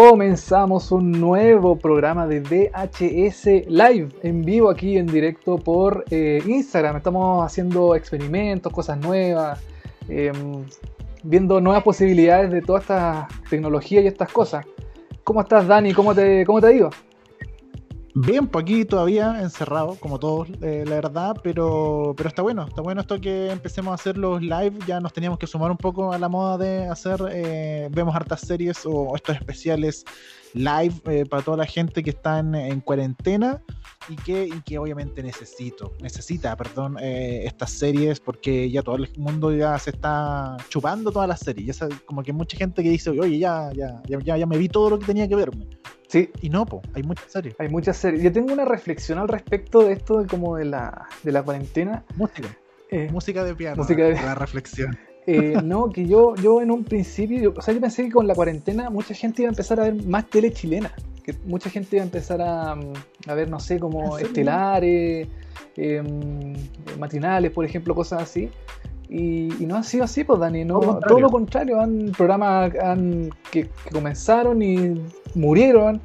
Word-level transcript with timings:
Comenzamos 0.00 0.92
un 0.92 1.10
nuevo 1.10 1.74
programa 1.74 2.28
de 2.28 2.38
VHS 2.38 3.66
Live 3.66 4.10
en 4.22 4.44
vivo 4.44 4.70
aquí 4.70 4.96
en 4.96 5.08
directo 5.08 5.58
por 5.58 6.04
eh, 6.12 6.40
Instagram. 6.46 6.98
Estamos 6.98 7.44
haciendo 7.44 7.96
experimentos, 7.96 8.72
cosas 8.72 8.96
nuevas, 8.98 9.60
em, 10.08 10.64
viendo 11.24 11.60
nuevas 11.60 11.82
posibilidades 11.82 12.52
de 12.52 12.62
toda 12.62 12.78
esta 12.78 13.28
tecnología 13.50 14.00
y 14.00 14.06
estas 14.06 14.30
cosas. 14.30 14.64
¿Cómo 15.24 15.40
estás, 15.40 15.66
Dani? 15.66 15.92
¿Cómo 15.92 16.14
te, 16.14 16.46
cómo 16.46 16.60
te 16.60 16.68
ha? 16.68 16.90
Bien, 18.20 18.48
pues 18.48 18.64
aquí 18.64 18.84
todavía 18.84 19.40
encerrado, 19.40 19.94
como 19.94 20.18
todos, 20.18 20.48
eh, 20.60 20.82
la 20.84 20.96
verdad, 20.96 21.36
pero, 21.40 22.14
pero 22.16 22.28
está 22.28 22.42
bueno, 22.42 22.66
está 22.66 22.82
bueno 22.82 23.00
esto 23.00 23.20
que 23.20 23.48
empecemos 23.48 23.92
a 23.92 23.94
hacer 23.94 24.18
los 24.18 24.42
live, 24.42 24.72
ya 24.88 24.98
nos 24.98 25.12
teníamos 25.12 25.38
que 25.38 25.46
sumar 25.46 25.70
un 25.70 25.76
poco 25.76 26.12
a 26.12 26.18
la 26.18 26.28
moda 26.28 26.58
de 26.58 26.88
hacer, 26.88 27.20
eh, 27.30 27.88
vemos 27.92 28.16
hartas 28.16 28.40
series 28.40 28.84
o 28.84 29.14
estos 29.14 29.36
especiales 29.36 30.04
live 30.54 30.94
eh, 31.06 31.24
para 31.26 31.42
toda 31.42 31.58
la 31.58 31.66
gente 31.66 32.02
que 32.02 32.10
está 32.10 32.38
en, 32.38 32.80
cuarentena 32.80 33.62
y 34.08 34.16
que, 34.16 34.46
y 34.46 34.60
que 34.62 34.78
obviamente 34.78 35.22
necesito, 35.22 35.92
necesita, 36.00 36.56
perdón, 36.56 36.96
estas 37.00 37.70
series 37.70 38.20
porque 38.20 38.70
ya 38.70 38.82
todo 38.82 38.96
el 38.96 39.10
mundo 39.16 39.52
ya 39.54 39.78
se 39.78 39.90
está 39.90 40.56
chupando 40.68 41.12
todas 41.12 41.28
las 41.28 41.40
series, 41.40 41.78
ya 41.78 41.88
como 42.06 42.22
que 42.22 42.32
mucha 42.32 42.56
gente 42.56 42.82
que 42.82 42.90
dice, 42.90 43.10
oye, 43.10 43.38
ya, 43.38 43.70
ya, 43.74 44.00
ya, 44.06 44.36
ya 44.36 44.46
me 44.46 44.56
vi 44.56 44.68
todo 44.68 44.90
lo 44.90 44.98
que 44.98 45.06
tenía 45.06 45.28
que 45.28 45.36
verme. 45.36 45.66
Sí. 46.08 46.30
Y 46.40 46.48
no, 46.48 46.64
po, 46.64 46.82
hay 46.94 47.02
muchas 47.02 47.30
series. 47.30 47.54
Hay 47.58 47.68
muchas 47.68 47.96
series. 47.98 48.22
Yo 48.22 48.32
tengo 48.32 48.52
una 48.52 48.64
reflexión 48.64 49.18
al 49.18 49.28
respecto 49.28 49.80
de 49.80 49.92
esto, 49.92 50.22
de 50.22 50.26
como 50.26 50.56
de 50.56 50.64
la, 50.64 51.06
de 51.22 51.32
la 51.32 51.42
cuarentena. 51.42 52.04
Música. 52.16 52.48
Eh, 52.90 53.08
música 53.12 53.44
de 53.44 53.54
piano. 53.54 53.76
Música 53.76 54.04
de... 54.04 54.14
La 54.14 54.34
reflexión. 54.34 54.98
Eh, 55.30 55.60
no, 55.62 55.90
que 55.90 56.06
yo, 56.06 56.34
yo 56.36 56.62
en 56.62 56.70
un 56.70 56.84
principio, 56.84 57.52
o 57.54 57.60
sea, 57.60 57.74
yo 57.74 57.82
pensé 57.82 58.04
que 58.04 58.10
con 58.10 58.26
la 58.26 58.34
cuarentena 58.34 58.88
mucha 58.88 59.12
gente 59.12 59.42
iba 59.42 59.50
a 59.50 59.52
empezar 59.52 59.78
a 59.78 59.82
ver 59.82 60.02
más 60.06 60.24
tele 60.30 60.50
chilena, 60.54 60.90
que 61.22 61.34
mucha 61.44 61.68
gente 61.68 61.96
iba 61.96 62.02
a 62.02 62.06
empezar 62.06 62.40
a, 62.40 62.72
a 62.72 63.34
ver, 63.34 63.50
no 63.50 63.60
sé, 63.60 63.78
como 63.78 64.16
estelares, 64.16 65.28
em, 65.76 66.54
matinales, 66.98 67.50
por 67.50 67.66
ejemplo, 67.66 67.94
cosas 67.94 68.22
así. 68.22 68.48
Y, 69.10 69.48
no 69.66 69.76
ha 69.76 69.82
sido 69.82 70.04
así, 70.04 70.24
pues 70.24 70.40
Dani, 70.40 70.64
no, 70.64 70.80
todo 70.80 71.20
lo 71.20 71.28
contrario, 71.28 71.78
han 71.78 72.10
programas 72.16 72.74
han, 72.76 73.28
que, 73.50 73.68
comenzaron 73.92 74.62
y 74.62 74.94
murieron, 75.34 76.00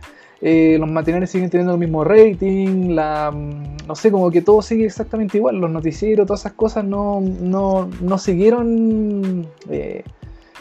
eh, 0.45 0.75
los 0.77 0.91
matinales 0.91 1.29
siguen 1.29 1.49
teniendo 1.49 1.71
el 1.71 1.79
mismo 1.79 2.03
rating, 2.03 2.89
la, 2.89 3.31
mm, 3.31 3.87
no 3.87 3.95
sé, 3.95 4.11
como 4.11 4.29
que 4.29 4.41
todo 4.41 4.61
sigue 4.61 4.85
exactamente 4.85 5.37
igual, 5.37 5.55
los 5.55 5.71
noticieros, 5.71 6.27
todas 6.27 6.41
esas 6.41 6.51
cosas 6.51 6.83
no, 6.83 7.21
no, 7.21 7.89
no 8.01 8.17
siguieron, 8.17 9.47
eh, 9.69 10.03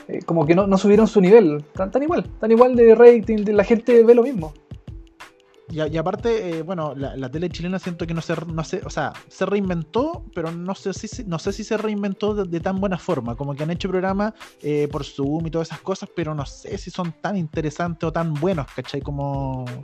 eh, 0.07 0.21
como 0.25 0.47
que 0.47 0.55
no, 0.55 0.69
no, 0.69 0.79
subieron 0.79 1.09
su 1.09 1.21
nivel, 1.21 1.65
tan, 1.73 1.91
tan 1.91 2.01
igual, 2.01 2.31
tan 2.39 2.53
igual 2.53 2.77
de 2.77 2.95
rating, 2.95 3.39
la 3.47 3.65
gente 3.65 4.05
ve 4.05 4.15
lo 4.15 4.23
mismo. 4.23 4.53
Y, 5.73 5.97
aparte, 5.97 6.59
eh, 6.59 6.62
bueno, 6.62 6.95
la, 6.95 7.31
tele 7.31 7.48
chilena 7.48 7.78
siento 7.78 8.06
que 8.06 8.12
no 8.12 8.20
se, 8.20 8.34
no 8.47 8.61
o 8.61 8.91
sea, 8.91 9.15
se 9.28 9.47
reinventó, 9.47 10.23
pero 10.34 10.53
no 10.53 10.75
sé 10.75 10.92
si, 10.92 11.25
no 11.25 11.39
sé 11.39 11.51
si 11.51 11.64
se 11.64 11.79
reinventó 11.79 12.34
de, 12.34 12.61
tan 12.61 12.79
buena 12.79 12.98
forma. 12.98 13.37
Como 13.37 13.55
que 13.55 13.62
han 13.62 13.70
hecho 13.70 13.89
programas 13.89 14.34
eh, 14.61 14.87
por 14.92 15.03
Zoom 15.03 15.47
y 15.47 15.51
todas 15.51 15.69
esas 15.69 15.81
cosas, 15.81 16.11
pero 16.14 16.34
no 16.34 16.45
sé 16.45 16.77
si 16.77 16.91
son 16.91 17.14
tan 17.23 17.39
interesantes 17.39 18.06
o 18.06 18.12
tan 18.12 18.34
buenos, 18.34 18.67
¿cachai? 18.77 19.01
Como... 19.01 19.64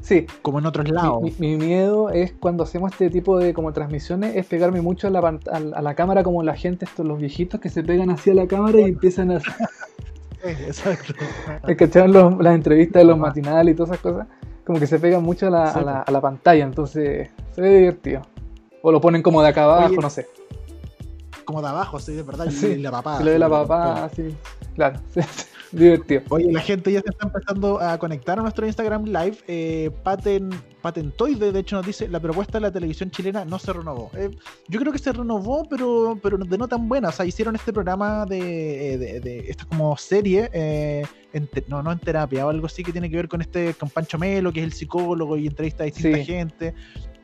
Sí. 0.00 0.26
Como 0.42 0.60
en 0.60 0.66
otros 0.66 0.88
lados. 0.88 1.22
Mi, 1.40 1.56
miedo 1.56 2.08
es 2.10 2.32
cuando 2.34 2.62
hacemos 2.62 2.92
este 2.92 3.10
tipo 3.10 3.40
de 3.40 3.52
como 3.52 3.72
transmisiones, 3.72 4.36
es 4.36 4.46
pegarme 4.46 4.80
mucho 4.80 5.08
a 5.08 5.10
la, 5.10 5.40
a, 5.50 5.82
la 5.82 5.94
cámara 5.96 6.22
como 6.22 6.44
la 6.44 6.54
gente, 6.54 6.84
estos 6.84 7.04
los 7.04 7.18
viejitos 7.18 7.60
que 7.60 7.68
se 7.68 7.82
pegan 7.82 8.10
hacia 8.10 8.32
la 8.32 8.46
cámara 8.46 8.80
y 8.80 8.84
empiezan 8.84 9.32
a... 9.32 9.40
Exacto. 10.44 11.14
las 12.40 12.54
entrevistas 12.54 13.00
de 13.00 13.04
los 13.04 13.18
matinales 13.18 13.74
y 13.74 13.76
todas 13.76 13.90
esas 13.90 14.02
cosas 14.02 14.26
como 14.64 14.78
que 14.78 14.86
se 14.86 14.98
pega 14.98 15.20
mucho 15.20 15.48
a 15.48 15.50
la, 15.50 15.70
a, 15.70 15.82
la, 15.82 16.02
a 16.02 16.10
la, 16.10 16.20
pantalla, 16.20 16.64
entonces 16.64 17.30
se 17.54 17.60
ve 17.60 17.78
divertido. 17.78 18.22
O 18.82 18.90
lo 18.92 19.00
ponen 19.00 19.22
como 19.22 19.42
de 19.42 19.48
acá 19.48 19.64
abajo, 19.64 20.00
no 20.00 20.10
sé. 20.10 20.28
Como 21.44 21.62
de 21.62 21.68
abajo, 21.68 21.98
sí, 21.98 22.14
de 22.14 22.22
verdad. 22.22 22.46
Sí, 22.50 22.76
la 22.76 22.90
papá. 22.90 23.20
Lo 23.22 23.30
de 23.30 23.38
la 23.38 23.48
papá, 23.48 24.08
sí. 24.14 24.34
Claro. 24.74 25.00
divertido. 25.72 26.22
Oye, 26.28 26.52
la 26.52 26.60
gente 26.60 26.92
ya 26.92 27.00
se 27.00 27.10
está 27.10 27.26
empezando 27.26 27.80
a 27.80 27.98
conectar 27.98 28.38
a 28.38 28.42
nuestro 28.42 28.66
Instagram 28.66 29.04
Live. 29.06 29.38
Eh, 29.48 29.90
Paten, 30.02 30.50
Patentoide, 30.80 31.52
de 31.52 31.58
hecho, 31.58 31.76
nos 31.76 31.86
dice: 31.86 32.08
la 32.08 32.20
propuesta 32.20 32.58
de 32.58 32.62
la 32.62 32.70
televisión 32.70 33.10
chilena 33.10 33.44
no 33.44 33.58
se 33.58 33.72
renovó. 33.72 34.10
Eh, 34.14 34.30
yo 34.68 34.80
creo 34.80 34.92
que 34.92 34.98
se 34.98 35.12
renovó, 35.12 35.66
pero, 35.68 36.18
pero 36.22 36.38
de 36.38 36.58
no 36.58 36.68
tan 36.68 36.88
buena. 36.88 37.08
O 37.08 37.12
sea, 37.12 37.26
hicieron 37.26 37.56
este 37.56 37.72
programa 37.72 38.26
de, 38.26 38.98
de, 38.98 39.20
de 39.20 39.50
esta 39.50 39.64
como 39.64 39.96
serie. 39.96 40.50
Eh, 40.52 41.04
no, 41.68 41.82
no 41.82 41.92
en 41.92 41.98
terapia, 41.98 42.46
o 42.46 42.50
algo 42.50 42.66
así 42.66 42.82
que 42.82 42.92
tiene 42.92 43.08
que 43.08 43.16
ver 43.16 43.28
con 43.28 43.40
este, 43.40 43.74
con 43.74 43.88
Pancho 43.88 44.18
Melo, 44.18 44.52
que 44.52 44.60
es 44.60 44.66
el 44.66 44.72
psicólogo 44.72 45.36
y 45.36 45.46
entrevista 45.46 45.82
a 45.82 45.86
distinta 45.86 46.18
gente. 46.18 46.74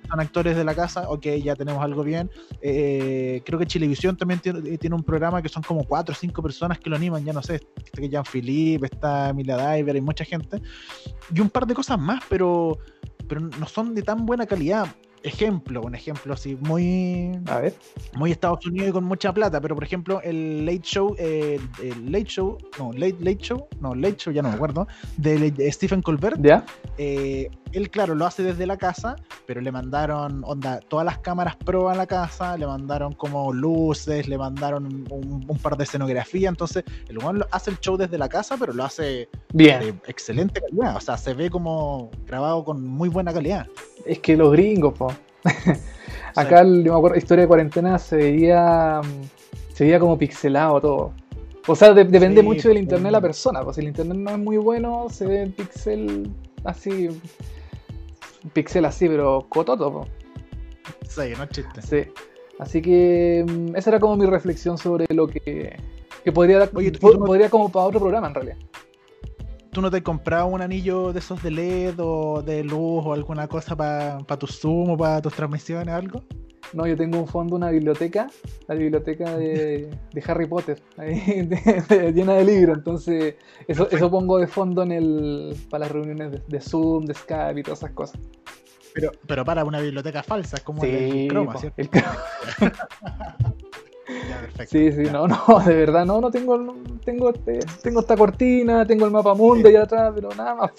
Son 0.08 0.20
actores 0.20 0.56
de 0.56 0.64
la 0.64 0.74
casa, 0.74 1.08
ok, 1.08 1.26
ya 1.42 1.54
tenemos 1.54 1.82
algo 1.82 2.02
bien. 2.02 2.30
Eh, 2.60 3.42
creo 3.44 3.58
que 3.58 3.66
Chilevisión 3.66 4.16
también 4.16 4.40
tiene, 4.40 4.78
tiene, 4.78 4.96
un 4.96 5.02
programa 5.02 5.42
que 5.42 5.48
son 5.48 5.62
como 5.62 5.84
cuatro 5.84 6.12
o 6.12 6.16
cinco 6.16 6.42
personas 6.42 6.78
que 6.78 6.88
lo 6.88 6.96
animan, 6.96 7.24
ya 7.24 7.32
no 7.32 7.42
sé, 7.42 7.60
está 7.84 8.00
Jean 8.00 8.24
Philippe, 8.24 8.86
está 8.86 9.30
Emilia 9.30 9.74
Diver, 9.74 9.94
hay 9.96 10.00
mucha 10.00 10.24
gente. 10.24 10.62
Y 11.34 11.40
un 11.40 11.50
par 11.50 11.66
de 11.66 11.74
cosas 11.74 11.98
más, 11.98 12.22
pero, 12.28 12.78
pero 13.28 13.40
no 13.40 13.66
son 13.66 13.94
de 13.94 14.02
tan 14.02 14.24
buena 14.24 14.46
calidad 14.46 14.88
ejemplo, 15.22 15.82
un 15.82 15.94
ejemplo 15.94 16.34
así 16.34 16.56
muy 16.60 17.38
a 17.46 17.60
ver. 17.60 17.74
muy 18.14 18.32
Estados 18.32 18.64
Unidos 18.66 18.90
y 18.90 18.92
con 18.92 19.04
mucha 19.04 19.32
plata, 19.32 19.60
pero 19.60 19.74
por 19.74 19.84
ejemplo 19.84 20.20
el 20.22 20.64
Late 20.64 20.82
Show, 20.82 21.14
el 21.18 21.60
Late 22.10 22.24
Show, 22.24 22.58
no, 22.78 22.92
Late 22.92 23.16
Late 23.20 23.38
Show, 23.38 23.66
no, 23.80 23.94
Late 23.94 24.16
Show 24.16 24.32
ya 24.32 24.42
no 24.42 24.48
me 24.50 24.54
acuerdo, 24.54 24.86
de, 25.16 25.70
Stephen 25.72 26.02
Colbert. 26.02 26.38
¿Ya? 26.40 26.64
Eh, 26.96 27.50
él 27.72 27.90
claro 27.90 28.14
lo 28.14 28.26
hace 28.26 28.42
desde 28.42 28.66
la 28.66 28.76
casa, 28.76 29.16
pero 29.46 29.60
le 29.60 29.70
mandaron 29.70 30.42
onda 30.44 30.80
todas 30.80 31.04
las 31.04 31.18
cámaras 31.18 31.56
pro 31.56 31.88
a 31.88 31.94
la 31.94 32.06
casa, 32.06 32.56
le 32.56 32.66
mandaron 32.66 33.12
como 33.14 33.52
luces, 33.52 34.28
le 34.28 34.38
mandaron 34.38 35.06
un, 35.10 35.58
par 35.58 35.76
de 35.76 35.84
escenografía, 35.84 36.48
entonces 36.48 36.84
el 37.08 37.18
humano 37.18 37.44
hace 37.50 37.70
el 37.70 37.78
show 37.80 37.96
desde 37.96 38.16
la 38.16 38.28
casa, 38.28 38.56
pero 38.56 38.72
lo 38.72 38.84
hace 38.84 39.28
bien, 39.52 39.80
de 39.80 39.88
excelente 40.06 40.60
calidad, 40.60 40.96
o 40.96 41.00
sea, 41.00 41.16
se 41.16 41.34
ve 41.34 41.50
como 41.50 42.10
grabado 42.26 42.64
con 42.64 42.86
muy 42.86 43.08
buena 43.08 43.32
calidad. 43.32 43.66
Es 44.04 44.18
que 44.20 44.36
los 44.36 44.52
gringos, 44.52 44.94
po. 44.94 45.12
Acá, 46.34 46.62
yo 46.62 46.92
me 46.92 46.98
acuerdo, 46.98 47.16
historia 47.16 47.42
de 47.42 47.48
cuarentena 47.48 47.98
se 47.98 48.16
veía, 48.16 49.00
se 49.72 49.84
veía 49.84 49.98
como 49.98 50.16
pixelado 50.18 50.80
todo. 50.80 51.12
O 51.66 51.76
sea, 51.76 51.92
depende 51.92 52.42
mucho 52.42 52.68
del 52.68 52.78
internet 52.78 53.06
de 53.06 53.12
la 53.12 53.20
persona. 53.20 53.62
Pues 53.62 53.76
si 53.76 53.82
el 53.82 53.88
internet 53.88 54.16
no 54.16 54.30
es 54.30 54.38
muy 54.38 54.56
bueno, 54.56 55.08
se 55.10 55.26
ve 55.26 55.46
pixel 55.48 56.30
así. 56.64 57.08
Pixel 58.54 58.84
así, 58.86 59.06
pero 59.08 59.44
cototo. 59.48 59.92
Po. 59.92 60.06
Sí, 61.06 61.32
no 61.36 61.46
chiste. 61.46 61.82
Sí. 61.82 62.10
Así 62.58 62.80
que 62.80 63.44
mm, 63.46 63.76
esa 63.76 63.90
era 63.90 64.00
como 64.00 64.16
mi 64.16 64.26
reflexión 64.26 64.78
sobre 64.78 65.06
lo 65.14 65.28
que, 65.28 65.76
que 66.24 66.32
podría 66.32 66.58
dar. 66.60 66.70
podría 66.70 67.50
como 67.50 67.70
para 67.70 67.86
otro 67.86 68.00
programa 68.00 68.28
en 68.28 68.34
realidad. 68.34 68.56
¿Tú 69.70 69.82
no 69.82 69.90
te 69.90 70.02
comprado 70.02 70.46
un 70.46 70.62
anillo 70.62 71.12
de 71.12 71.18
esos 71.18 71.42
de 71.42 71.50
LED 71.50 71.94
o 71.98 72.42
de 72.42 72.64
luz 72.64 73.04
o 73.04 73.12
alguna 73.12 73.48
cosa 73.48 73.76
para 73.76 74.18
pa 74.18 74.38
tu 74.38 74.46
Zoom 74.46 74.90
o 74.90 74.96
para 74.96 75.20
tus 75.20 75.34
transmisiones 75.34 75.94
o 75.94 75.96
algo? 75.96 76.24
No, 76.72 76.86
yo 76.86 76.96
tengo 76.96 77.18
un 77.18 77.26
fondo, 77.26 77.56
una 77.56 77.70
biblioteca, 77.70 78.28
la 78.66 78.74
biblioteca 78.74 79.36
de, 79.36 79.88
Harry 80.26 80.46
Potter, 80.46 80.80
ahí, 80.96 81.48
llena 82.14 82.34
de 82.34 82.44
libros. 82.44 82.78
Entonces, 82.78 83.36
eso, 83.66 83.88
eso 83.90 84.10
pongo 84.10 84.38
de 84.38 84.46
fondo 84.46 84.82
en 84.82 84.92
el, 84.92 85.56
para 85.70 85.84
las 85.84 85.92
reuniones 85.92 86.46
de, 86.46 86.60
Zoom, 86.60 87.06
de 87.06 87.14
Skype 87.14 87.60
y 87.60 87.62
todas 87.62 87.80
esas 87.80 87.92
cosas. 87.92 88.20
Pero, 88.94 89.12
pero 89.26 89.44
para 89.44 89.64
una 89.64 89.80
biblioteca 89.80 90.22
falsa, 90.22 90.56
es 90.56 90.62
como 90.62 90.82
el 90.84 91.28
croma, 91.28 91.56
¿cierto? 91.56 91.80
El 91.80 91.88
Sí, 94.66 94.92
sí, 94.92 95.02
no, 95.12 95.26
no, 95.28 95.60
de 95.64 95.74
verdad, 95.74 96.04
no, 96.06 96.20
no 96.20 96.30
tengo, 96.30 96.74
tengo, 97.04 97.30
este, 97.30 97.60
tengo 97.82 98.00
esta 98.00 98.16
cortina, 98.16 98.86
tengo 98.86 99.04
el 99.04 99.10
mapa 99.10 99.34
mundo 99.34 99.68
allá 99.68 99.82
atrás, 99.82 100.12
pero 100.14 100.30
nada 100.30 100.54
más. 100.54 100.72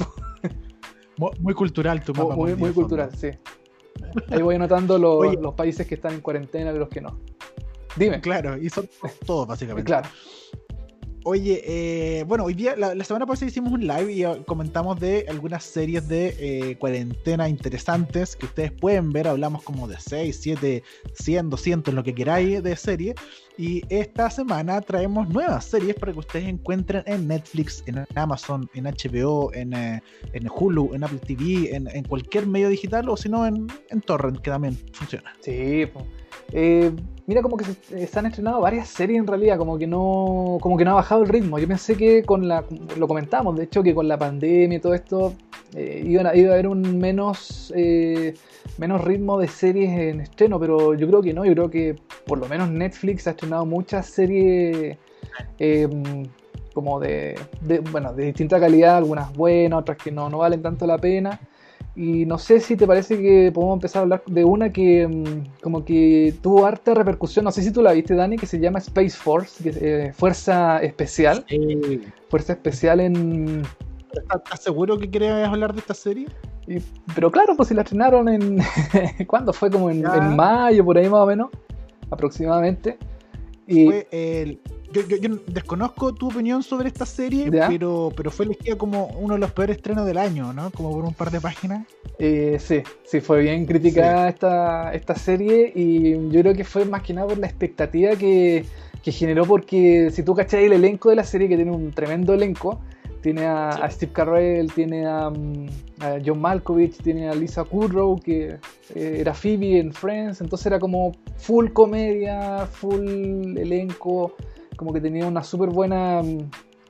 Muy 1.40 1.54
cultural 1.54 2.02
tu 2.04 2.14
mapa 2.14 2.36
Muy, 2.36 2.56
muy 2.56 2.72
cultural, 2.72 3.12
sí. 3.16 3.30
Ahí 4.30 4.42
voy 4.42 4.56
anotando 4.56 4.98
los, 4.98 5.36
los, 5.36 5.54
países 5.54 5.86
que 5.86 5.96
están 5.96 6.14
en 6.14 6.22
cuarentena 6.22 6.72
y 6.72 6.78
los 6.78 6.90
que 6.90 7.02
no. 7.02 7.20
Dime. 7.96 8.22
Claro, 8.22 8.58
y 8.58 8.70
son 8.70 8.90
todos 9.26 9.48
básicamente. 9.48 9.86
Claro. 9.86 10.08
Oye, 11.32 11.62
eh, 11.64 12.24
bueno, 12.24 12.46
hoy 12.46 12.56
día, 12.56 12.76
la, 12.76 13.04
semana 13.04 13.28
pasada 13.28 13.52
hicimos 13.52 13.72
un 13.72 13.86
live 13.86 14.12
y 14.12 14.24
eh, 14.24 14.42
comentamos 14.48 15.00
de 15.00 15.28
algunas 15.30 15.64
series 15.64 16.08
de 16.08 16.36
eh, 16.40 16.76
cuarentena 16.80 17.48
interesantes 17.48 18.36
que 18.36 18.48
ustedes 18.48 18.72
pueden 18.72 19.12
ver. 19.12 19.28
Hablamos 19.28 19.62
como 19.62 19.88
de 19.88 20.00
6, 20.00 20.40
7, 20.42 20.82
100, 21.14 21.52
200, 21.52 21.94
lo 21.94 22.04
que 22.04 22.16
queráis 22.16 22.64
de 22.64 22.76
serie. 22.76 23.14
Y 23.60 23.84
esta 23.90 24.32
semana 24.32 24.82
traemos 24.82 25.30
nuevas 25.30 25.66
series 25.66 25.94
para 25.98 26.14
que 26.14 26.18
ustedes 26.18 26.48
encuentren 26.48 27.04
en 27.06 27.28
Netflix, 27.28 27.84
en 27.86 28.08
Amazon, 28.16 28.68
en 28.74 28.86
HBO, 28.86 29.54
en, 29.54 29.76
en 29.76 30.50
Hulu, 30.50 30.96
en 30.96 31.04
Apple 31.04 31.20
TV, 31.20 31.76
en, 31.76 31.88
en, 31.96 32.06
cualquier 32.06 32.48
medio 32.48 32.70
digital 32.70 33.08
o 33.08 33.16
si 33.16 33.30
no 33.30 33.46
en, 33.46 33.68
en 33.92 34.02
Torrent, 34.02 34.40
que 34.40 34.50
también 34.50 34.76
funciona. 34.94 35.32
Sí, 35.42 35.86
pues. 35.94 36.06
Mira 37.30 37.44
como 37.44 37.58
que 37.58 37.64
se, 37.64 38.20
han 38.20 38.26
estrenado 38.26 38.60
varias 38.60 38.90
series 38.90 39.20
en 39.20 39.28
realidad, 39.28 39.60
como 39.60 39.78
que 39.78 39.86
no 39.86 40.58
como 40.62 40.76
que 40.78 40.84
no 40.84 40.92
ha 40.92 40.94
bajado 40.96 41.22
bajado 41.22 41.22
el 41.22 41.30
ritmo. 41.30 41.60
Yo 41.60 41.68
pensé 41.68 41.96
que 41.96 42.24
con 42.24 42.48
la, 42.48 42.66
lo 42.98 43.08
comentamos, 43.08 43.56
de 43.56 43.66
hecho, 43.66 43.84
que 43.84 43.94
con 43.94 44.08
la 44.08 44.18
pandemia 44.18 44.80
y 44.80 44.82
todo 44.82 44.96
esto 44.96 45.36
eh, 45.76 46.04
iba, 46.04 46.28
a, 46.28 46.36
iba, 46.36 46.50
a, 46.50 46.54
haber 46.54 46.68
un 46.68 46.98
menos, 46.98 47.72
eh, 47.76 48.34
menos 48.80 49.04
ritmo 49.04 49.38
de 49.38 49.48
series 49.48 49.92
en 49.92 50.22
estreno, 50.22 50.60
pero 50.60 50.96
yo 50.96 51.08
creo 51.08 51.22
que 51.22 51.32
no, 51.32 51.46
yo 51.46 51.54
creo 51.54 51.70
que 51.70 51.96
por 52.26 52.40
lo 52.40 52.48
menos 52.48 52.72
Netflix 52.72 53.28
ha 53.28 53.32
estrenado 53.32 53.64
muchas 53.64 54.08
series 54.08 54.98
em, 55.60 56.26
como 56.74 57.00
de, 57.00 57.38
de, 57.62 57.78
bueno, 57.92 58.12
de 58.12 58.26
distinta 58.26 58.60
calidad, 58.60 58.98
algunas 58.98 59.32
buenas, 59.34 59.82
otras 59.82 59.98
que 60.00 60.12
no, 60.12 60.32
no 60.32 60.40
valen 60.40 60.64
tanto 60.64 60.88
la 60.88 60.98
pena. 60.98 61.40
Y 61.96 62.26
no 62.26 62.38
sé 62.38 62.60
si 62.60 62.76
te 62.76 62.88
parece 62.88 63.18
que 63.18 63.52
podemos 63.54 63.76
empezar 63.76 64.00
a 64.00 64.04
hablar 64.04 64.24
de 64.28 64.46
una 64.46 64.72
que 64.72 65.08
mm, 65.08 65.62
como 65.62 65.84
que 65.84 66.34
tuvo 66.42 66.66
harta 66.66 66.94
repercusión, 66.94 67.46
no 67.46 67.52
sé 67.52 67.62
si 67.62 67.72
tú 67.72 67.82
la 67.82 67.94
viste 67.94 68.16
Dani, 68.16 68.38
que 68.38 68.46
se 68.46 68.60
llama 68.60 68.80
Space 68.80 69.18
Force, 69.18 69.64
que 69.64 69.78
eh, 69.82 70.14
Fuerza 70.14 70.80
Especial. 70.82 71.44
Sí. 71.48 72.02
Fuerza 72.30 72.54
Especial 72.54 73.00
en... 73.00 73.64
¿Estás 74.12 74.62
seguro 74.62 74.98
que 74.98 75.10
quieres 75.10 75.48
hablar 75.48 75.74
de 75.74 75.80
esta 75.82 75.94
serie? 75.94 76.28
Y, 76.68 76.80
pero 77.14 77.32
claro, 77.32 77.56
pues 77.56 77.70
si 77.70 77.76
la 77.76 77.82
estrenaron 77.82 78.30
en... 78.30 78.60
¿Cuándo? 79.28 79.52
Fue 79.52 79.70
como 79.70 79.90
en, 79.90 80.06
en, 80.06 80.36
mayo, 80.36 80.86
por 80.86 80.98
ahí 80.98 81.10
más 81.10 81.22
o 81.22 81.26
menos, 81.26 81.50
aproximadamente. 82.10 82.98
Y... 83.70 83.86
Fue 83.86 84.08
el 84.12 84.60
yo, 84.92 85.08
yo, 85.08 85.18
yo, 85.18 85.38
desconozco 85.48 86.14
tu 86.14 86.30
opinión 86.30 86.64
sobre 86.64 86.88
esta 86.88 87.06
serie, 87.06 87.52
pero, 87.52 88.12
pero 88.16 88.32
fue 88.32 88.46
elegida 88.46 88.76
como 88.76 89.08
uno 89.20 89.36
de 89.36 89.40
los 89.40 89.52
peores 89.52 89.78
estrenos 89.78 90.06
del 90.06 90.18
año, 90.18 90.52
¿no? 90.52 90.72
Como 90.72 90.92
por 90.92 91.06
un 91.06 91.14
par 91.14 91.30
de 91.30 91.40
páginas. 91.40 91.86
Eh, 92.18 92.58
sí, 92.60 92.82
sí, 93.04 93.22
fue 93.22 93.42
bien 93.42 93.66
criticada 93.66 94.28
sí. 94.28 94.34
esta, 94.34 94.94
esta 94.94 95.16
serie 95.16 95.72
y 95.76 96.14
yo 96.30 96.42
creo 96.42 96.56
que 96.56 96.64
fue 96.64 96.86
más 96.86 97.04
que 97.04 97.14
nada 97.14 97.28
por 97.28 97.38
la 97.38 97.46
expectativa 97.46 98.16
que, 98.16 98.66
que 99.04 99.12
generó, 99.12 99.46
porque 99.46 100.10
si 100.12 100.24
tú 100.24 100.34
cachai 100.34 100.66
el 100.66 100.74
elenco 100.74 101.10
de 101.10 101.18
la 101.18 101.24
serie, 101.24 101.48
que 101.48 101.56
tiene 101.56 101.72
un 101.72 101.92
tremendo 101.92 102.34
elenco, 102.34 102.80
tiene 103.22 103.46
a, 103.46 103.72
sí. 103.74 103.80
a 103.82 103.90
Steve 103.90 104.12
Carell, 104.12 104.72
tiene 104.74 105.06
a, 105.06 105.30
mm, 105.30 105.68
a, 106.02 106.18
John 106.26 106.42
Malkovich, 106.42 106.98
tiene 107.02 107.30
a 107.30 107.36
Lisa 107.36 107.64
Kudrow, 107.64 108.20
que 108.20 108.58
eh, 108.96 109.18
era 109.20 109.34
Phoebe 109.34 109.80
en 109.80 109.94
Friends, 109.94 110.42
entonces 110.42 110.68
era 110.68 110.80
como 110.80 111.14
full 111.38 111.70
comedia, 111.70 112.66
full 112.66 113.58
elenco 113.58 114.34
como 114.80 114.94
que 114.94 115.02
tenía 115.02 115.28
una 115.28 115.44
súper 115.44 115.70
buena. 115.70 116.22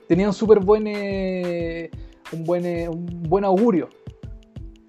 Tenía 0.07 0.27
un 0.27 0.33
súper 0.33 0.59
buen. 0.59 0.85
Eh, 0.85 1.89
un, 2.31 2.43
buen 2.43 2.63
eh, 2.63 2.87
un 2.87 3.23
buen 3.23 3.43
augurio. 3.43 3.89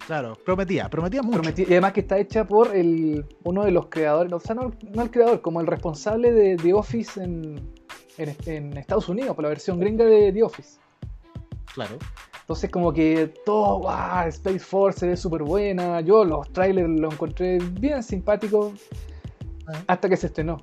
Claro, 0.05 0.37
prometía, 0.45 0.87
prometía 0.87 1.23
mucho. 1.23 1.41
Prometía, 1.41 1.65
y 1.67 1.71
además 1.71 1.93
que 1.93 2.01
está 2.01 2.19
hecha 2.19 2.45
por 2.45 2.75
el, 2.75 3.25
uno 3.43 3.63
de 3.63 3.71
los 3.71 3.87
creadores, 3.87 4.31
o 4.31 4.39
sea, 4.39 4.53
no, 4.53 4.71
no 4.93 5.01
el 5.01 5.09
creador, 5.09 5.41
como 5.41 5.61
el 5.61 5.67
responsable 5.67 6.31
de 6.31 6.57
The 6.57 6.73
Office 6.73 7.23
en, 7.23 7.59
en, 8.19 8.35
en, 8.45 8.77
Estados 8.77 9.09
Unidos, 9.09 9.35
por 9.35 9.43
la 9.43 9.49
versión 9.49 9.79
gringa 9.79 10.05
de 10.05 10.31
The 10.31 10.43
Office. 10.43 10.79
Claro. 11.73 11.97
Entonces 12.41 12.69
como 12.69 12.91
que 12.91 13.33
todo, 13.45 13.79
wow, 13.79 14.27
Space 14.27 14.59
Force 14.59 14.99
se 14.99 15.07
ve 15.07 15.17
súper 15.17 15.43
buena. 15.43 16.01
Yo 16.01 16.25
los 16.25 16.51
trailers 16.51 16.89
los 16.89 17.13
encontré 17.13 17.59
bien 17.59 18.03
simpáticos 18.03 18.73
ah. 19.67 19.83
hasta 19.87 20.09
que 20.09 20.17
se 20.17 20.27
estrenó 20.27 20.57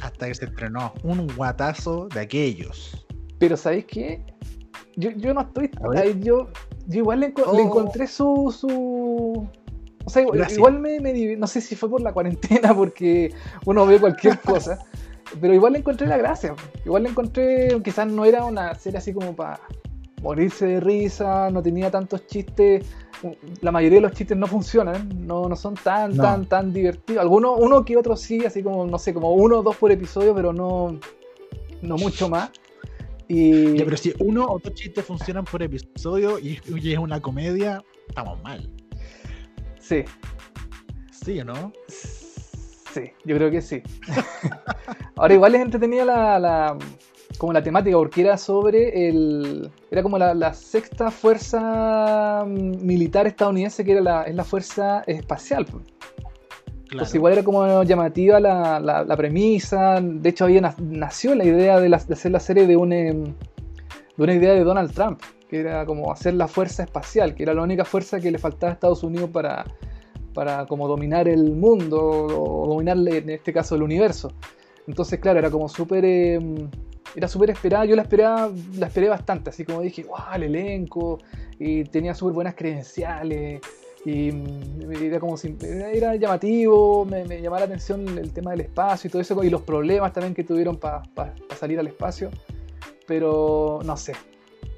hasta 0.00 0.26
que 0.26 0.34
se 0.34 0.44
estrenó 0.46 0.92
un 1.02 1.26
guatazo 1.34 2.08
de 2.08 2.20
aquellos. 2.20 3.06
Pero 3.38 3.56
¿sabéis 3.56 3.86
qué? 3.86 4.22
Yo, 4.96 5.10
yo 5.10 5.34
no 5.34 5.42
estoy. 5.42 5.70
Yo, 6.20 6.48
yo 6.86 6.98
igual 6.98 7.20
le, 7.20 7.34
oh. 7.44 7.54
le, 7.54 7.62
encontré 7.62 8.06
su. 8.06 8.54
su... 8.56 9.48
O 10.06 10.10
sea, 10.10 10.22
igual, 10.22 10.46
igual 10.50 10.78
me, 10.80 11.00
me, 11.00 11.36
No 11.36 11.46
sé 11.46 11.60
si 11.60 11.74
fue 11.74 11.88
por 11.88 12.00
la 12.00 12.12
cuarentena, 12.12 12.74
porque 12.74 13.34
uno 13.64 13.86
ve 13.86 13.98
cualquier 13.98 14.38
cosa. 14.44 14.78
pero 15.40 15.54
igual 15.54 15.72
le 15.72 15.78
encontré 15.80 16.06
la 16.06 16.16
gracia. 16.16 16.54
Igual 16.84 17.04
le 17.04 17.08
encontré. 17.10 17.80
Quizás 17.82 18.06
no 18.06 18.24
era 18.24 18.44
una 18.44 18.74
serie 18.74 18.98
así 18.98 19.12
como 19.12 19.34
para 19.34 19.60
morirse 20.24 20.66
de 20.66 20.80
risa, 20.80 21.50
no 21.50 21.62
tenía 21.62 21.90
tantos 21.90 22.26
chistes 22.26 22.84
la 23.60 23.72
mayoría 23.72 23.98
de 23.98 24.02
los 24.02 24.12
chistes 24.12 24.36
no 24.36 24.46
funcionan, 24.46 25.26
no, 25.26 25.48
no 25.48 25.56
son 25.56 25.74
tan, 25.74 26.16
no. 26.16 26.22
tan, 26.22 26.46
tan 26.46 26.72
divertidos. 26.72 27.22
Algunos, 27.22 27.56
uno 27.58 27.84
que 27.84 27.96
otro 27.96 28.16
sí, 28.16 28.44
así 28.44 28.62
como, 28.62 28.86
no 28.86 28.98
sé, 28.98 29.14
como 29.14 29.32
uno 29.32 29.58
o 29.58 29.62
dos 29.62 29.76
por 29.76 29.90
episodio, 29.92 30.34
pero 30.34 30.52
no, 30.52 30.98
no 31.82 31.96
mucho 31.96 32.28
más. 32.28 32.50
Y... 33.28 33.78
Ya, 33.78 33.84
pero 33.84 33.96
si 33.96 34.12
uno 34.18 34.46
o 34.46 34.58
dos 34.58 34.74
chistes 34.74 35.04
funcionan 35.04 35.44
por 35.44 35.62
episodio 35.62 36.38
y, 36.38 36.60
y 36.66 36.92
es 36.92 36.98
una 36.98 37.20
comedia, 37.20 37.82
estamos 38.08 38.42
mal. 38.42 38.70
Sí. 39.78 40.04
¿Sí 41.10 41.40
o 41.40 41.44
no? 41.44 41.72
Sí, 41.88 43.10
yo 43.24 43.36
creo 43.36 43.50
que 43.50 43.62
sí. 43.62 43.82
Ahora, 45.16 45.34
igual 45.34 45.52
les 45.52 45.62
entretenía 45.62 46.04
la, 46.04 46.38
la 46.38 46.78
como 47.38 47.52
la 47.52 47.62
temática, 47.62 47.96
porque 47.96 48.20
era 48.20 48.36
sobre 48.36 49.08
el. 49.08 49.70
Era 49.90 50.02
como 50.02 50.18
la, 50.18 50.34
la 50.34 50.54
sexta 50.54 51.10
fuerza 51.10 52.44
mm, 52.46 52.84
militar 52.84 53.26
estadounidense, 53.26 53.84
que 53.84 53.92
era 53.92 54.00
la, 54.00 54.22
es 54.22 54.34
la 54.34 54.44
fuerza 54.44 55.02
espacial. 55.06 55.66
Claro. 55.66 55.82
Entonces, 56.90 57.14
igual 57.16 57.32
era 57.32 57.42
como 57.42 57.82
llamativa 57.82 58.38
la, 58.38 58.78
la, 58.78 59.04
la 59.04 59.16
premisa. 59.16 60.00
De 60.00 60.28
hecho, 60.28 60.44
había 60.44 60.74
nació 60.78 61.34
la 61.34 61.44
idea 61.44 61.80
de, 61.80 61.88
de, 61.88 61.94
hacer 61.94 62.30
la 62.30 62.40
serie 62.40 62.66
de 62.66 62.76
una, 62.76 62.96
de 62.96 63.34
una 64.16 64.34
idea 64.34 64.52
de 64.52 64.62
Donald 64.62 64.92
Trump, 64.92 65.20
que 65.48 65.60
era 65.60 65.84
como 65.86 66.12
hacer 66.12 66.34
la 66.34 66.46
fuerza 66.46 66.84
espacial, 66.84 67.34
que 67.34 67.42
era 67.42 67.52
la 67.52 67.62
única 67.62 67.84
fuerza 67.84 68.20
que 68.20 68.30
le 68.30 68.38
faltaba 68.38 68.70
a 68.70 68.74
Estados 68.74 69.02
Unidos 69.02 69.30
para, 69.30 69.64
para 70.34 70.66
como 70.66 70.86
dominar 70.86 71.26
el 71.26 71.52
mundo, 71.52 72.00
o 72.00 72.68
dominar 72.68 72.96
en 72.96 73.30
este 73.30 73.52
caso 73.52 73.74
el 73.74 73.82
universo. 73.82 74.30
Entonces, 74.86 75.18
claro, 75.18 75.38
era 75.40 75.50
como 75.50 75.68
súper. 75.68 76.04
Eh, 76.04 76.38
era 77.14 77.28
súper 77.28 77.50
esperada, 77.50 77.84
yo 77.84 77.96
la 77.96 78.02
esperaba, 78.02 78.50
la 78.76 78.86
esperé 78.86 79.08
bastante, 79.08 79.50
así 79.50 79.64
como 79.64 79.80
dije, 79.80 80.04
wow, 80.04 80.34
el 80.34 80.44
elenco, 80.44 81.18
y 81.58 81.84
tenía 81.84 82.14
súper 82.14 82.34
buenas 82.34 82.54
credenciales, 82.54 83.60
y 84.04 84.32
mm, 84.32 84.92
era 85.02 85.20
como 85.20 85.36
era 85.92 86.14
llamativo, 86.16 87.04
me, 87.04 87.24
me, 87.24 87.40
llamaba 87.40 87.60
la 87.60 87.66
atención 87.66 88.18
el 88.18 88.32
tema 88.32 88.50
del 88.50 88.62
espacio 88.62 89.08
y 89.08 89.10
todo 89.10 89.22
eso, 89.22 89.42
y 89.44 89.50
los 89.50 89.62
problemas 89.62 90.12
también 90.12 90.34
que 90.34 90.44
tuvieron 90.44 90.76
para 90.76 91.02
pa, 91.14 91.34
pa 91.48 91.56
salir 91.56 91.78
al 91.78 91.86
espacio, 91.86 92.30
pero 93.06 93.80
no 93.84 93.96
sé, 93.96 94.14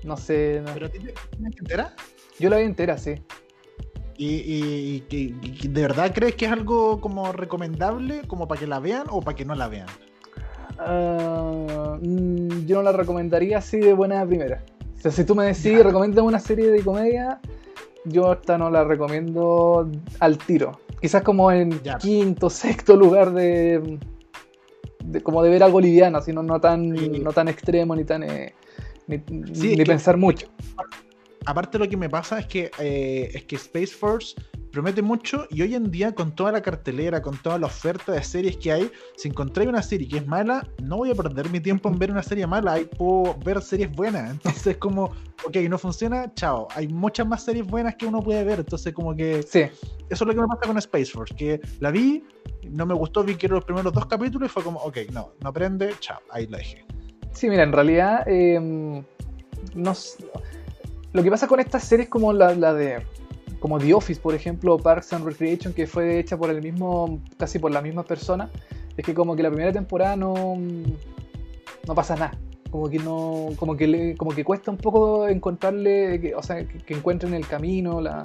no 0.05 0.17
sé. 0.17 0.63
No. 0.65 0.73
¿Pero 0.75 0.87
a 0.87 0.89
ti 0.89 0.99
te 1.01 1.59
entera? 1.59 1.95
Yo 2.39 2.51
la 2.51 2.59
vi 2.59 2.65
entera, 2.65 2.97
sí. 2.99 3.15
¿Y, 4.19 4.37
y, 4.37 5.05
y, 5.11 5.37
y, 5.43 5.69
de 5.69 5.83
verdad 5.83 6.11
crees 6.15 6.37
que 6.37 6.47
es 6.47 6.53
algo 6.53 7.03
como 7.03 7.33
recomendable, 7.33 8.23
como 8.27 8.49
para 8.49 8.59
que 8.59 8.67
la 8.67 8.81
vean 8.81 9.07
o 9.11 9.21
para 9.21 9.37
que 9.37 9.45
no 9.45 9.55
la 9.55 9.69
vean? 9.69 9.89
Uh, 10.79 11.99
yo 12.67 12.77
no 12.77 12.83
la 12.83 12.93
recomendaría 12.93 13.59
así 13.59 13.79
de 13.79 13.93
buena 13.93 14.27
primera. 14.27 14.63
O 14.97 15.01
sea, 15.01 15.11
si 15.11 15.25
tú 15.25 15.35
me 15.35 15.47
decís, 15.47 15.83
recomiendas 15.83 16.25
una 16.25 16.39
serie 16.39 16.71
de 16.71 16.83
comedia, 16.83 17.41
yo 18.05 18.33
esta 18.33 18.59
no 18.59 18.71
la 18.71 18.85
recomiendo 18.85 19.91
al 20.21 20.39
tiro. 20.39 20.81
Quizás 21.01 21.23
como 21.23 21.51
en 21.51 21.83
ya. 21.83 21.99
quinto, 21.99 22.49
sexto 22.51 22.97
lugar 22.97 23.33
de, 23.33 23.99
de, 25.05 25.23
como 25.23 25.43
de 25.43 25.51
ver 25.51 25.63
algo 25.63 25.81
liviano, 25.81 26.21
sino 26.23 26.43
no 26.43 26.61
tan, 26.61 26.97
sí. 26.97 27.09
no 27.23 27.33
tan 27.33 27.49
extremo 27.49 27.95
ni 27.95 28.05
tan 28.05 28.23
eh, 28.23 28.55
ni, 29.07 29.23
sí, 29.53 29.77
ni 29.77 29.85
pensar 29.85 30.15
que, 30.15 30.21
mucho. 30.21 30.47
Aparte 31.45 31.79
lo 31.79 31.89
que 31.89 31.97
me 31.97 32.09
pasa 32.09 32.39
es 32.41 32.47
que 32.47 32.71
eh, 32.79 33.31
es 33.35 33.45
que 33.45 33.57
Space 33.57 33.95
Force 33.95 34.35
promete 34.77 35.01
mucho 35.01 35.47
y 35.49 35.63
hoy 35.63 35.75
en 35.75 35.91
día 35.91 36.15
con 36.15 36.33
toda 36.33 36.53
la 36.53 36.61
cartelera, 36.61 37.23
con 37.23 37.39
toda 37.39 37.59
la 37.59 37.65
oferta 37.65 38.13
de 38.13 38.23
series 38.23 38.59
que 38.59 38.73
hay, 38.73 38.91
si 39.17 39.29
encontré 39.29 39.67
una 39.67 39.81
serie 39.81 40.07
que 40.07 40.19
es 40.19 40.27
mala, 40.27 40.69
no 40.83 40.99
voy 40.99 41.11
a 41.11 41.15
perder 41.15 41.49
mi 41.49 41.61
tiempo 41.61 41.89
en 41.89 41.99
ver 41.99 42.11
una 42.11 42.23
serie 42.23 42.47
mala, 42.47 42.75
ahí 42.75 42.85
puedo 42.85 43.35
ver 43.43 43.63
series 43.63 43.91
buenas. 43.91 44.31
Entonces 44.31 44.77
como, 44.77 45.05
ok, 45.47 45.57
no 45.71 45.79
funciona, 45.79 46.31
chao. 46.35 46.69
Hay 46.75 46.89
muchas 46.89 47.27
más 47.27 47.43
series 47.43 47.67
buenas 47.67 47.95
que 47.95 48.05
uno 48.05 48.21
puede 48.21 48.45
ver, 48.45 48.59
entonces 48.59 48.93
como 48.93 49.17
que... 49.17 49.43
Sí. 49.45 49.61
Eso 49.61 49.71
es 50.11 50.21
lo 50.21 50.35
que 50.35 50.41
me 50.43 50.47
pasa 50.47 50.67
con 50.67 50.77
Space 50.77 51.07
Force, 51.07 51.35
que 51.35 51.59
la 51.81 51.91
vi, 51.91 52.23
no 52.69 52.85
me 52.85 52.93
gustó, 52.93 53.25
vi 53.25 53.35
que 53.35 53.47
eran 53.47 53.55
los 53.55 53.65
primeros 53.65 53.95
dos 53.95 54.05
capítulos 54.05 54.51
y 54.51 54.53
fue 54.53 54.63
como, 54.63 54.79
ok, 54.81 54.99
no, 55.11 55.33
no 55.41 55.49
aprende, 55.49 55.95
chao, 56.01 56.21
ahí 56.31 56.47
la 56.49 56.59
dejé. 56.59 56.85
Sí, 57.33 57.49
mira, 57.49 57.63
en 57.63 57.73
realidad... 57.73 58.25
Eh, 58.27 58.61
no, 59.75 59.93
lo 61.15 61.23
que 61.23 61.31
pasa 61.31 61.49
con 61.49 61.61
estas 61.61 61.83
series 61.83 62.11
como 62.11 62.35
la, 62.35 62.55
la 62.55 62.75
de 62.75 63.03
como 63.61 63.79
The 63.79 63.95
Office, 63.95 64.21
por 64.21 64.35
ejemplo, 64.35 64.77
Parks 64.79 65.13
and 65.13 65.25
Recreation, 65.25 65.73
que 65.73 65.87
fue 65.87 66.19
hecha 66.19 66.37
por 66.37 66.51
el 66.51 66.63
mismo, 66.63 67.21
casi 67.39 67.59
por 67.59 67.71
la 67.71 67.81
misma 67.81 68.05
persona, 68.05 68.51
es 68.97 69.05
que 69.05 69.15
como 69.15 69.37
que 69.37 69.43
la 69.43 69.51
primera 69.51 69.73
temporada 69.73 70.17
no, 70.17 70.57
no 71.87 71.95
pasa 71.95 72.17
nada. 72.17 72.39
Como 72.71 72.89
que 72.89 72.99
no, 72.99 73.51
como 73.57 73.77
que 73.77 73.87
le, 73.87 74.17
como 74.17 74.33
que 74.33 74.45
cuesta 74.45 74.71
un 74.71 74.77
poco 74.77 75.29
encontrarle, 75.29 76.21
que, 76.21 76.35
o 76.35 76.43
sea, 76.43 76.67
que, 76.67 76.79
que, 76.79 76.95
encuentren 76.95 77.33
el 77.33 77.47
camino, 77.47 78.01
la, 78.01 78.23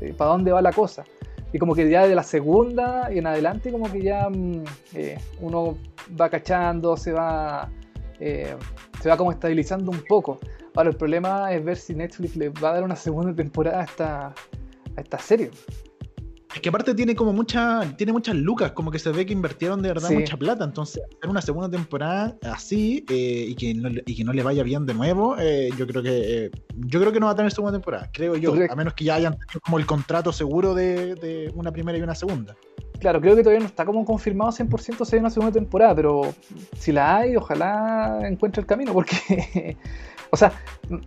eh, 0.00 0.14
para 0.16 0.30
dónde 0.30 0.52
va 0.52 0.62
la 0.62 0.72
cosa. 0.72 1.04
Y 1.52 1.58
como 1.58 1.74
que 1.74 1.88
ya 1.88 2.06
de 2.06 2.14
la 2.14 2.22
segunda 2.22 3.12
y 3.12 3.18
en 3.18 3.26
adelante, 3.26 3.70
como 3.70 3.90
que 3.90 4.02
ya 4.02 4.28
mm, 4.28 4.64
eh, 4.94 5.18
uno 5.40 5.76
va 6.18 6.30
cachando, 6.30 6.96
se 6.96 7.12
va, 7.12 7.70
eh, 8.20 8.56
se 9.00 9.08
va 9.08 9.16
como 9.16 9.32
estabilizando 9.32 9.90
un 9.90 10.02
poco. 10.08 10.38
Ahora 10.74 10.90
el 10.90 10.96
problema 10.96 11.52
es 11.52 11.62
ver 11.62 11.76
si 11.76 11.94
Netflix 11.94 12.36
le 12.36 12.48
va 12.48 12.70
a 12.70 12.74
dar 12.74 12.84
una 12.84 12.96
segunda 12.96 13.34
temporada 13.34 13.80
a 13.80 14.34
esta 14.96 15.18
serie. 15.18 15.50
Es 16.54 16.60
que 16.60 16.68
aparte 16.68 16.94
tiene 16.94 17.14
como 17.16 17.32
mucha, 17.32 17.80
tiene 17.96 18.12
muchas 18.12 18.34
lucas, 18.34 18.72
como 18.72 18.90
que 18.90 18.98
se 18.98 19.10
ve 19.10 19.24
que 19.24 19.32
invirtieron 19.32 19.80
de 19.80 19.88
verdad 19.88 20.08
Sí. 20.10 20.16
mucha 20.16 20.36
plata. 20.36 20.64
Entonces, 20.64 21.02
hacer 21.16 21.30
una 21.30 21.40
segunda 21.40 21.70
temporada 21.70 22.36
así 22.42 23.06
eh, 23.08 23.46
y, 23.48 23.54
que 23.54 23.72
no, 23.72 23.88
le- 23.88 24.02
y 24.04 24.14
que 24.14 24.22
no 24.22 24.34
le 24.34 24.42
vaya 24.42 24.62
bien 24.62 24.84
de 24.84 24.92
nuevo, 24.92 25.36
eh, 25.38 25.70
yo 25.78 25.86
creo 25.86 26.02
que 26.02 26.44
eh, 26.44 26.50
yo 26.76 27.00
creo 27.00 27.10
que 27.10 27.20
no 27.20 27.26
va 27.26 27.32
a 27.32 27.36
tener 27.36 27.50
segunda 27.52 27.72
temporada, 27.72 28.10
creo 28.12 28.36
yo. 28.36 28.52
A 28.70 28.76
menos 28.76 28.92
que 28.92 29.04
ya 29.04 29.14
hayan 29.14 29.32
tenido 29.38 29.60
como 29.64 29.78
el 29.78 29.86
contrato 29.86 30.30
seguro 30.30 30.74
de, 30.74 31.14
de 31.14 31.50
una 31.54 31.72
primera 31.72 31.96
y 31.96 32.02
una 32.02 32.14
segunda. 32.14 32.54
Claro, 33.00 33.18
creo 33.22 33.34
que 33.34 33.42
todavía 33.42 33.60
no 33.60 33.66
está 33.66 33.86
como 33.86 34.04
confirmado 34.04 34.52
100% 34.52 35.06
si 35.06 35.16
hay 35.16 35.20
una 35.20 35.30
segunda 35.30 35.52
temporada, 35.54 35.94
pero 35.94 36.34
si 36.78 36.92
la 36.92 37.16
hay, 37.16 37.34
ojalá 37.34 38.20
encuentre 38.28 38.60
el 38.60 38.66
camino, 38.66 38.92
porque. 38.92 39.78
o 40.30 40.36
sea, 40.36 40.52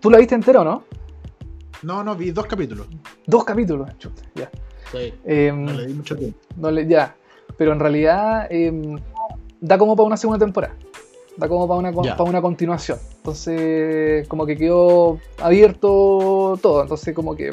tú 0.01 0.09
la 0.09 0.17
viste 0.17 0.33
entero, 0.33 0.63
¿no? 0.63 0.83
No, 1.85 2.03
no, 2.03 2.15
vi 2.15 2.31
dos 2.31 2.45
capítulos. 2.47 2.87
Dos 3.27 3.43
capítulos, 3.43 3.89
chuta, 3.99 4.23
ya. 4.35 4.49
Sí. 4.91 5.13
Em, 5.23 5.65
No 5.65 5.73
le 5.73 5.87
di 5.87 5.93
mucho 5.93 6.15
tiempo. 6.15 6.37
no 6.57 6.71
le- 6.71 6.87
ya. 6.87 7.15
Pero 7.57 7.71
en 7.73 7.79
realidad 7.79 8.47
em, 8.49 8.97
da 9.61 9.77
como 9.77 9.95
para 9.95 10.07
una 10.07 10.17
segunda 10.17 10.43
temporada. 10.43 10.75
Da 11.37 11.47
como 11.47 11.67
para 11.67 11.79
una, 11.79 11.91
para 12.15 12.23
una 12.29 12.41
continuación. 12.41 12.97
Entonces, 13.17 14.27
como 14.27 14.45
que 14.45 14.55
quedó 14.57 15.19
abierto 15.41 16.57
todo. 16.61 16.81
Entonces, 16.81 17.13
como 17.13 17.35
que 17.35 17.51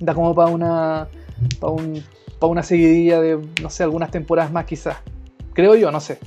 da 0.00 0.14
como 0.14 0.34
para 0.34 0.50
una. 0.50 1.08
Para, 1.58 1.72
un, 1.72 2.02
para 2.38 2.50
una 2.52 2.62
seguidilla 2.62 3.20
de, 3.20 3.38
no 3.62 3.70
sé, 3.70 3.82
algunas 3.82 4.10
temporadas 4.10 4.52
más 4.52 4.64
quizás. 4.66 4.98
Creo 5.54 5.74
yo, 5.74 5.90
no 5.90 6.00
sé. 6.00 6.18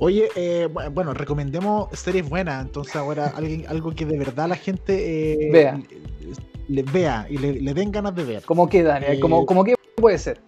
Oye, 0.00 0.28
eh, 0.36 0.68
bu- 0.70 0.92
bueno, 0.92 1.14
recomendemos 1.14 1.88
series 1.92 2.28
buenas. 2.28 2.64
Entonces, 2.64 2.96
ahora 2.96 3.26
alguien, 3.36 3.64
algo 3.68 3.92
que 3.94 4.04
de 4.06 4.18
verdad 4.18 4.48
la 4.48 4.56
gente 4.56 5.42
eh, 5.46 5.50
Vea. 5.52 5.76
Le, 5.76 6.34
le 6.68 6.82
vea 6.82 7.26
y 7.28 7.36
le, 7.38 7.60
le 7.60 7.74
den 7.74 7.92
ganas 7.92 8.14
de 8.14 8.24
ver. 8.24 8.42
¿Cómo 8.44 8.68
que, 8.68 8.82
Daniel? 8.82 9.12
Eh, 9.14 9.20
¿Cómo, 9.20 9.44
cómo 9.46 9.64
que 9.64 9.74
puede 9.96 10.18
ser? 10.18 10.40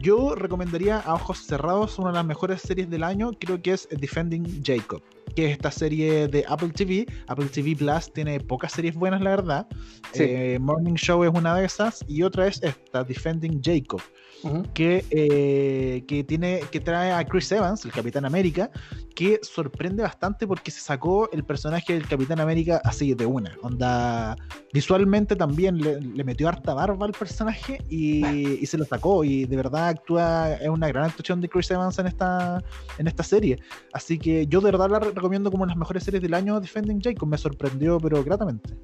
Yo 0.00 0.34
recomendaría 0.34 0.98
a 0.98 1.14
ojos 1.14 1.38
cerrados 1.44 1.98
una 1.98 2.08
de 2.08 2.14
las 2.14 2.24
mejores 2.24 2.62
series 2.62 2.88
del 2.90 3.04
año, 3.04 3.30
creo 3.38 3.60
que 3.60 3.72
es 3.72 3.86
Defending 3.90 4.62
Jacob, 4.64 5.02
que 5.36 5.46
es 5.46 5.52
esta 5.52 5.70
serie 5.70 6.26
de 6.26 6.44
Apple 6.48 6.70
TV. 6.70 7.06
Apple 7.28 7.46
TV 7.46 7.76
Plus 7.76 8.12
tiene 8.12 8.40
pocas 8.40 8.72
series 8.72 8.94
buenas, 8.94 9.20
la 9.20 9.30
verdad. 9.30 9.66
Sí. 10.12 10.24
Eh, 10.26 10.58
Morning 10.60 10.94
Show 10.94 11.22
es 11.24 11.30
una 11.32 11.54
de 11.54 11.66
esas 11.66 12.04
y 12.08 12.22
otra 12.22 12.46
es 12.46 12.60
esta, 12.62 13.04
Defending 13.04 13.60
Jacob, 13.62 14.00
Ujú. 14.44 14.62
que, 14.74 15.04
eh, 15.10 16.04
que, 16.06 16.22
tiene, 16.24 16.60
que 16.70 16.80
trae 16.80 17.10
a 17.12 17.24
Chris 17.24 17.50
Evans, 17.52 17.84
el 17.84 17.92
Capitán 17.92 18.24
América, 18.24 18.70
que 19.14 19.40
sorprende 19.42 20.02
bastante 20.02 20.46
porque 20.46 20.70
se 20.70 20.80
sacó 20.80 21.30
el 21.32 21.44
personaje 21.44 21.94
del 21.94 22.06
Capitán 22.06 22.40
América 22.40 22.80
así 22.84 23.14
de 23.14 23.26
una. 23.26 23.56
Onda, 23.62 24.36
visualmente 24.72 25.36
también 25.36 25.78
le, 25.78 26.00
le 26.00 26.24
metió 26.24 26.48
harta 26.48 26.74
barba 26.74 27.06
al 27.06 27.12
personaje 27.12 27.78
y, 27.88 28.24
y 28.60 28.66
se 28.66 28.76
lo 28.76 28.84
sacó. 28.84 29.24
Y 29.24 29.44
de 29.46 29.56
verdad 29.56 29.88
actúa, 29.88 30.54
es 30.54 30.68
una 30.68 30.88
gran 30.88 31.04
actuación 31.04 31.40
de 31.40 31.48
Chris 31.48 31.70
Evans 31.70 31.98
en 31.98 32.06
esta, 32.08 32.62
en 32.98 33.06
esta 33.06 33.22
serie. 33.22 33.58
Así 33.92 34.18
que 34.18 34.46
yo 34.46 34.60
de 34.60 34.70
verdad 34.72 34.90
la 34.90 34.98
re- 35.00 35.12
recomiendo 35.12 35.50
como 35.50 35.62
una 35.62 35.70
de 35.72 35.76
las 35.76 35.80
mejores 35.80 36.02
series 36.04 36.22
del 36.22 36.34
año, 36.34 36.60
Defending 36.60 37.00
Jacob. 37.00 37.28
Me 37.28 37.38
sorprendió, 37.38 37.98
pero 38.00 38.22
gratamente. 38.24 38.74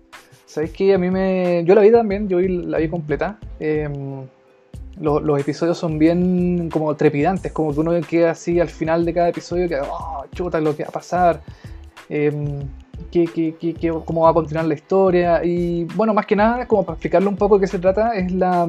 ¿Sabéis 0.46 0.72
que 0.72 0.94
a 0.94 0.98
mí 0.98 1.10
me. 1.10 1.64
Yo 1.64 1.74
la 1.74 1.80
vi 1.80 1.92
también, 1.92 2.28
yo 2.28 2.40
la 2.40 2.78
vi 2.78 2.88
completa. 2.88 3.38
Em, 3.60 4.26
lo- 4.98 5.20
los 5.20 5.40
episodios 5.40 5.78
son 5.78 5.98
bien 5.98 6.68
como 6.70 6.94
trepidantes, 6.96 7.52
como 7.52 7.72
que 7.72 7.80
uno 7.80 7.92
queda 8.08 8.30
así 8.32 8.58
al 8.60 8.68
final 8.68 9.04
de 9.04 9.14
cada 9.14 9.28
episodio, 9.28 9.68
que, 9.68 9.76
oh, 9.80 10.24
chuta, 10.34 10.60
lo 10.60 10.74
que 10.76 10.82
va 10.84 10.88
a 10.88 10.92
pasar, 10.92 11.42
qué- 13.80 13.94
cómo 14.04 14.22
va 14.22 14.30
a 14.30 14.34
continuar 14.34 14.66
la 14.66 14.74
historia. 14.74 15.44
Y 15.44 15.84
bueno, 15.96 16.12
más 16.14 16.26
que 16.26 16.36
nada, 16.36 16.66
como 16.66 16.82
para 16.84 16.94
explicarle 16.94 17.28
un 17.28 17.36
poco 17.36 17.56
de 17.58 17.62
qué 17.62 17.66
se 17.66 17.78
trata, 17.78 18.14
es 18.14 18.32
la. 18.32 18.68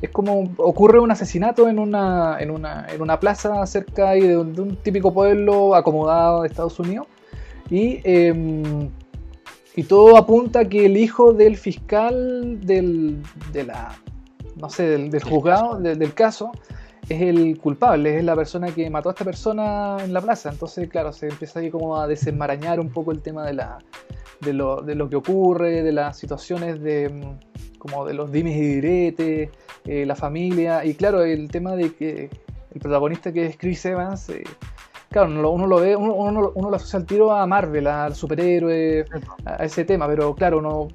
Es 0.00 0.10
como 0.10 0.50
ocurre 0.56 0.98
un 0.98 1.12
asesinato 1.12 1.68
en 1.68 1.78
una, 1.78 2.36
en 2.40 2.50
una, 2.50 2.86
en 2.92 3.00
una 3.02 3.20
plaza 3.20 3.64
cerca 3.66 4.10
de, 4.12 4.36
un- 4.36 4.58
un 4.58 4.76
típico 4.76 5.14
pueblo 5.14 5.74
acomodado 5.76 6.42
de 6.42 6.48
Estados 6.48 6.78
Unidos. 6.80 7.06
Y 7.70 8.00
em, 8.04 8.90
y 9.76 9.84
todo 9.84 10.16
apunta 10.18 10.60
a 10.60 10.64
que 10.68 10.84
el 10.86 10.96
hijo 10.96 11.32
del 11.32 11.56
fiscal 11.56 12.58
del, 12.66 13.22
de 13.52 13.64
la, 13.64 13.94
no 14.62 14.70
sé, 14.70 14.84
del, 14.84 15.10
del 15.10 15.20
Del 15.20 15.22
juzgado, 15.24 15.70
caso. 15.72 15.80
de- 15.82 15.96
del 15.96 16.14
caso, 16.14 16.52
es 17.08 17.20
el 17.20 17.58
culpable, 17.58 18.16
es 18.16 18.24
la 18.24 18.34
persona 18.36 18.68
que 18.68 18.88
mató 18.88 19.10
a 19.10 19.12
esta 19.12 19.24
persona 19.24 19.96
en 20.02 20.12
la 20.14 20.20
plaza. 20.22 20.50
Entonces, 20.50 20.88
claro, 20.88 21.12
se 21.12 21.28
empieza 21.28 21.58
ahí 21.60 21.68
como 21.70 21.96
a 22.00 22.06
desenmarañar 22.06 22.78
un 22.80 22.88
poco 22.90 23.10
el 23.12 23.20
tema 23.20 23.44
de, 23.44 23.54
la, 23.54 23.78
de, 24.40 24.52
lo, 24.54 24.80
de 24.80 24.94
lo 24.94 25.10
que 25.10 25.16
ocurre, 25.16 25.82
de 25.82 25.92
las 25.92 26.16
situaciones 26.16 26.80
de, 26.80 27.08
mm, 27.10 27.78
como 27.78 28.06
de 28.06 28.14
los 28.14 28.30
dimes 28.30 28.56
y 28.56 28.60
diretes, 28.76 29.50
eh, 29.84 30.06
la 30.06 30.14
familia, 30.14 30.84
y 30.84 30.94
claro, 30.94 31.24
el 31.24 31.48
tema 31.50 31.74
de 31.74 31.92
que 31.92 32.30
el 32.72 32.80
protagonista 32.80 33.32
que 33.32 33.46
es 33.46 33.56
Chris 33.58 33.84
Evans, 33.84 34.28
eh, 34.30 34.44
claro, 35.12 35.28
uno, 35.30 35.42
lo- 35.42 35.50
uno 35.52 35.66
lo 35.66 35.80
ve, 35.80 35.94
uno, 35.94 36.14
uno, 36.14 36.40
lo- 36.40 36.52
uno 36.56 36.70
lo 36.70 36.76
asocia 36.76 36.98
al 36.98 37.06
tiro 37.06 37.30
a 37.32 37.46
Marvel, 37.46 37.86
al 37.86 38.14
superhéroe, 38.16 39.04
a 39.44 39.64
ese 39.64 39.84
tema, 39.84 40.06
pero 40.08 40.34
claro, 40.34 40.60
no. 40.60 40.88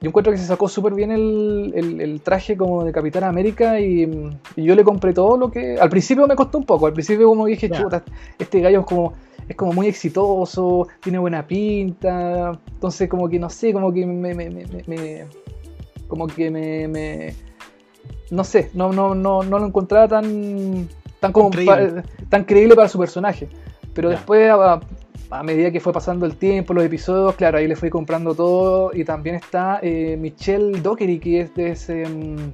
Yo 0.00 0.08
encuentro 0.08 0.32
que 0.32 0.38
se 0.38 0.46
sacó 0.46 0.68
súper 0.68 0.94
bien 0.94 1.10
el, 1.10 1.72
el- 1.74 2.00
el 2.00 2.20
traje 2.20 2.56
como 2.56 2.84
de 2.84 2.92
Capitán 2.92 3.24
América 3.24 3.80
y, 3.80 4.02
y 4.56 4.62
yo 4.64 4.74
le 4.74 4.84
compré 4.84 5.12
todo 5.12 5.36
lo 5.36 5.50
que. 5.50 5.78
Al 5.78 5.90
principio 5.90 6.26
me 6.26 6.36
costó 6.36 6.58
un 6.58 6.64
poco, 6.64 6.86
al 6.86 6.92
principio 6.92 7.28
como 7.28 7.46
dije, 7.46 7.68
chuta, 7.82 8.02
este 8.38 8.60
gallo 8.60 8.80
es 8.80 8.86
como, 8.86 9.12
es 9.48 9.56
como 9.56 9.72
muy 9.72 9.88
exitoso, 9.88 10.86
tiene 11.00 11.18
buena 11.18 11.44
pinta, 11.46 12.52
entonces 12.72 13.08
como 13.08 13.28
que 13.28 13.38
no 13.40 13.50
sé, 13.50 13.72
como 13.72 13.92
que 13.92 14.06
me. 14.06 14.34
me- 14.34 14.50
me- 14.50 14.64
me- 14.66 14.84
me- 14.86 15.24
como 16.06 16.26
que 16.28 16.50
me, 16.50 16.86
me- 16.88 17.34
No 18.30 18.44
sé, 18.44 18.70
no, 18.74 18.92
no, 18.92 19.14
no, 19.16 19.42
no 19.42 19.58
lo 19.58 19.66
encontraba 19.66 20.06
tan. 20.06 20.88
Tan 21.20 21.32
como 21.32 21.50
tan 22.28 22.44
creíble 22.44 22.74
para 22.74 22.88
su 22.88 22.98
personaje. 22.98 23.48
Pero 23.94 24.10
Ya. 24.10 24.16
después, 24.16 24.50
a, 24.50 24.80
a 25.30 25.42
medida 25.42 25.70
que 25.70 25.80
fue 25.80 25.92
pasando 25.92 26.24
el 26.26 26.36
tiempo, 26.36 26.72
los 26.74 26.84
episodios, 26.84 27.34
claro, 27.34 27.58
ahí 27.58 27.66
le 27.68 27.76
fui 27.76 27.90
comprando 27.90 28.34
todo. 28.34 28.90
Y 28.94 29.04
también 29.04 29.36
está 29.36 29.80
eh, 29.82 30.16
Michelle 30.18 30.80
Dockery, 30.80 31.18
que 31.18 31.40
es 31.42 31.54
de 31.54 31.70
ese. 31.72 32.06
mm, 32.08 32.52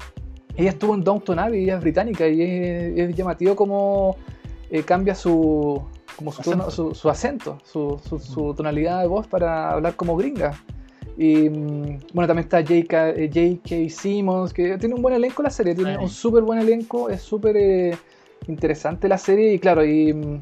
ella 0.56 0.71
estuvo 0.71 0.94
en 0.94 1.02
Downton 1.02 1.38
Abbey, 1.38 1.64
ella 1.64 1.76
es 1.76 1.80
británica 1.80 2.28
y 2.28 2.40
es, 2.42 2.99
es 3.11 3.16
llamativo 3.16 3.56
como 3.56 4.16
eh, 4.71 4.83
cambia 4.85 5.14
su, 5.14 5.83
como 6.16 6.30
su, 6.33 6.42
tono- 6.42 6.62
Acento. 6.68 6.71
su, 6.71 6.94
su 6.94 7.11
acento, 7.11 7.59
su, 7.64 8.00
su- 8.09 8.18
su 8.21 8.54
tonalidad 8.54 9.00
de 9.00 9.09
voz 9.09 9.26
para 9.26 9.73
hablar 9.73 9.97
como 9.97 10.16
gringa. 10.16 10.52
Y 11.18 11.49
mm, 11.49 11.99
bueno, 12.12 12.26
también 12.28 12.40
está 12.49 12.61
J.K. 12.62 13.11
eh. 13.11 13.90
Simmons, 13.90 14.52
que 14.52 14.78
tiene 14.78 14.94
un 14.94 15.02
buen 15.02 15.14
elenco 15.14 15.42
la 15.42 15.50
serie, 15.50 15.75
tiene 15.75 15.99
un 15.99 16.09
súper 16.09 16.42
buen 16.44 16.59
elenco, 16.61 17.09
es 17.11 17.21
súper 17.23 17.56
eh, 17.56 17.97
interesante 18.48 19.08
la 19.08 19.18
serie 19.18 19.54
y 19.54 19.58
claro, 19.58 19.84
y, 19.84 20.12
mm, 20.12 20.40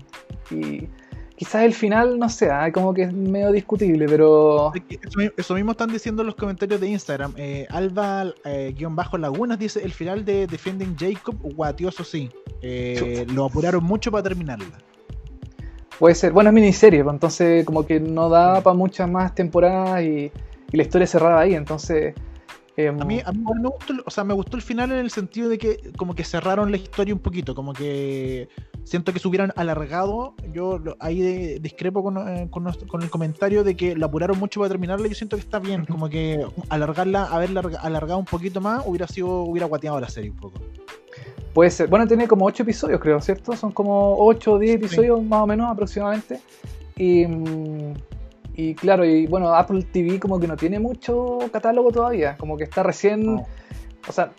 y 0.51 0.89
quizás 1.37 1.65
el 1.65 1.73
final, 1.73 2.19
no 2.19 2.29
sé, 2.29 2.51
ah, 2.51 2.71
como 2.73 2.95
que 2.95 3.03
es 3.03 3.13
medio 3.13 3.51
discutible, 3.51 4.07
pero... 4.09 4.73
Eso, 4.89 5.19
mi- 5.19 5.31
eso 5.37 5.55
mismo 5.55 5.73
están 5.73 5.91
diciendo 5.91 6.23
en 6.23 6.27
los 6.27 6.37
comentarios 6.37 6.81
de 6.81 6.89
Instagram. 6.89 7.33
Eh, 7.37 7.67
Alba 7.71 8.27
eh, 8.45 8.73
guion 8.77 8.95
bajo 8.95 9.19
Lagunas 9.19 9.59
dice 9.59 9.83
el 9.83 9.93
final 9.93 10.25
de 10.25 10.47
Defending 10.47 10.97
Jacob, 10.97 11.37
guatioso 11.43 12.05
sí. 12.05 12.31
Eh, 12.61 13.27
lo 13.35 13.47
apuraron 13.47 13.83
mucho 13.83 14.11
para 14.13 14.23
terminarla. 14.23 14.79
Puede 15.99 16.15
ser, 16.15 16.33
bueno, 16.33 16.51
es 16.51 16.55
miniserie, 16.55 17.03
pues, 17.03 17.15
entonces 17.15 17.65
como 17.65 17.85
que 17.87 17.99
no 18.01 18.29
da 18.29 18.61
para 18.61 18.75
muchas 18.77 19.11
más 19.11 19.35
temporadas 19.35 20.03
y, 20.03 20.31
y 20.73 20.77
la 20.77 20.83
historia 20.83 21.07
cerrada 21.07 21.41
ahí, 21.41 21.55
entonces... 21.55 22.15
em, 22.77 23.01
A 23.01 23.05
mí, 23.05 23.21
a 23.25 23.33
mí 23.33 23.39
me 23.61 23.69
gustó, 23.69 23.95
o 24.05 24.11
sea, 24.11 24.25
me 24.25 24.35
gustó 24.35 24.57
el 24.57 24.63
final 24.63 24.91
en 24.93 24.99
el 24.99 25.11
sentido 25.11 25.49
de 25.49 25.59
que 25.59 25.93
como 25.97 26.15
que 26.15 26.25
cerraron 26.25 26.71
la 26.71 26.77
historia 26.79 27.15
un 27.15 27.21
poquito, 27.21 27.55
como 27.55 27.73
que 27.73 28.49
siento 28.85 29.13
que 29.13 29.19
se 29.19 29.29
hubieran 29.29 29.53
alargado. 29.57 30.35
Yo 30.53 30.79
lo- 30.79 30.97
ahí 31.01 31.21
de- 31.21 31.59
discrepo 31.61 32.03
con, 32.03 32.17
eh, 32.29 32.49
con 32.51 32.65
nuestro- 32.65 32.89
con 32.89 33.03
el 33.03 33.11
comentario 33.11 33.63
de 33.65 33.77
que 33.77 33.95
la 33.97 34.07
apuraron 34.07 34.39
mucho 34.39 34.61
para 34.61 34.71
terminarla. 34.71 35.07
Yo 35.09 35.15
siento 35.15 35.37
que 35.37 35.43
está 35.43 35.59
bien, 35.59 35.85
como 35.85 36.09
que 36.09 36.45
alargarla, 36.69 37.25
haberla 37.25 37.63
larga- 37.63 37.81
alargado 37.81 38.19
un 38.19 38.25
poquito 38.27 38.61
más, 38.61 38.83
hubiera 38.87 39.07
sido, 39.07 39.43
hubiera 39.43 39.67
guateado 39.67 40.01
la 40.01 40.09
serie 40.09 40.31
un 40.31 40.37
poco. 40.37 40.61
Puede 41.53 41.71
ser. 41.71 41.89
Bueno, 41.89 42.07
tiene 42.07 42.27
como 42.27 42.47
8 42.47 42.63
episodios, 42.63 42.99
creo, 42.99 43.21
¿cierto? 43.21 43.55
Son 43.55 43.73
como 43.73 44.17
8 44.19 44.53
o 44.55 44.59
10 44.59 44.73
Sí. 44.79 44.87
episodios 44.87 45.23
más 45.23 45.43
o 45.43 45.47
menos 45.47 45.71
aproximadamente. 45.71 46.41
Y, 46.97 47.27
mm, 47.27 47.95
y 48.55 48.75
claro, 48.75 49.05
y 49.05 49.27
bueno, 49.27 49.55
Apple 49.55 49.83
TV 49.91 50.21
como 50.21 50.39
que 50.39 50.47
no 50.47 50.57
tiene 50.57 50.79
mucho 50.79 51.39
catálogo 51.53 51.91
todavía. 51.91 52.37
Como 52.37 52.57
que 52.57 52.65
está 52.65 52.83
recién. 52.83 53.25
No. 53.37 53.47
O 54.09 54.13
sea, 54.13 54.33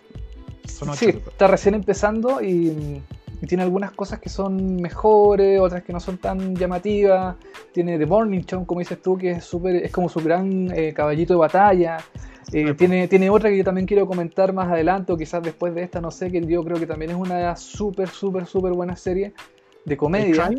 Son 0.66 0.94
sí, 0.94 1.06
está 1.08 1.46
recién 1.46 1.74
empezando 1.74 2.40
y, 2.42 3.02
y 3.42 3.46
tiene 3.46 3.62
algunas 3.64 3.90
cosas 3.92 4.20
que 4.20 4.28
son 4.28 4.76
mejores, 4.76 5.60
otras 5.60 5.82
que 5.82 5.92
no 5.92 6.00
son 6.00 6.18
tan 6.18 6.54
llamativas. 6.54 7.36
Tiene 7.72 7.98
The 7.98 8.06
Morning 8.06 8.42
Show, 8.42 8.64
como 8.66 8.80
dices 8.80 9.02
tú, 9.02 9.16
que 9.18 9.32
es 9.32 9.44
súper, 9.44 9.76
es 9.76 9.90
como 9.90 10.08
su 10.08 10.20
gran 10.20 10.70
eh, 10.76 10.92
caballito 10.94 11.34
de 11.34 11.38
batalla. 11.38 11.96
Eh, 11.98 12.02
Sí. 12.44 12.74
tiene, 12.74 13.08
tiene 13.08 13.30
otra 13.30 13.48
que 13.48 13.56
yo 13.56 13.64
también 13.64 13.86
quiero 13.86 14.06
comentar 14.06 14.52
más 14.52 14.68
adelante, 14.70 15.12
o 15.12 15.16
quizás 15.16 15.42
después 15.42 15.74
de 15.74 15.82
esta, 15.82 16.00
no 16.02 16.10
sé, 16.10 16.30
que 16.30 16.42
yo 16.46 16.62
creo 16.62 16.76
que 16.78 16.86
también 16.86 17.10
es 17.10 17.16
una 17.16 17.56
súper, 17.56 18.08
súper, 18.10 18.44
súper 18.46 18.72
buena 18.74 18.94
serie 18.96 19.32
de 19.86 19.96
comedia. 19.96 20.50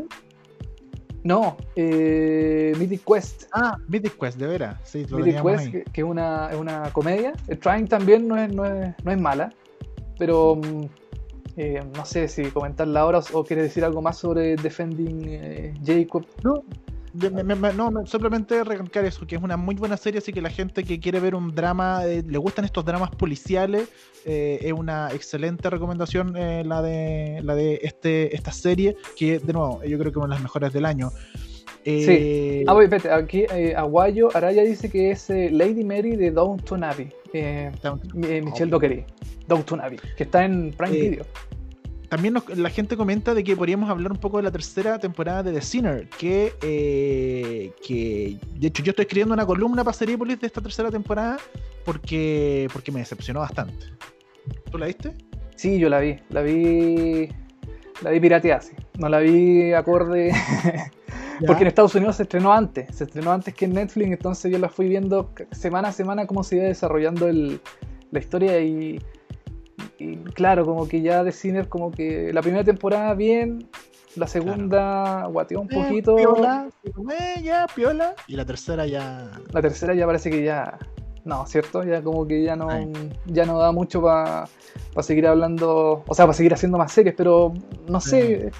No, 1.25 1.57
eh, 1.75 2.71
Mythic 2.77 3.03
Quest. 3.03 3.45
Ah, 3.51 3.79
Mythic 3.87 4.15
Quest, 4.15 4.37
de 4.37 4.45
veras. 4.45 4.77
Sí, 4.83 5.07
lo 5.09 5.17
Mythic 5.17 5.41
Quest, 5.41 5.65
ahí. 5.65 5.71
que, 5.71 5.83
que 5.85 6.01
es, 6.01 6.07
una, 6.07 6.51
es 6.51 6.55
una 6.55 6.93
comedia. 6.93 7.33
Trying 7.61 7.87
también 7.87 8.27
no 8.27 8.37
es, 8.37 8.53
no 8.53 8.63
es, 8.63 8.93
no 9.03 9.11
es 9.11 9.19
mala, 9.19 9.51
pero 10.19 10.55
mm, 10.55 10.85
eh, 11.57 11.83
no 11.95 12.05
sé 12.05 12.27
si 12.27 12.43
comentarla 12.51 12.99
ahora 13.01 13.19
o, 13.19 13.39
o 13.39 13.43
quieres 13.43 13.65
decir 13.65 13.83
algo 13.83 14.03
más 14.03 14.19
sobre 14.19 14.55
Defending 14.55 15.23
eh, 15.25 15.73
Jacob. 15.83 16.27
No, 16.43 16.63
me- 17.43 17.55
me- 17.55 17.73
no, 17.73 18.05
simplemente 18.05 18.63
recalcar 18.63 19.05
eso, 19.05 19.25
que 19.25 19.35
es 19.35 19.41
una 19.41 19.57
muy 19.57 19.75
buena 19.75 19.97
serie, 19.97 20.19
así 20.19 20.31
que 20.33 20.41
la 20.41 20.49
gente 20.49 20.83
que 20.83 20.99
quiere 20.99 21.19
ver 21.19 21.35
un 21.35 21.53
drama, 21.53 22.05
eh, 22.05 22.23
le 22.27 22.37
gustan 22.37 22.65
estos 22.65 22.83
dramas 22.85 23.09
policiales, 23.11 23.87
eh, 24.25 24.59
es 24.61 24.73
una 24.73 25.09
excelente 25.13 25.69
recomendación 25.69 26.35
eh, 26.35 26.63
la 26.65 26.81
de 26.81 27.41
la 27.43 27.55
de 27.55 27.79
este 27.83 28.35
esta 28.35 28.51
serie, 28.51 28.95
que 29.17 29.39
de 29.39 29.53
nuevo, 29.53 29.83
yo 29.83 29.97
creo 29.99 30.11
que 30.11 30.17
es 30.19 30.25
una 30.25 30.27
de 30.27 30.33
las 30.35 30.41
mejores 30.43 30.73
del 30.73 30.85
año. 30.85 31.11
Eh, 31.87 32.63
Ah, 32.67 32.73
voy, 32.73 32.85
espérate, 32.85 33.11
aquí 33.11 33.45
eh, 33.53 33.75
Aguayo 33.75 34.29
Araya 34.35 34.63
dice 34.63 34.89
que 34.89 35.11
es 35.11 35.29
eh, 35.29 35.49
Lady 35.51 35.83
Mary 35.83 36.15
de 36.15 36.31
Downton 36.31 36.83
Abbey. 36.83 37.09
Eh, 37.31 37.71
eh, 38.23 38.41
Michelle 38.41 38.71
Dockery. 38.71 39.05
Downton 39.47 39.81
Abbey, 39.81 39.99
que 40.17 40.23
está 40.23 40.43
en 40.45 40.71
Prime 40.71 40.97
Eh, 40.97 41.09
Video. 41.09 41.25
También 42.09 42.35
nos- 42.35 42.57
la 42.57 42.69
gente 42.69 42.95
comenta 42.95 43.33
de 43.33 43.43
que 43.43 43.55
podríamos 43.55 43.89
hablar 43.89 44.11
un 44.11 44.17
poco 44.19 44.37
de 44.37 44.43
la 44.43 44.51
tercera 44.51 44.99
temporada 44.99 45.43
de 45.43 45.51
The 45.53 45.61
Sinner, 45.61 46.09
que, 46.09 46.53
eh, 46.61 47.71
que 47.85 48.37
de 48.59 48.67
hecho 48.67 48.83
yo 48.83 48.91
estoy 48.91 49.03
escribiendo 49.03 49.33
una 49.33 49.45
columna 49.45 49.83
para 49.83 49.93
Seriepolis 49.97 50.39
de 50.39 50.47
esta 50.47 50.61
tercera 50.61 50.91
temporada 50.91 51.37
porque, 51.83 52.67
porque 52.73 52.91
me 52.91 52.99
decepcionó 52.99 53.39
bastante. 53.41 53.85
¿Tú 54.71 54.77
la 54.77 54.85
viste? 54.87 55.13
Sí, 55.55 55.79
yo 55.79 55.89
la 55.89 55.99
vi. 55.99 56.17
La 56.29 56.41
vi. 56.41 57.29
La 58.01 58.09
vi 58.11 58.19
pirateada, 58.19 58.61
sí. 58.61 58.73
No 58.99 59.09
la 59.09 59.19
vi 59.19 59.73
acorde. 59.73 60.31
Porque 61.45 61.63
en 61.63 61.67
Estados 61.67 61.93
Unidos 61.95 62.15
se 62.15 62.23
estrenó 62.23 62.53
antes. 62.53 62.95
Se 62.95 63.03
estrenó 63.03 63.33
antes 63.33 63.53
que 63.53 63.65
en 63.65 63.73
Netflix. 63.73 64.09
Entonces 64.09 64.49
yo 64.51 64.57
la 64.57 64.69
fui 64.69 64.87
viendo 64.87 65.33
semana 65.51 65.89
a 65.89 65.91
semana 65.91 66.25
cómo 66.27 66.43
se 66.45 66.55
iba 66.55 66.63
desarrollando 66.65 67.27
el- 67.27 67.59
la 68.11 68.19
historia. 68.19 68.57
Y, 68.61 69.01
y 69.99 70.15
claro, 70.33 70.65
como 70.65 70.87
que 70.87 71.01
ya 71.01 71.23
de 71.23 71.31
Sinner, 71.31 71.67
como 71.69 71.91
que 71.91 72.31
la 72.33 72.41
primera 72.41 72.63
temporada 72.63 73.13
bien. 73.13 73.67
La 74.15 74.27
segunda 74.27 75.25
guateó 75.27 75.59
un 75.61 75.67
Eh, 75.73 75.75
poquito. 75.75 76.15
Piola, 76.15 76.69
eh, 76.85 77.41
ya, 77.43 77.67
piola. 77.75 78.13
Y 78.27 78.35
la 78.37 78.45
tercera 78.45 78.85
ya. 78.87 79.29
La 79.51 79.61
tercera 79.61 79.93
ya 79.93 80.05
parece 80.05 80.29
que 80.29 80.41
ya. 80.43 80.79
No, 81.25 81.45
¿cierto? 81.47 81.83
Ya 81.83 82.01
como 82.01 82.25
que 82.25 82.41
ya 82.43 82.55
no, 82.55 82.69
Ay. 82.69 82.91
ya 83.25 83.45
no 83.45 83.57
da 83.59 83.71
mucho 83.73 84.01
para 84.01 84.45
seguir 85.01 85.27
hablando. 85.27 86.03
O 86.07 86.13
sea, 86.13 86.25
para 86.25 86.33
seguir 86.33 86.53
haciendo 86.53 86.77
más 86.77 86.93
series, 86.93 87.13
pero 87.17 87.51
no 87.89 87.99
sé. 87.99 88.51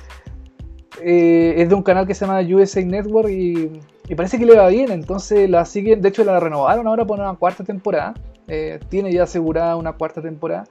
eh, 1.01 1.53
es 1.57 1.69
de 1.69 1.75
un 1.75 1.83
canal 1.83 2.07
que 2.07 2.13
se 2.13 2.25
llama 2.25 2.41
USA 2.41 2.81
Network 2.83 3.29
y, 3.29 3.79
y 4.07 4.15
parece 4.15 4.37
que 4.39 4.45
le 4.45 4.55
va 4.57 4.67
bien. 4.67 4.91
Entonces 4.91 5.49
la 5.49 5.63
siguen. 5.65 6.01
De 6.01 6.09
hecho, 6.09 6.23
la 6.23 6.39
renovaron 6.39 6.87
ahora 6.87 7.05
por 7.05 7.19
una 7.19 7.33
cuarta 7.35 7.63
temporada. 7.63 8.13
Eh, 8.47 8.79
tiene 8.89 9.11
ya 9.11 9.23
asegurada 9.23 9.75
una 9.75 9.93
cuarta 9.93 10.21
temporada. 10.21 10.65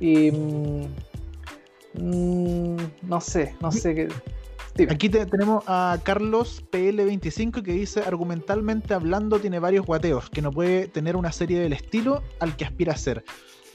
Y. 0.00 0.30
mm, 0.30 0.84
mm, 1.94 2.76
no 3.02 3.20
sé, 3.20 3.54
no 3.60 3.70
sé 3.72 3.94
qué. 3.94 4.08
dime. 4.76 4.92
Aquí 4.92 5.08
te- 5.08 5.24
tenemos 5.26 5.64
a 5.66 5.98
Carlos 6.02 6.62
PL25 6.70 7.62
que 7.62 7.72
dice, 7.72 8.00
argumentalmente 8.00 8.92
hablando 8.94 9.38
tiene 9.38 9.58
varios 9.58 9.86
guateos, 9.86 10.28
que 10.30 10.42
no 10.42 10.50
puede 10.50 10.88
tener 10.88 11.16
una 11.16 11.32
serie 11.32 11.58
del 11.60 11.72
estilo 11.72 12.22
al 12.40 12.56
que 12.56 12.64
aspira 12.66 12.92
a 12.92 12.96
ser. 12.96 13.24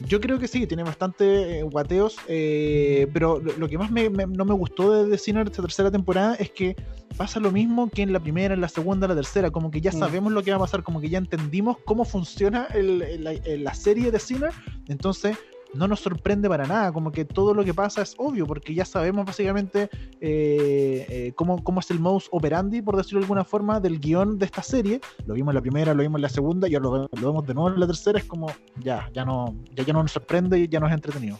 Yo 0.00 0.20
creo 0.20 0.38
que 0.40 0.48
sí, 0.48 0.66
tiene 0.66 0.82
bastante 0.82 1.58
eh, 1.58 1.62
guateos, 1.62 2.16
eh, 2.26 3.06
pero 3.12 3.38
lo, 3.38 3.52
lo 3.56 3.68
que 3.68 3.78
más 3.78 3.90
me- 3.90 4.10
me- 4.10 4.26
no 4.26 4.44
me 4.44 4.54
gustó 4.54 4.90
de 5.04 5.10
The 5.10 5.18
Sinner 5.18 5.46
esta 5.46 5.62
tercera 5.62 5.90
temporada 5.92 6.34
es 6.36 6.50
que 6.50 6.74
pasa 7.16 7.38
lo 7.38 7.52
mismo 7.52 7.88
que 7.90 8.02
en 8.02 8.12
la 8.12 8.18
primera, 8.18 8.54
en 8.54 8.60
la 8.60 8.68
segunda, 8.68 9.04
en 9.06 9.10
la 9.10 9.14
tercera, 9.16 9.50
como 9.50 9.70
que 9.70 9.80
ya 9.80 9.90
Mm. 9.92 9.98
sabemos 9.98 10.32
lo 10.32 10.42
que 10.42 10.50
va 10.50 10.56
a 10.56 10.60
pasar, 10.60 10.82
como 10.82 11.00
que 11.00 11.08
ya 11.08 11.18
entendimos 11.18 11.76
cómo 11.84 12.04
funciona 12.04 12.66
el- 12.74 13.02
el- 13.02 13.22
la, 13.24 13.34
la 13.44 13.74
serie 13.74 14.10
de 14.10 14.18
Sinner, 14.18 14.50
entonces 14.88 15.36
no 15.74 15.88
nos 15.88 16.00
sorprende 16.00 16.48
para 16.48 16.66
nada, 16.66 16.92
como 16.92 17.10
que 17.12 17.24
todo 17.24 17.54
lo 17.54 17.64
que 17.64 17.72
pasa 17.74 18.02
es 18.02 18.14
obvio, 18.18 18.46
porque 18.46 18.74
ya 18.74 18.84
sabemos 18.84 19.24
básicamente 19.24 19.88
eh, 20.20 21.06
eh, 21.08 21.32
cómo, 21.34 21.62
cómo 21.64 21.80
es 21.80 21.90
el 21.90 21.98
modus 22.00 22.28
operandi, 22.30 22.82
por 22.82 22.96
decirlo 22.96 23.20
de 23.20 23.24
alguna 23.24 23.44
forma, 23.44 23.80
del 23.80 23.98
guion 23.98 24.38
de 24.38 24.44
esta 24.46 24.62
serie. 24.62 25.00
Lo 25.26 25.34
vimos 25.34 25.52
en 25.52 25.56
la 25.56 25.60
primera, 25.62 25.94
lo 25.94 26.02
vimos 26.02 26.18
en 26.18 26.22
la 26.22 26.28
segunda, 26.28 26.68
y 26.68 26.74
ahora 26.74 26.84
lo, 26.84 26.92
ve- 26.92 27.08
lo 27.20 27.28
vemos 27.28 27.46
de 27.46 27.54
nuevo 27.54 27.70
en 27.70 27.80
la 27.80 27.86
tercera, 27.86 28.18
es 28.18 28.24
como 28.24 28.48
ya, 28.82 29.08
ya 29.14 29.24
no, 29.24 29.54
ya, 29.74 29.84
ya 29.84 29.92
no 29.92 30.02
nos 30.02 30.12
sorprende 30.12 30.58
y 30.58 30.68
ya 30.68 30.78
nos 30.80 30.90
es 30.90 30.94
entretenido. 30.94 31.38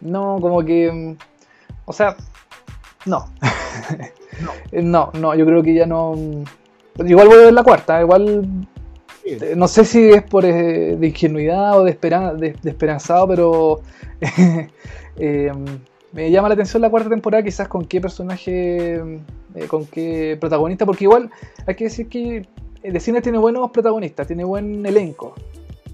No, 0.00 0.38
como 0.40 0.64
que. 0.64 0.90
mm, 0.92 1.16
O 1.86 1.92
sea, 1.92 2.16
no. 3.06 3.24
No. 4.40 4.52
No, 4.72 5.10
no, 5.14 5.34
yo 5.34 5.44
creo 5.46 5.62
que 5.62 5.74
ya 5.74 5.86
no. 5.86 6.12
mm, 6.14 6.44
Igual 7.06 7.28
voy 7.28 7.36
a 7.38 7.44
ver 7.46 7.52
la 7.52 7.62
cuarta, 7.62 8.00
igual. 8.00 8.46
Eh, 9.30 9.54
No 9.56 9.68
sé 9.68 9.84
si 9.84 10.10
es 10.10 10.22
por 10.22 10.44
eh, 10.44 10.96
de 10.96 11.06
ingenuidad 11.06 11.78
o 11.80 11.84
de, 11.84 11.90
esperan- 11.98 12.36
de, 12.38 12.54
de 12.62 12.70
esperanzado, 12.70 13.28
pero. 13.28 13.80
eh, 15.16 15.52
me 16.12 16.30
llama 16.30 16.48
la 16.48 16.54
atención 16.54 16.80
la 16.82 16.90
cuarta 16.90 17.10
temporada, 17.10 17.42
quizás 17.42 17.68
con 17.68 17.84
qué 17.84 18.00
personaje. 18.00 18.94
eh, 19.54 19.66
con 19.68 19.86
qué 19.86 20.36
protagonista, 20.40 20.86
porque 20.86 21.04
igual 21.04 21.30
hay 21.66 21.74
que 21.74 21.84
decir 21.84 22.08
que. 22.08 22.46
The 22.82 23.00
Cine 23.00 23.20
tiene 23.20 23.38
buenos 23.38 23.70
protagonistas, 23.72 24.26
tiene 24.28 24.44
buen 24.44 24.86
elenco. 24.86 25.34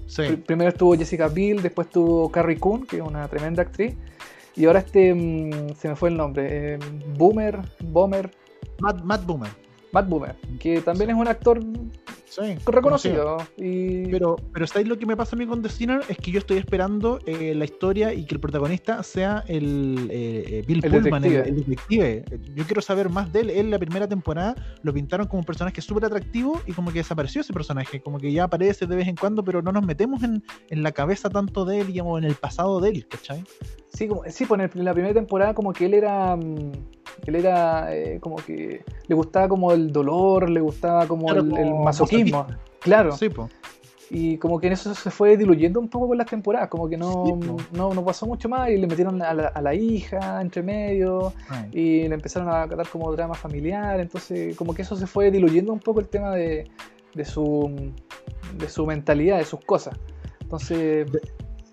Sí, 0.05 0.21
Pr- 0.21 0.43
Primero 0.45 0.69
estuvo 0.69 0.95
Jessica 0.95 1.27
Biel, 1.27 1.61
después 1.63 1.87
estuvo 1.87 2.29
Carrie 2.31 2.59
Coon, 2.59 2.85
que 2.85 2.97
es 2.97 3.01
una 3.01 3.27
tremenda 3.27 3.63
actriz. 3.63 3.95
Y 4.55 4.65
ahora 4.65 4.79
este, 4.79 5.13
mm, 5.13 5.73
se 5.77 5.89
me 5.89 5.95
fue 5.95 6.09
el 6.09 6.17
nombre, 6.17 6.75
eh, 6.75 6.79
Boomer, 7.17 7.57
Boomer, 7.81 8.29
Matt, 8.79 9.01
Matt 9.03 9.25
Boomer. 9.25 9.49
Matt 9.91 10.07
Boomer, 10.07 10.35
que 10.59 10.79
también 10.81 11.09
es 11.09 11.15
un 11.15 11.27
actor 11.27 11.59
Sí, 12.35 12.57
reconocido. 12.65 13.37
Y... 13.55 14.07
Pero, 14.07 14.35
pero 14.51 14.67
¿sabéis 14.67 14.89
lo 14.89 14.99
que 14.99 15.05
me 15.05 15.15
pasa 15.15 15.37
a 15.37 15.39
mí 15.39 15.47
con 15.47 15.61
The 15.61 15.69
Sinner? 15.69 16.01
Es 16.09 16.17
que 16.17 16.31
yo 16.31 16.39
estoy 16.39 16.57
esperando 16.57 17.19
eh, 17.25 17.55
la 17.55 17.63
historia 17.63 18.13
y 18.13 18.25
que 18.25 18.35
el 18.35 18.41
protagonista 18.41 19.01
sea 19.03 19.45
el 19.47 20.09
eh, 20.11 20.43
eh, 20.47 20.63
Bill 20.67 20.83
El 20.83 20.91
Pullman, 20.91 21.23
el, 21.23 21.31
detective. 21.55 22.17
el 22.17 22.25
detective. 22.25 22.53
Yo 22.55 22.65
quiero 22.65 22.81
saber 22.81 23.09
más 23.09 23.31
de 23.31 23.39
él. 23.39 23.49
Él, 23.51 23.71
la 23.71 23.79
primera 23.79 24.05
temporada, 24.07 24.55
lo 24.81 24.93
pintaron 24.93 25.27
como 25.27 25.39
un 25.39 25.45
personaje 25.45 25.79
súper 25.79 26.05
atractivo 26.05 26.61
y 26.65 26.73
como 26.73 26.91
que 26.91 26.99
desapareció 26.99 27.39
ese 27.39 27.53
personaje. 27.53 28.01
Como 28.01 28.19
que 28.19 28.29
ya 28.33 28.43
aparece 28.43 28.85
de 28.85 28.95
vez 28.97 29.07
en 29.07 29.15
cuando, 29.15 29.41
pero 29.41 29.61
no 29.61 29.71
nos 29.71 29.85
metemos 29.85 30.21
en, 30.23 30.43
en 30.69 30.83
la 30.83 30.91
cabeza 30.91 31.29
tanto 31.29 31.63
de 31.63 31.79
él, 31.79 31.87
digamos, 31.87 32.19
en 32.19 32.25
el 32.25 32.35
pasado 32.35 32.81
de 32.81 32.89
él, 32.89 33.07
¿cachai? 33.07 33.45
Sí, 33.95 34.09
como, 34.09 34.23
sí, 34.27 34.45
pues 34.45 34.59
en 34.75 34.83
la 34.83 34.93
primera 34.93 35.13
temporada 35.13 35.53
como 35.53 35.71
que 35.71 35.85
él 35.85 35.93
era, 35.93 36.35
mm, 36.35 36.71
él 37.27 37.35
era 37.35 37.95
eh, 37.95 38.19
como 38.19 38.35
que 38.35 38.83
le 39.07 39.15
gustaba 39.15 39.47
como 39.47 39.71
el 39.71 39.91
dolor, 39.91 40.49
le 40.49 40.61
gustaba 40.61 41.07
como 41.07 41.25
Claro, 41.25 41.41
el, 41.41 41.57
el 41.57 41.73
masoquismo. 41.75 42.39
masoquista. 42.43 42.59
Claro. 42.79 43.11
Sí, 43.13 43.29
po. 43.29 43.49
Y 44.11 44.37
como 44.37 44.59
que 44.59 44.67
en 44.67 44.73
eso 44.73 44.93
se 44.93 45.09
fue 45.09 45.35
diluyendo 45.35 45.79
un 45.79 45.89
poco 45.89 46.09
con 46.09 46.17
las 46.19 46.27
temporadas, 46.27 46.69
como 46.69 46.87
que 46.87 46.95
no, 46.95 47.25
Sí, 47.25 47.47
po. 47.47 47.57
no, 47.71 47.93
no 47.93 48.05
pasó 48.05 48.27
mucho 48.27 48.47
más 48.47 48.69
y 48.69 48.77
le 48.77 48.85
metieron 48.85 49.19
a 49.23 49.33
la, 49.33 49.47
a 49.47 49.61
la 49.61 49.73
hija 49.73 50.39
entre 50.41 50.61
medio. 50.61 51.33
Ay. 51.49 51.69
y 51.73 52.07
le 52.07 52.13
empezaron 52.13 52.49
a 52.49 52.67
dar 52.67 52.87
como 52.87 53.11
drama 53.11 53.33
familiar, 53.33 53.99
entonces 53.99 54.55
como 54.55 54.73
que 54.75 54.83
eso 54.83 54.95
se 54.95 55.07
fue 55.07 55.31
diluyendo 55.31 55.73
un 55.73 55.79
poco 55.79 55.99
el 56.01 56.07
tema 56.07 56.35
de, 56.35 56.69
de 57.15 57.25
su 57.25 57.91
de 58.59 58.69
su 58.69 58.85
mentalidad, 58.85 59.39
de 59.39 59.45
sus 59.45 59.59
cosas. 59.61 59.97
Entonces, 60.39 61.07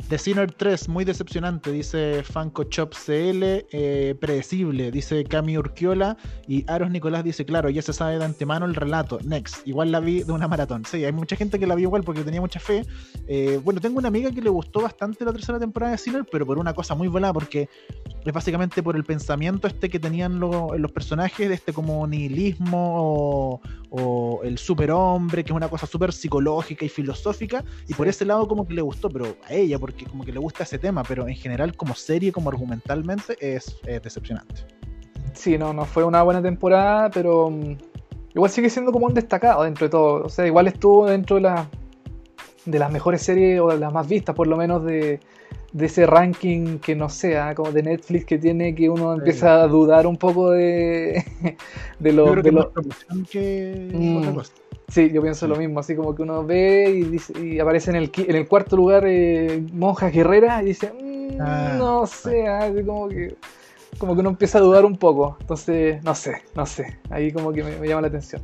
The 0.08 0.18
Sinner 0.18 0.52
3, 0.52 0.90
muy 0.90 1.06
decepcionante, 1.06 1.72
dice 1.72 2.22
Fanco 2.22 2.64
Chop 2.64 2.92
CL, 2.92 3.64
eh, 3.72 4.14
predecible, 4.20 4.90
dice 4.90 5.24
Cami 5.24 5.56
Urquiola, 5.56 6.18
y 6.46 6.70
Aros 6.70 6.90
Nicolás 6.90 7.24
dice, 7.24 7.46
claro, 7.46 7.70
ya 7.70 7.80
se 7.80 7.94
sabe 7.94 8.18
de 8.18 8.24
antemano 8.26 8.66
el 8.66 8.74
relato, 8.74 9.18
next, 9.24 9.66
igual 9.66 9.90
la 9.90 10.00
vi 10.00 10.22
de 10.22 10.32
una 10.32 10.48
maratón, 10.48 10.84
sí, 10.84 11.02
hay 11.02 11.12
mucha 11.12 11.34
gente 11.34 11.58
que 11.58 11.66
la 11.66 11.74
vio 11.76 11.84
igual 11.88 12.02
porque 12.04 12.22
tenía 12.24 12.40
mucha 12.42 12.60
fe, 12.60 12.84
Eh, 13.28 13.58
bueno, 13.64 13.80
tengo 13.80 13.98
una 13.98 14.08
amiga 14.08 14.30
que 14.32 14.42
le 14.42 14.50
gustó 14.50 14.82
bastante 14.82 15.24
la 15.24 15.32
tercera 15.32 15.58
temporada 15.58 15.92
de 15.92 15.98
Sinner, 15.98 16.24
pero 16.30 16.44
por 16.44 16.58
una 16.58 16.74
cosa 16.74 16.94
muy 16.94 17.08
volada, 17.08 17.32
porque 17.32 17.68
es 18.24 18.32
básicamente 18.32 18.82
por 18.82 18.96
el 18.96 19.04
pensamiento 19.04 19.66
este 19.68 19.88
que 19.88 19.98
tenían 20.00 20.40
lo- 20.40 20.76
los 20.76 20.92
personajes, 20.92 21.48
de 21.48 21.54
este 21.54 21.72
como 21.72 22.06
nihilismo 22.06 22.94
o, 23.00 23.60
o 23.94 24.40
el 24.42 24.56
superhombre, 24.56 25.44
que 25.44 25.52
es 25.52 25.56
una 25.56 25.68
cosa 25.68 25.86
súper 25.86 26.14
psicológica 26.14 26.84
y 26.84 26.88
filosófica, 26.88 27.62
y 27.86 27.92
por 27.92 28.08
ese 28.08 28.24
lado 28.24 28.48
como 28.48 28.66
que 28.66 28.72
le 28.72 28.80
gustó, 28.80 29.10
pero 29.10 29.36
a 29.46 29.52
ella, 29.52 29.78
porque 29.78 30.06
como 30.06 30.24
que 30.24 30.32
le 30.32 30.38
gusta 30.38 30.64
ese 30.64 30.78
tema, 30.78 31.02
pero 31.02 31.28
en 31.28 31.34
general 31.34 31.76
como 31.76 31.94
serie, 31.94 32.32
como 32.32 32.48
argumentalmente, 32.48 33.36
es, 33.38 33.76
es 33.86 34.02
decepcionante. 34.02 34.62
sí, 35.34 35.58
no, 35.58 35.74
no 35.74 35.84
fue 35.84 36.04
una 36.04 36.22
buena 36.22 36.40
temporada, 36.40 37.10
pero 37.10 37.50
mm, 37.50 37.76
igual 38.34 38.50
sigue 38.50 38.70
siendo 38.70 38.92
como 38.92 39.06
un 39.06 39.14
destacado 39.14 39.64
dentro 39.64 39.86
de 39.86 39.90
todo. 39.90 40.24
O 40.24 40.28
sea, 40.30 40.46
igual 40.46 40.68
estuvo 40.68 41.06
dentro 41.06 41.36
de, 41.36 41.42
la, 41.42 41.68
de 42.64 42.78
las 42.78 42.90
mejores 42.90 43.22
series 43.22 43.60
o 43.60 43.68
de 43.68 43.78
las 43.78 43.92
más 43.92 44.08
vistas, 44.08 44.34
por 44.34 44.46
lo 44.46 44.56
menos 44.56 44.84
de, 44.84 45.20
de 45.72 45.86
ese 45.86 46.06
ranking 46.06 46.78
que 46.78 46.94
no 46.94 47.08
sea, 47.08 47.54
como 47.54 47.72
de 47.72 47.82
Netflix 47.82 48.24
que 48.26 48.38
tiene 48.38 48.74
que 48.74 48.90
uno 48.90 49.14
empieza 49.14 49.62
a 49.62 49.68
dudar 49.68 50.06
un 50.06 50.16
poco 50.18 50.50
de, 50.50 51.24
de 51.98 52.10
Yo 52.10 52.16
lo, 52.16 52.24
creo 52.32 52.36
de 52.36 52.42
que 52.42 52.48
es 52.48 52.54
lo- 52.54 52.60
más 52.60 52.68
promoción 52.72 53.26
que 53.30 53.90
Mm. 53.94 54.38
Sí, 54.88 55.10
yo 55.10 55.22
pienso 55.22 55.46
Sí. 55.46 55.50
lo 55.50 55.56
mismo, 55.56 55.80
así 55.80 55.94
como 55.96 56.14
que 56.14 56.22
uno 56.22 56.44
ve 56.44 56.90
y, 56.90 57.02
dice- 57.04 57.32
y 57.42 57.58
aparece 57.58 57.90
en 57.90 57.96
el, 57.96 58.10
en 58.16 58.36
el 58.36 58.46
cuarto 58.46 58.76
lugar 58.76 59.04
eh, 59.06 59.62
Monjas 59.72 60.12
Guerreras 60.12 60.62
y 60.62 60.66
dice, 60.66 60.92
"Mm, 60.92 61.40
Ah, 61.40 61.74
no 61.78 62.06
sé, 62.06 62.46
así 62.46 62.82
como 62.84 63.08
que 63.08 63.34
como 63.98 64.14
que 64.14 64.20
uno 64.20 64.30
empieza 64.30 64.58
a 64.58 64.60
dudar 64.62 64.84
un 64.84 64.96
poco. 64.98 65.36
Entonces, 65.40 66.02
no 66.02 66.14
sé, 66.14 66.42
no 66.54 66.66
sé. 66.66 66.98
Ahí 67.10 67.32
como 67.32 67.52
que 67.52 67.62
me, 67.62 67.86
llama 67.88 68.02
la 68.02 68.08
atención. 68.08 68.42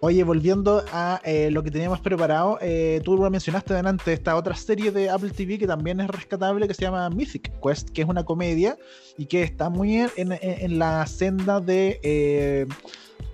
Oye, 0.00 0.22
volviendo 0.22 0.84
a 0.92 1.20
eh, 1.24 1.50
lo 1.50 1.64
que 1.64 1.72
teníamos 1.72 1.98
preparado, 2.00 2.58
eh, 2.60 3.00
tú 3.04 3.16
lo 3.16 3.28
mencionaste 3.30 3.74
delante, 3.74 4.12
esta 4.12 4.36
otra 4.36 4.54
serie 4.54 4.92
de 4.92 5.10
Apple 5.10 5.30
TV 5.30 5.58
que 5.58 5.66
también 5.66 6.00
es 6.00 6.08
rescatable, 6.08 6.68
que 6.68 6.74
se 6.74 6.82
llama 6.82 7.10
Mythic 7.10 7.50
Quest, 7.60 7.90
que 7.90 8.02
es 8.02 8.08
una 8.08 8.24
comedia 8.24 8.78
y 9.16 9.26
que 9.26 9.42
está 9.42 9.70
muy 9.70 9.96
en, 9.96 10.10
en, 10.16 10.78
la 10.78 11.04
senda 11.06 11.58
de 11.60 11.98
eh, 12.04 12.66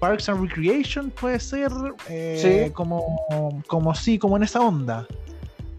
Parks 0.00 0.31
and 0.31 0.40
Recreation, 0.40 1.11
puede 1.11 1.38
ser, 1.38 1.70
sí. 2.37 2.70
como, 2.72 3.62
como 3.66 3.94
sí, 3.94 4.18
como 4.18 4.38
en 4.38 4.44
esa 4.44 4.62
onda. 4.62 5.07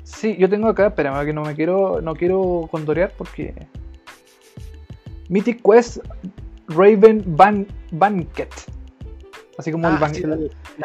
Sí, 0.04 0.36
yo 0.38 0.48
tengo 0.48 0.68
acá, 0.68 0.88
espérame, 0.88 1.26
que 1.26 1.34
no 1.34 1.42
me 1.42 1.56
quiero, 1.56 2.00
no 2.00 2.14
quiero 2.14 2.68
condorear 2.70 3.12
porque 3.18 3.56
Mythic 5.30 5.64
Quest 5.64 5.98
Raven 6.68 7.24
Ban 7.26 7.66
Banquet. 7.92 8.75
Así 9.58 9.72
como 9.72 9.88
el 9.88 9.96
ah. 9.96 10.12
Ese 10.12 10.26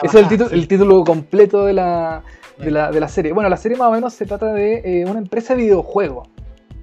es 0.05 0.15
el 0.15 0.29
título, 0.29 0.51
el 0.51 0.69
título 0.69 1.05
completo 1.05 1.65
de 1.65 1.73
la, 1.73 2.23
de, 2.59 2.71
la, 2.71 2.91
de 2.91 3.01
la, 3.01 3.09
serie. 3.09 3.33
Bueno, 3.33 3.49
la 3.49 3.57
serie 3.57 3.77
más 3.77 3.89
o 3.89 3.93
menos 3.93 4.15
se 4.15 4.27
trata 4.27 4.53
de 4.53 4.83
eh, 4.85 5.05
una 5.07 5.19
empresa 5.19 5.55
de 5.55 5.63
videojuegos. 5.63 6.29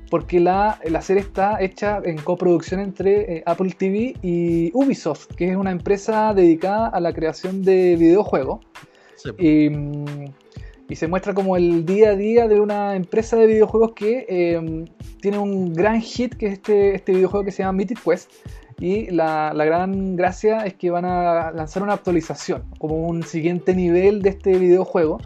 Porque 0.10 0.40
la, 0.40 0.80
la, 0.86 1.02
serie 1.02 1.22
está 1.22 1.62
hecha 1.62 2.00
en 2.04 2.18
coproducción 2.18 2.80
entre 2.80 3.38
eh, 3.38 3.44
Apple 3.46 3.76
TV 3.78 4.16
y 4.22 4.72
Ubisoft, 4.74 5.28
que 5.36 5.50
es 5.50 5.58
una 5.58 5.72
empresa 5.72 6.34
dedicada 6.34 6.88
a 6.88 7.00
la 7.02 7.12
creación 7.12 7.62
de 7.62 7.98
videojuegos. 7.98 8.66
Sí. 9.18 9.32
Y, 9.38 9.70
y 10.90 10.96
se 10.96 11.08
muestra 11.08 11.34
como 11.34 11.58
el 11.58 11.86
día 11.86 12.12
a 12.12 12.16
día 12.16 12.48
de 12.48 12.60
una 12.62 12.96
empresa 12.96 13.36
de 13.36 13.48
videojuegos 13.48 13.92
que 13.94 14.26
em, 14.30 14.86
tiene 15.20 15.38
un 15.38 15.74
gran 15.74 16.00
hit, 16.02 16.36
que 16.36 16.48
es 16.48 16.54
este, 16.54 16.96
este 16.96 17.12
videojuego 17.12 17.44
que 17.46 17.52
se 17.52 17.64
llama 17.64 17.74
Mythic 17.74 18.02
Quest. 18.02 18.32
Y 18.80 19.10
la, 19.10 19.54
la, 19.56 19.66
gran 19.66 20.16
gracia 20.16 20.60
es 20.66 20.76
que 20.76 20.92
van 20.92 21.06
a 21.06 21.52
lanzar 21.52 21.82
una 21.82 21.94
actualización, 21.94 22.64
como 22.78 23.08
un 23.08 23.24
siguiente 23.24 23.74
nivel 23.74 24.22
de 24.22 24.30
este 24.30 24.58
videojuego. 24.58 25.20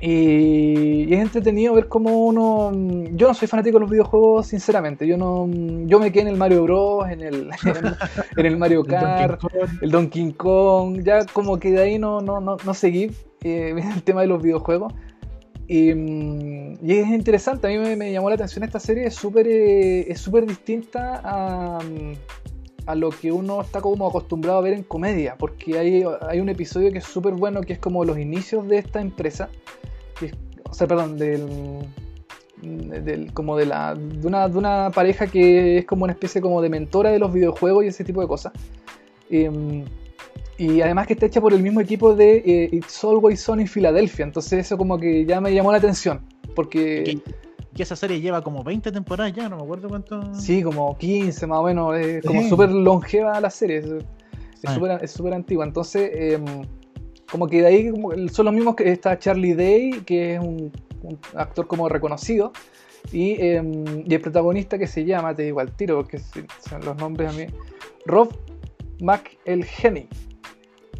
Y, 0.00 1.12
es 1.12 1.20
entretenido 1.20 1.74
ver 1.74 1.88
cómo 1.88 2.26
uno. 2.26 2.70
Yo 3.12 3.28
no 3.28 3.34
soy 3.34 3.48
fanático 3.48 3.78
de 3.78 3.80
los 3.80 3.90
videojuegos, 3.90 4.48
sinceramente. 4.48 5.06
Yo 5.06 5.16
no. 5.16 5.48
Yo 5.86 5.98
me 5.98 6.12
quedé 6.12 6.22
en 6.22 6.28
el 6.28 6.36
Mario 6.36 6.64
Bros, 6.64 7.08
en 7.08 7.22
el, 7.22 7.50
en, 8.36 8.46
el 8.46 8.56
Mario 8.56 8.84
Kart, 8.88 9.40
el 9.80 9.90
Donkey 9.90 10.32
Kong. 10.32 11.02
Ya 11.02 11.24
como 11.26 11.58
que 11.58 11.70
de 11.70 11.80
ahí 11.80 11.98
no, 11.98 12.20
no, 12.20 12.40
no, 12.40 12.56
no 12.62 12.74
seguí 12.74 13.10
eh, 13.42 13.74
el 13.94 14.02
tema 14.02 14.20
de 14.20 14.26
los 14.26 14.42
videojuegos. 14.42 14.92
Y, 15.68 15.90
y, 15.90 16.92
es 16.92 17.08
interesante, 17.08 17.66
a 17.66 17.70
mí 17.70 17.96
me, 17.96 18.12
llamó 18.12 18.28
la 18.28 18.36
atención 18.36 18.62
esta 18.62 18.78
serie, 18.78 19.06
es 19.06 19.14
súper 19.14 19.48
eh, 19.48 20.10
es 20.10 20.20
súper 20.20 20.46
distinta 20.46 21.20
a, 21.24 21.80
a, 22.86 22.94
lo 22.94 23.10
que 23.10 23.32
uno 23.32 23.62
está 23.62 23.80
como 23.80 24.06
acostumbrado 24.06 24.58
a 24.58 24.60
ver 24.60 24.74
en 24.74 24.84
comedia, 24.84 25.34
porque 25.36 25.76
hay, 25.76 26.04
hay 26.28 26.38
un 26.38 26.48
episodio 26.48 26.92
que 26.92 26.98
es 26.98 27.04
súper 27.04 27.34
bueno, 27.34 27.62
que 27.62 27.72
es 27.72 27.78
como 27.80 28.04
los 28.04 28.16
inicios 28.16 28.68
de 28.68 28.78
esta 28.78 29.00
empresa, 29.00 29.48
o 30.70 30.74
sea, 30.74 30.86
perdón, 30.86 31.18
del, 31.18 31.88
del, 32.62 33.32
como 33.32 33.56
de, 33.56 33.66
la, 33.66 33.94
de, 33.94 34.26
una, 34.26 34.48
de 34.48 34.58
una 34.58 34.90
pareja 34.94 35.26
que 35.26 35.78
es 35.78 35.84
como 35.84 36.04
una 36.04 36.12
especie 36.12 36.40
como 36.40 36.62
de 36.62 36.68
mentora 36.68 37.10
de 37.10 37.18
los 37.18 37.32
videojuegos 37.32 37.84
y 37.84 37.88
ese 37.88 38.04
tipo 38.04 38.20
de 38.20 38.28
cosas. 38.28 38.52
Em, 39.30 39.84
y 40.58 40.80
además 40.80 41.06
que 41.06 41.12
está 41.12 41.26
hecha 41.26 41.40
por 41.40 41.52
el 41.52 41.62
mismo 41.62 41.80
equipo 41.80 42.14
de 42.14 42.38
eh, 42.38 42.68
It's 42.72 43.04
Always 43.04 43.40
Sunny 43.40 43.62
en 43.62 43.68
Filadelfia. 43.68 44.24
Entonces 44.24 44.66
eso 44.66 44.78
como 44.78 44.98
que 44.98 45.26
ya 45.26 45.40
me 45.40 45.52
llamó 45.52 45.70
la 45.70 45.78
atención. 45.78 46.22
Porque... 46.54 47.20
Que 47.74 47.82
esa 47.82 47.94
serie 47.94 48.20
lleva 48.22 48.40
como 48.40 48.64
20 48.64 48.90
temporadas 48.90 49.34
ya, 49.34 49.50
no 49.50 49.56
me 49.56 49.62
acuerdo 49.62 49.88
cuánto. 49.88 50.34
Sí, 50.34 50.62
como 50.62 50.96
15 50.96 51.46
más 51.46 51.58
o 51.58 51.64
menos. 51.64 51.98
Es 51.98 52.24
como 52.24 52.42
súper 52.48 52.70
longeva 52.70 53.38
la 53.38 53.50
serie. 53.50 53.82
Es 55.02 55.10
súper 55.10 55.34
antigua. 55.34 55.66
Entonces, 55.66 56.10
em, 56.14 56.44
como 57.30 57.46
que 57.46 57.60
de 57.60 57.66
ahí 57.66 57.92
son 58.32 58.46
los 58.46 58.54
mismos 58.54 58.76
que 58.76 58.90
está 58.90 59.18
Charlie 59.18 59.52
Day, 59.52 59.90
que 60.06 60.36
es 60.36 60.40
un, 60.40 60.72
actor 61.34 61.66
como 61.66 61.86
reconocido. 61.90 62.52
Y, 63.12 63.36
em, 63.42 63.84
y, 64.06 64.14
el 64.14 64.20
protagonista 64.22 64.78
que 64.78 64.86
se 64.86 65.04
llama, 65.04 65.34
te 65.34 65.42
digo 65.42 65.60
al 65.60 65.70
tiro, 65.76 65.96
porque 65.96 66.18
son 66.18 66.82
los 66.82 66.96
nombres 66.96 67.28
a 67.28 67.32
mí, 67.34 67.46
Rob 68.06 68.30
McElhenney 69.00 70.08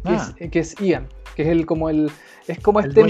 Ah. 0.07 0.33
que, 0.51 0.59
es, 0.59 0.75
Ian, 0.79 1.07
que 1.35 1.43
es 1.43 1.47
el 1.49 1.65
como 1.65 1.89
el 1.89 2.09
es 2.47 2.59
como 2.59 2.79
este 2.79 3.01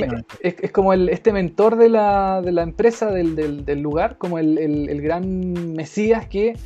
es, 0.41 0.71
como 0.71 0.93
el 0.93 1.09
este 1.09 1.31
mentor 1.31 1.75
de 1.75 1.89
la, 1.89 2.41
de 2.41 2.51
la 2.51 2.63
empresa 2.63 3.11
del, 3.11 3.35
del, 3.35 3.81
lugar, 3.81 4.17
como 4.17 4.39
el, 4.39 4.57
el, 4.57 5.01
gran 5.01 5.73
mesías 5.73 6.27
que 6.27 6.57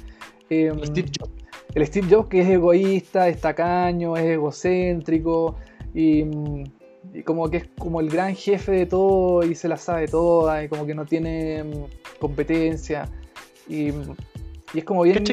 em, 0.49 0.81
Steve 0.85 1.09
Jobs. 1.19 1.31
el 1.75 1.85
Steve 1.85 2.07
Jobs 2.09 2.29
que 2.29 2.41
es 2.41 2.49
egoísta, 2.49 3.27
es 3.27 3.41
tacaño, 3.41 4.15
es 4.15 4.23
egocéntrico 4.23 5.57
y, 5.93 6.23
como 7.25 7.49
que 7.49 7.57
es 7.57 7.67
como 7.77 7.99
el 7.99 8.09
gran 8.09 8.35
jefe 8.35 8.71
de 8.71 8.85
todo 8.85 9.43
y 9.43 9.53
se 9.55 9.67
la 9.67 9.75
sabe 9.75 10.07
toda 10.07 10.63
y 10.63 10.69
como 10.69 10.85
que 10.85 10.95
no 10.95 11.05
tiene 11.05 11.57
em, 11.57 11.71
competencia 12.19 13.09
y, 13.67 13.89
y 14.73 14.77
es 14.77 14.83
como 14.85 15.03
bien. 15.03 15.25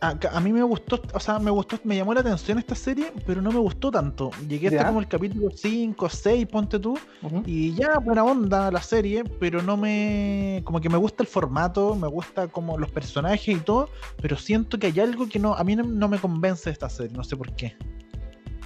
A, 0.00 0.40
mí 0.40 0.52
me 0.52 0.62
gustó, 0.62 1.00
o 1.12 1.20
sea, 1.20 1.38
me 1.38 1.50
gustó, 1.50 1.78
me 1.84 1.96
llamó 1.96 2.14
la 2.14 2.20
atención 2.20 2.58
esta 2.58 2.74
serie, 2.74 3.12
pero 3.26 3.42
no 3.42 3.52
me 3.52 3.58
gustó 3.58 3.90
tanto. 3.90 4.30
Llegué 4.48 4.68
hasta 4.68 4.86
como 4.86 5.00
el 5.00 5.08
capítulo 5.08 5.50
5, 5.54 6.08
6, 6.08 6.46
ponte 6.46 6.78
tú, 6.78 6.98
y 7.44 7.74
ya 7.74 7.98
buena 7.98 8.24
onda 8.24 8.70
la 8.70 8.80
serie, 8.80 9.24
pero 9.38 9.62
no 9.62 9.76
me. 9.76 10.62
como 10.64 10.80
que 10.80 10.88
me 10.88 10.96
gusta 10.96 11.22
el 11.22 11.28
formato, 11.28 11.94
me 11.94 12.08
gusta 12.08 12.48
como 12.48 12.78
los 12.78 12.90
personajes 12.90 13.56
y 13.56 13.60
todo, 13.60 13.90
pero 14.22 14.36
siento 14.36 14.78
que 14.78 14.86
hay 14.86 15.00
algo 15.00 15.28
que 15.28 15.38
no, 15.38 15.54
a 15.54 15.64
mí 15.64 15.76
no, 15.76 16.08
me 16.08 16.18
convence 16.18 16.70
de 16.70 16.72
esta 16.72 16.88
serie, 16.88 17.14
no 17.14 17.24
sé 17.24 17.36
por 17.36 17.54
qué. 17.54 17.76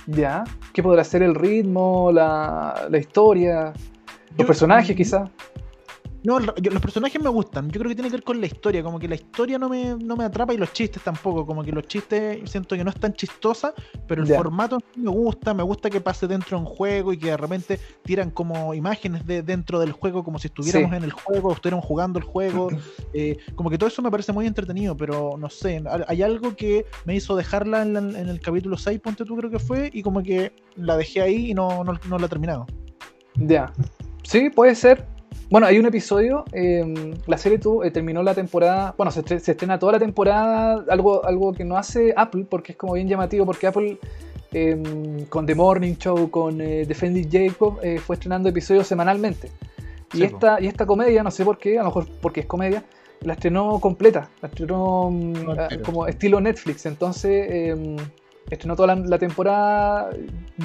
Ya, 0.06 0.44
¿qué 0.72 0.82
podrá 0.82 1.02
ser 1.02 1.22
el 1.22 1.34
ritmo, 1.34 2.12
la, 2.12 2.86
la 2.90 2.98
historia, 2.98 3.72
los 4.36 4.46
personajes 4.46 4.94
quizás? 4.94 5.30
No, 6.24 6.40
los 6.40 6.80
personajes 6.80 7.22
me 7.22 7.28
gustan. 7.28 7.68
Yo 7.68 7.78
creo 7.78 7.90
que 7.90 7.94
tiene 7.94 8.08
que 8.08 8.16
ver 8.16 8.24
con 8.24 8.40
la 8.40 8.46
historia. 8.46 8.82
Como 8.82 8.98
que 8.98 9.06
la 9.06 9.14
historia 9.14 9.58
no 9.58 9.68
me, 9.68 9.94
no 9.94 10.16
me 10.16 10.24
atrapa 10.24 10.54
y 10.54 10.56
los 10.56 10.72
chistes 10.72 11.02
tampoco. 11.02 11.44
Como 11.44 11.62
que 11.62 11.70
los 11.70 11.86
chistes 11.86 12.50
siento 12.50 12.76
que 12.76 12.82
no 12.82 12.88
es 12.88 12.98
tan 12.98 13.12
chistosa, 13.12 13.74
pero 14.08 14.22
el 14.22 14.34
formato 14.34 14.78
me 14.96 15.10
gusta. 15.10 15.52
Me 15.52 15.62
gusta 15.62 15.90
que 15.90 16.00
pase 16.00 16.26
dentro 16.26 16.56
de 16.56 16.64
un 16.64 16.66
juego 16.66 17.12
y 17.12 17.18
que 17.18 17.26
de 17.26 17.36
repente 17.36 17.78
tiran 18.04 18.30
como 18.30 18.72
imágenes 18.72 19.26
de 19.26 19.42
dentro 19.42 19.78
del 19.78 19.92
juego, 19.92 20.24
como 20.24 20.38
si 20.38 20.46
estuviéramos 20.46 20.94
en 20.94 21.04
el 21.04 21.12
juego, 21.12 21.50
o 21.50 21.52
estuviéramos 21.52 21.84
jugando 21.84 22.18
el 22.18 22.24
juego. 22.24 22.68
Eh, 23.16 23.36
como 23.54 23.70
que 23.70 23.78
todo 23.78 23.88
eso 23.88 24.02
me 24.02 24.10
parece 24.10 24.32
muy 24.32 24.44
entretenido, 24.44 24.96
pero 24.96 25.36
no 25.38 25.48
sé. 25.48 25.80
Hay 26.08 26.22
algo 26.22 26.56
que 26.56 26.84
me 27.04 27.14
hizo 27.14 27.36
dejarla 27.36 27.82
en, 27.82 27.96
el 28.16 28.40
capítulo 28.40 28.76
6, 28.76 28.98
ponte 28.98 29.24
tú, 29.24 29.36
creo 29.36 29.50
que 29.50 29.60
fue, 29.60 29.88
y 29.92 30.02
como 30.02 30.20
que 30.20 30.52
la 30.74 30.96
dejé 30.96 31.20
ahí 31.20 31.50
y 31.50 31.54
no, 31.54 31.84
no, 31.84 31.98
no 32.08 32.18
la 32.18 32.26
he 32.26 32.28
terminado. 32.28 32.66
Ya. 33.36 33.72
Sí, 34.24 34.50
puede 34.50 34.74
ser. 34.74 35.06
Bueno, 35.50 35.66
hay 35.66 35.78
un 35.78 35.86
episodio, 35.86 36.44
em, 36.52 37.14
la 37.26 37.36
serie 37.36 37.58
tú, 37.58 37.82
eh, 37.82 37.90
terminó 37.90 38.22
la 38.22 38.34
temporada, 38.34 38.94
bueno, 38.96 39.10
se, 39.10 39.20
estrena 39.20 39.78
toda 39.78 39.92
la 39.92 39.98
temporada, 39.98 40.84
algo, 40.88 41.24
algo 41.24 41.52
que 41.52 41.64
no 41.64 41.76
hace 41.76 42.14
Apple, 42.16 42.46
porque 42.48 42.72
es 42.72 42.78
como 42.78 42.94
bien 42.94 43.08
llamativo, 43.08 43.44
porque 43.44 43.66
Apple 43.66 43.98
em, 44.52 45.26
con 45.26 45.44
The 45.46 45.54
Morning 45.54 45.94
Show, 45.96 46.30
con 46.30 46.60
eh, 46.60 46.86
Defending 46.86 47.30
Jacob, 47.30 47.78
eh, 47.82 47.98
fue 47.98 48.16
estrenando 48.16 48.48
episodios 48.48 48.86
semanalmente. 48.86 49.50
Y, 50.14 50.22
esta, 50.22 50.60
y 50.60 50.66
esta 50.66 50.86
comedia, 50.86 51.22
no 51.22 51.30
sé 51.30 51.44
por 51.44 51.58
qué, 51.58 51.78
a 51.78 51.82
lo 51.82 51.88
mejor 51.88 52.06
porque 52.20 52.40
es 52.40 52.46
comedia, 52.46 52.84
la 53.20 53.34
estrenó 53.34 53.80
completa, 53.80 54.30
la 54.40 54.48
estrenó 54.48 55.10
mm, 55.10 55.82
como 55.84 56.06
estilo 56.06 56.40
Netflix, 56.40 56.86
entonces 56.86 57.46
em, 57.50 57.96
estrenó 58.50 58.76
toda 58.76 58.94
la, 58.94 59.18
temporada, 59.18 60.10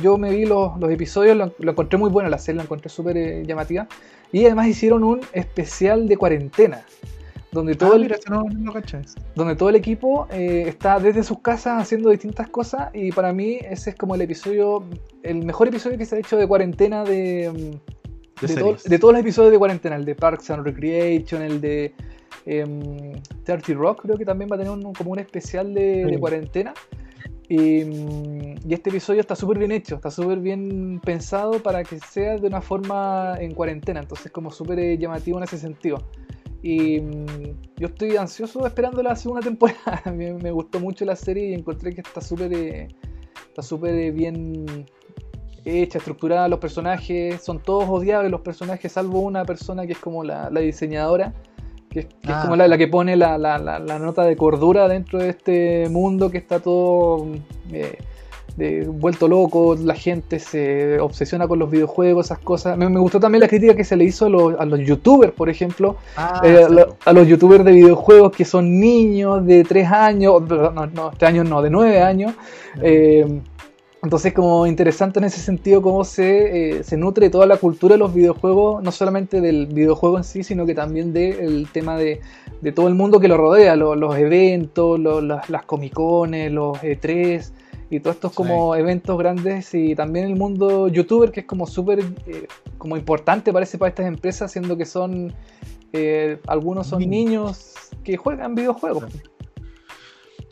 yo 0.01 0.17
me 0.17 0.29
vi 0.31 0.45
los, 0.45 0.71
episodios, 0.89 1.35
lo, 1.35 1.71
encontré 1.71 1.97
muy 1.97 2.09
bueno 2.09 2.29
la 2.29 2.37
serie, 2.37 2.57
la 2.57 2.63
encontré 2.63 2.89
súper 2.89 3.17
eh, 3.17 3.43
llamativa. 3.45 3.87
Y 4.31 4.45
además 4.45 4.67
hicieron 4.67 5.03
un 5.03 5.21
especial 5.33 6.07
de 6.07 6.17
cuarentena, 6.17 6.85
donde 7.51 7.75
todo, 7.75 7.93
ah, 7.93 7.95
el, 7.95 8.15
donde 9.35 9.55
todo 9.55 9.69
el 9.69 9.75
equipo 9.75 10.27
eh, 10.31 10.65
está 10.67 10.99
desde 10.99 11.23
sus 11.23 11.39
casas 11.39 11.81
haciendo 11.81 12.11
distintas 12.11 12.47
cosas 12.47 12.89
y 12.93 13.11
para 13.11 13.33
mí 13.33 13.57
ese 13.63 13.91
es 13.91 13.95
como 13.95 14.13
el 14.13 14.21
episodio, 14.21 14.83
el 15.23 15.43
mejor 15.45 15.67
episodio 15.67 15.97
que 15.97 16.05
se 16.05 16.15
ha 16.15 16.19
hecho 16.19 16.37
de 16.37 16.47
cuarentena 16.47 17.03
de... 17.03 17.51
Mm, 17.51 18.45
de, 18.45 18.99
todos 18.99 19.13
los 19.13 19.21
episodios 19.21 19.51
de 19.51 19.57
cuarentena, 19.57 19.97
el 19.97 20.05
de 20.05 20.15
Parks 20.15 20.49
and 20.51 20.63
Recreation, 20.63 21.41
el 21.41 21.59
de 21.59 21.93
eh, 22.45 22.61
em, 22.61 23.21
30 23.43 23.73
Rock, 23.73 24.03
creo 24.03 24.17
que 24.17 24.23
también 24.23 24.49
va 24.49 24.55
a 24.55 24.59
tener 24.59 24.71
como 24.95 25.11
un 25.11 25.19
especial 25.19 25.73
de 25.73 26.15
cuarentena. 26.21 26.73
Mm, 27.49 28.67
y, 28.67 28.73
este 28.73 28.91
episodio 28.91 29.21
está 29.21 29.35
súper 29.35 29.57
bien 29.57 29.71
hecho, 29.71 29.95
está 29.95 30.11
súper 30.11 30.39
bien 30.39 31.01
pensado 31.03 31.63
para 31.63 31.83
que 31.83 31.99
sea 31.99 32.37
de 32.37 32.47
una 32.47 32.61
forma 32.61 33.35
en 33.39 33.55
cuarentena, 33.55 34.01
entonces 34.01 34.31
como 34.31 34.51
súper 34.51 34.79
eh, 34.79 34.97
llamativo 34.99 35.39
en 35.39 35.45
ese 35.45 35.57
sentido. 35.57 36.03
Y 36.61 36.99
mm, 37.01 37.25
yo 37.77 37.87
estoy 37.87 38.17
ansioso 38.17 38.67
esperando 38.67 39.01
la 39.01 39.15
segunda 39.15 39.41
temporada, 39.41 40.03
me, 40.13 40.51
gustó 40.51 40.79
mucho 40.79 41.05
la 41.05 41.15
serie 41.15 41.49
y 41.49 41.53
encontré 41.53 41.93
que 41.95 42.01
está 42.01 42.21
súper 42.21 42.53
eh, 42.53 42.87
está 43.47 43.63
súper 43.63 43.95
eh, 43.95 44.11
bien 44.11 44.85
hecha, 45.65 45.97
estructurada, 45.97 46.47
los 46.47 46.59
personajes 46.59 47.41
son 47.41 47.59
todos 47.61 47.85
odiables 47.89 48.31
los 48.31 48.41
personajes, 48.41 48.91
salvo 48.91 49.21
una 49.21 49.43
persona 49.43 49.87
que 49.87 49.93
es 49.93 49.99
como 49.99 50.23
la 50.23 50.49
diseñadora 50.51 51.33
que, 51.89 51.99
es 52.01 52.07
Ah. 52.27 52.41
como 52.43 52.55
la, 52.55 52.67
la 52.67 52.77
que 52.77 52.87
pone 52.87 53.15
la, 53.15 53.37
la- 53.37 53.57
la- 53.57 53.79
la 53.79 53.99
nota 53.99 54.23
de 54.23 54.35
cordura 54.35 54.87
dentro 54.87 55.19
de 55.19 55.29
este 55.29 55.87
mundo 55.89 56.29
que 56.29 56.37
está 56.37 56.59
todo 56.59 57.27
eh, 57.73 57.97
de- 58.57 58.85
vuelto 58.85 59.27
loco, 59.27 59.75
la 59.75 59.95
gente 59.95 60.37
se 60.39 60.99
obsesiona 60.99 61.47
con 61.47 61.59
los 61.59 61.71
videojuegos, 61.71 62.25
esas 62.27 62.39
cosas. 62.39 62.77
Me, 62.77 62.89
me 62.89 62.99
gustó 62.99 63.19
también 63.19 63.41
la 63.41 63.47
crítica 63.47 63.73
que 63.73 63.83
se 63.85 63.95
le 63.95 64.03
hizo 64.03 64.25
a 64.25 64.29
los, 64.29 64.59
a 64.59 64.65
los 64.65 64.79
youtubers, 64.81 65.31
por 65.31 65.49
ejemplo, 65.49 65.95
Ah, 66.17 66.41
eh, 66.43 66.63
a, 66.65 66.69
lo- 66.69 66.97
los 67.13 67.27
youtubers 67.27 67.63
de 67.63 67.71
videojuegos 67.71 68.31
que 68.33 68.43
son 68.45 68.79
niños 68.79 69.45
de 69.45 69.63
3 69.63 69.87
años, 69.89 70.41
no, 70.49 70.85
no, 70.87 71.11
3 71.17 71.29
años 71.29 71.47
no, 71.49 71.61
de 71.61 71.69
9 71.69 72.01
años. 72.01 72.33
Eh, 72.81 73.25
entonces, 74.01 74.33
como 74.33 74.65
interesante 74.65 75.19
en 75.19 75.25
ese 75.25 75.39
sentido, 75.41 75.81
cómo 75.81 76.03
se, 76.05 76.79
eh, 76.79 76.83
se 76.83 76.95
nutre 76.97 77.29
toda 77.29 77.45
la 77.45 77.57
cultura 77.57 77.95
de 77.95 77.99
los 77.99 78.13
videojuegos, 78.13 78.81
no 78.83 78.91
solamente 78.91 79.41
del 79.41 79.67
videojuego 79.67 80.17
en 80.17 80.23
sí, 80.23 80.43
sino 80.43 80.65
que 80.65 80.73
también 80.73 81.11
del 81.13 81.67
tema 81.73 81.97
de, 81.97 82.21
de 82.61 82.71
todo 82.71 82.87
el 82.87 82.95
mundo 82.95 83.19
que 83.19 83.27
lo 83.27 83.37
rodea, 83.37 83.75
lo- 83.75 83.95
los 83.95 84.15
eventos, 84.17 84.99
lo- 84.99 85.21
las, 85.21 85.49
las 85.49 85.65
comicones, 85.65 86.51
los 86.51 86.77
E3 86.81 87.51
y 87.89 87.99
todos 87.99 88.15
estos 88.17 88.31
Sí. 88.31 88.37
como 88.37 88.75
eventos 88.75 89.17
grandes 89.17 89.73
y 89.73 89.95
también 89.95 90.25
el 90.27 90.35
mundo 90.35 90.87
youtuber 90.87 91.31
que 91.31 91.39
es 91.41 91.45
como 91.45 91.65
súper 91.65 91.99
eh, 92.27 92.47
como 92.77 92.95
importante 92.95 93.51
parece 93.51 93.77
para 93.77 93.89
estas 93.89 94.05
empresas, 94.05 94.51
siendo 94.51 94.77
que 94.77 94.85
son 94.85 95.33
eh, 95.91 96.37
algunos 96.47 96.85
son 96.87 96.99
Niños. 96.99 97.11
niños 97.31 97.73
que 98.03 98.15
juegan 98.15 98.53
videojuegos. 98.55 99.05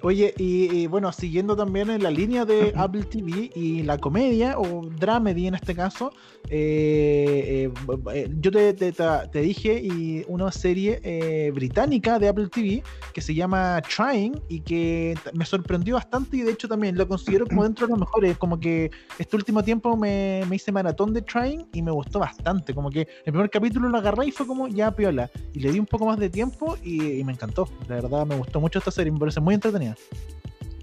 Oye, 0.04 0.34
y, 0.38 0.66
y 0.76 0.88
bueno, 0.88 1.12
siguiendo 1.12 1.56
también 1.56 1.90
en 1.90 2.04
la 2.04 2.12
línea 2.12 2.46
de 2.46 2.72
Apple 2.76 3.04
TV 3.04 3.50
y 3.56 3.82
la 3.84 3.98
comedia, 3.98 4.58
o 4.60 4.88
dramedy 5.00 5.48
en 5.48 5.56
este 5.56 5.74
caso, 5.74 6.12
eh, 6.50 7.68
eh, 7.68 7.72
eh, 8.14 8.30
yo 8.40 8.52
te, 8.52 8.74
te- 8.74 8.92
te- 8.94 9.42
dije 9.42 9.82
y 9.84 10.24
una 10.28 10.52
serie 10.52 11.00
eh, 11.04 11.52
británica 11.54 12.20
de 12.20 12.28
Apple 12.28 12.48
TV 12.48 12.84
que 13.14 13.22
se 13.22 13.34
llama 13.34 13.82
Trying 13.82 14.40
y 14.48 14.60
que 14.62 15.16
me 15.34 15.46
sorprendió 15.46 15.96
bastante 15.96 16.38
y 16.38 16.42
de 16.42 16.52
hecho 16.52 16.68
también 16.68 16.96
lo 16.98 17.08
considero 17.08 17.48
como 17.48 17.64
dentro 17.64 17.88
de 17.88 17.92
los 17.92 18.00
mejores, 18.00 18.38
como 18.38 18.60
que 18.60 18.92
este 19.18 19.36
último 19.36 19.64
tiempo 19.64 19.98
me, 19.98 20.44
me 20.50 20.58
hice 20.58 20.72
maratón 20.72 21.14
de 21.14 21.22
Trying 21.22 21.68
y 21.74 21.82
me 21.82 21.92
gustó 21.92 22.20
bastante, 22.20 22.74
como 22.74 22.90
que 22.90 23.02
el 23.26 23.32
primer 23.34 23.50
capítulo 23.50 23.90
lo 23.90 23.98
agarré 23.98 24.28
y 24.28 24.32
fue 24.32 24.46
como 24.46 24.68
ya 24.68 24.92
piola. 24.92 25.30
Y 25.54 25.60
le 25.60 25.72
di 25.72 25.80
un 25.80 25.86
poco 25.86 26.06
más 26.06 26.20
de 26.20 26.30
tiempo 26.30 26.78
y, 26.84 27.20
y 27.20 27.24
me 27.24 27.34
encantó, 27.34 27.68
la 27.88 27.96
verdad 27.96 28.26
me 28.26 28.36
gustó 28.36 28.60
mucho 28.62 28.80
esta 28.80 28.92
serie, 28.92 29.12
me 29.12 29.20
parece 29.20 29.40
muy 29.40 29.56
entretenida. 29.56 29.87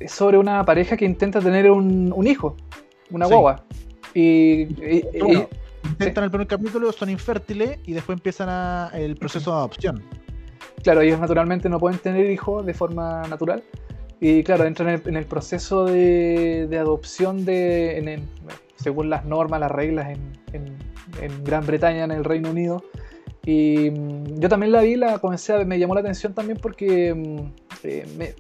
Es 0.00 0.10
sobre 0.12 0.38
una 0.38 0.64
pareja 0.64 0.96
que 0.96 1.04
intenta 1.04 1.40
tener 1.40 1.70
un, 1.70 2.12
un 2.14 2.26
hijo, 2.26 2.56
una 3.10 3.26
Sí. 3.26 3.32
guagua. 3.32 3.64
Y, 4.14 4.20
y- 4.22 5.04
y- 5.14 5.18
Bueno, 5.20 5.48
intentan 5.84 6.24
el 6.24 6.30
primer 6.30 6.46
capítulo, 6.46 6.92
son 6.92 7.10
infértiles 7.10 7.78
y 7.84 7.92
después 7.92 8.16
empiezan 8.16 8.48
a- 8.48 8.90
el 8.94 9.16
proceso 9.16 9.50
de 9.52 9.56
adopción. 9.58 10.02
claro, 10.82 11.00
ellos 11.00 11.18
naturalmente 11.18 11.68
no 11.68 11.78
pueden 11.78 11.98
tener 11.98 12.30
hijos 12.30 12.64
de 12.66 12.74
forma 12.74 13.22
natural. 13.28 13.62
Y 14.20 14.42
claro, 14.44 14.64
entran 14.64 14.88
en 14.90 14.94
el, 14.96 15.08
en 15.08 15.16
el 15.16 15.24
proceso 15.26 15.84
de, 15.84 16.66
de 16.68 16.78
adopción 16.78 17.44
de, 17.44 17.98
en 17.98 18.28
según 18.76 19.10
las 19.10 19.24
normas, 19.24 19.60
las 19.60 19.70
reglas 19.70 20.08
en, 20.10 20.38
en- 20.52 21.44
Gran 21.44 21.64
Bretaña, 21.66 22.04
en 22.04 22.10
el 22.10 22.24
Reino 22.24 22.50
Unido. 22.50 22.82
Y 23.46 23.90
mm, 23.90 24.40
yo 24.40 24.48
también 24.48 24.72
la 24.72 24.82
vi, 24.82 24.96
la 24.96 25.18
comencé 25.18 25.52
a 25.54 25.64
me 25.64 25.78
llamó 25.78 25.94
la 25.94 26.00
atención 26.00 26.32
también 26.34 26.58
porque 26.60 27.14
mm, 27.14 27.38
eh, 27.84 28.06
me, 28.18 28.34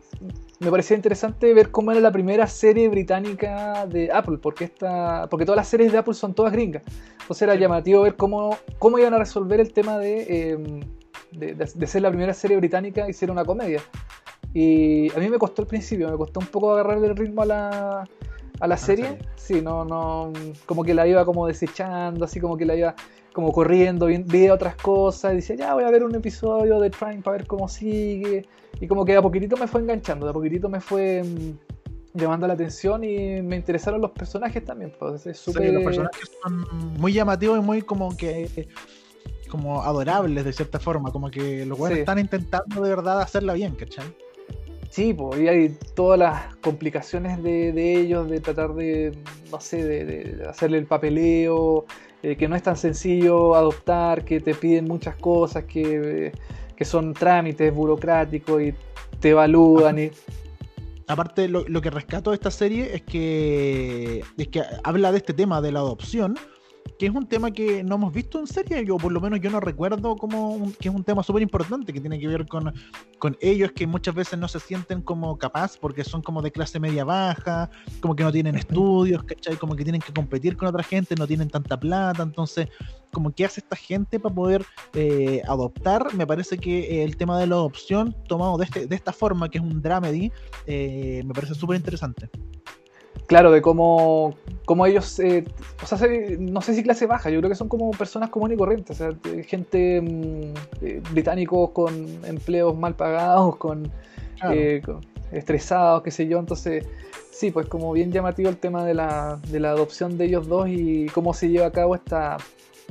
me 0.60 0.70
parecía 0.70 0.96
interesante 0.96 1.52
ver 1.52 1.70
cómo 1.70 1.90
era 1.92 2.00
la 2.00 2.12
primera 2.12 2.46
serie 2.46 2.88
británica 2.88 3.86
de 3.86 4.10
Apple, 4.12 4.38
porque, 4.40 4.64
esta, 4.64 5.26
porque 5.28 5.44
todas 5.44 5.56
las 5.56 5.68
series 5.68 5.92
de 5.92 5.98
Apple 5.98 6.14
son 6.14 6.32
todas 6.34 6.52
gringas. 6.52 6.82
Entonces 7.22 7.42
era 7.42 7.54
llamativo 7.54 8.02
ver 8.02 8.14
cómo, 8.16 8.56
cómo 8.78 8.98
iban 8.98 9.14
a 9.14 9.18
resolver 9.18 9.60
el 9.60 9.72
tema 9.72 9.98
de, 9.98 10.22
eh, 10.28 10.58
de, 11.32 11.54
de- 11.54 11.70
de 11.74 11.86
ser 11.86 12.02
la 12.02 12.10
primera 12.10 12.32
serie 12.34 12.56
británica 12.56 13.08
y 13.08 13.12
ser 13.12 13.30
una 13.30 13.44
comedia. 13.44 13.80
Y 14.52 15.10
a 15.12 15.18
mí 15.18 15.28
me 15.28 15.38
costó 15.38 15.62
al 15.62 15.68
principio, 15.68 16.08
me 16.10 16.16
costó 16.16 16.40
un 16.40 16.46
poco 16.46 16.72
agarrarle 16.72 17.08
el 17.08 17.16
ritmo 17.16 17.42
a 17.42 17.46
la, 17.46 18.08
a 18.60 18.66
la 18.68 18.76
serie. 18.76 19.06
serie. 19.08 19.28
Sí, 19.36 19.60
no, 19.60 19.84
no, 19.84 20.32
como 20.66 20.84
que 20.84 20.94
la 20.94 21.06
iba 21.06 21.24
como 21.24 21.46
desechando, 21.46 22.24
así 22.24 22.38
como 22.40 22.56
que 22.56 22.64
la 22.64 22.76
iba 22.76 22.94
como 23.32 23.50
corriendo, 23.52 24.06
vi- 24.06 24.22
veía 24.24 24.54
otras 24.54 24.76
cosas, 24.76 25.32
y 25.32 25.36
decía, 25.36 25.56
ya 25.56 25.74
voy 25.74 25.82
a 25.82 25.90
ver 25.90 26.04
un 26.04 26.14
episodio 26.14 26.78
de 26.78 26.88
Trying 26.90 27.22
para 27.22 27.38
ver 27.38 27.46
cómo 27.48 27.66
sigue. 27.68 28.46
Y 28.80 28.86
como 28.88 29.04
que 29.04 29.12
de 29.12 29.18
a 29.18 29.22
poquitito 29.22 29.56
me 29.56 29.66
fue 29.66 29.80
enganchando, 29.80 30.26
de 30.26 30.30
a 30.30 30.32
poquitito 30.32 30.68
me 30.68 30.80
fue 30.80 31.22
mm, 31.22 32.18
llamando 32.18 32.46
la 32.46 32.54
atención 32.54 33.04
y 33.04 33.40
me 33.42 33.56
interesaron 33.56 34.00
los 34.00 34.10
personajes 34.10 34.64
también. 34.64 34.92
Pues 34.98 35.26
es 35.26 35.38
Sí, 35.38 35.52
súper... 35.52 35.72
los 35.72 35.82
personajes 35.84 36.30
son 36.42 36.66
muy 36.98 37.12
llamativos 37.12 37.58
y 37.58 37.62
muy 37.62 37.82
como 37.82 38.16
que 38.16 38.44
eh, 38.56 38.68
como 39.48 39.82
adorables 39.82 40.44
de 40.44 40.52
cierta 40.52 40.80
forma, 40.80 41.12
como 41.12 41.30
que 41.30 41.64
los 41.64 41.78
buenos 41.78 41.96
Sí. 41.96 42.00
están 42.00 42.18
intentando 42.18 42.82
de 42.82 42.90
verdad 42.90 43.20
hacerla 43.20 43.52
bien, 43.54 43.74
¿cachai? 43.76 44.04
Sí, 44.90 45.12
pues, 45.12 45.40
y 45.40 45.48
hay 45.48 45.76
todas 45.94 46.18
las 46.18 46.54
complicaciones 46.56 47.42
de, 47.42 47.72
de 47.72 48.00
ellos, 48.00 48.28
de 48.30 48.40
tratar 48.40 48.74
de, 48.74 49.16
no 49.50 49.60
sé, 49.60 49.84
de, 49.84 50.04
de 50.04 50.46
hacerle 50.48 50.78
el 50.78 50.86
papeleo, 50.86 51.84
eh, 52.22 52.36
que 52.36 52.46
no 52.46 52.54
es 52.54 52.62
tan 52.62 52.76
sencillo 52.76 53.56
adoptar, 53.56 54.24
que 54.24 54.40
te 54.40 54.54
piden 54.54 54.84
muchas 54.86 55.16
cosas, 55.16 55.64
que, 55.64 56.30
que 56.74 56.84
son 56.84 57.14
trámites 57.14 57.72
burocráticos 57.74 58.62
y 58.62 58.74
te 59.20 59.30
evalúan. 59.30 59.98
Y, 59.98 60.10
Aparte, 61.06 61.48
lo, 61.48 61.68
lo 61.68 61.80
que 61.82 61.90
rescato 61.90 62.30
de 62.30 62.36
esta 62.36 62.50
serie 62.50 62.94
es 62.94 63.02
que, 63.02 64.24
es 64.38 64.48
que 64.48 64.62
habla 64.82 65.12
de 65.12 65.18
este 65.18 65.34
tema 65.34 65.60
de 65.60 65.70
la 65.70 65.80
adopción, 65.80 66.38
que 66.98 67.06
es 67.06 67.12
un 67.12 67.26
tema 67.26 67.50
que 67.50 67.82
no 67.82 67.96
hemos 67.96 68.12
visto 68.12 68.38
en 68.38 68.46
serie, 68.46 68.84
yo 68.84 68.96
por 68.98 69.10
lo 69.10 69.20
menos 69.20 69.40
yo 69.40 69.50
no 69.50 69.60
recuerdo 69.60 70.16
como 70.16 70.50
un- 70.50 70.72
que 70.72 70.88
es 70.88 70.94
un 70.94 71.02
tema 71.04 71.22
súper 71.22 71.42
importante, 71.42 71.92
que 71.92 72.00
tiene 72.00 72.18
que 72.20 72.28
ver 72.28 72.46
con, 72.46 72.72
con 73.18 73.36
ellos 73.40 73.72
que 73.72 73.86
muchas 73.86 74.14
veces 74.14 74.38
no 74.38 74.46
se 74.48 74.60
sienten 74.60 75.02
como 75.02 75.36
capaz 75.36 75.76
porque 75.76 76.04
son 76.04 76.22
como 76.22 76.40
de 76.40 76.52
clase 76.52 76.78
media 76.78 77.04
baja, 77.04 77.68
como 78.00 78.14
que 78.14 78.22
no 78.22 78.30
tienen 78.32 78.54
estudios, 78.54 79.24
¿cachai? 79.24 79.56
Como 79.56 79.74
que 79.74 79.82
tienen 79.84 80.00
que 80.00 80.12
competir 80.12 80.56
con 80.56 80.68
otra 80.68 80.82
gente, 80.82 81.14
no 81.16 81.26
tienen 81.26 81.48
tanta 81.50 81.78
plata, 81.78 82.22
entonces, 82.22 82.68
como 83.12 83.32
que 83.32 83.44
hace 83.44 83.60
esta 83.60 83.76
gente 83.76 84.18
para 84.20 84.34
poder 84.34 84.64
eh, 84.94 85.42
adoptar, 85.48 86.14
me 86.14 86.26
parece 86.26 86.58
que 86.58 87.04
el 87.04 87.16
tema 87.16 87.38
de 87.38 87.46
la 87.46 87.54
adopción 87.56 88.14
tomado 88.28 88.56
de, 88.58 88.64
este, 88.66 88.86
de 88.86 88.94
esta 88.94 89.12
forma, 89.12 89.48
que 89.48 89.58
es 89.58 89.64
un 89.64 89.80
dramedy, 89.82 90.30
eh, 90.66 91.22
me 91.24 91.32
parece 91.34 91.54
súper 91.54 91.76
interesante. 91.76 92.28
Claro, 93.26 93.50
de 93.50 93.60
cómo, 93.62 94.34
cómo 94.64 94.86
ellos, 94.86 95.18
eh, 95.20 95.44
o 95.82 95.86
sea, 95.86 95.98
se- 95.98 96.36
no 96.38 96.60
sé 96.60 96.74
si 96.74 96.82
clase 96.82 97.06
baja, 97.06 97.30
yo 97.30 97.38
creo 97.40 97.50
que 97.50 97.56
son 97.56 97.68
como 97.68 97.90
personas 97.92 98.30
comunes 98.30 98.56
y 98.56 98.58
corrientes, 98.58 99.00
o 99.00 99.04
sea, 99.10 99.42
gente 99.44 100.00
mm, 100.00 100.54
eh, 100.82 101.02
británicos 101.12 101.70
con 101.70 101.94
empleos 102.24 102.76
mal 102.76 102.94
pagados, 102.94 103.56
con 103.56 103.90
Claro. 104.38 104.54
eh, 104.54 104.82
con- 104.84 105.00
estresados, 105.32 106.02
qué 106.02 106.10
sé 106.10 106.26
yo. 106.28 106.38
Entonces, 106.38 106.86
sí, 107.32 107.50
pues 107.50 107.66
como 107.66 107.92
bien 107.92 108.12
llamativo 108.12 108.48
el 108.48 108.56
tema 108.58 108.84
de 108.84 108.94
la, 108.94 109.40
de 109.48 109.58
la 109.60 109.70
adopción 109.70 110.16
de 110.18 110.26
ellos 110.26 110.46
dos 110.48 110.68
y 110.68 111.06
cómo 111.06 111.34
se 111.34 111.48
lleva 111.48 111.66
a 111.66 111.72
cabo 111.72 111.94
esta, 111.94 112.36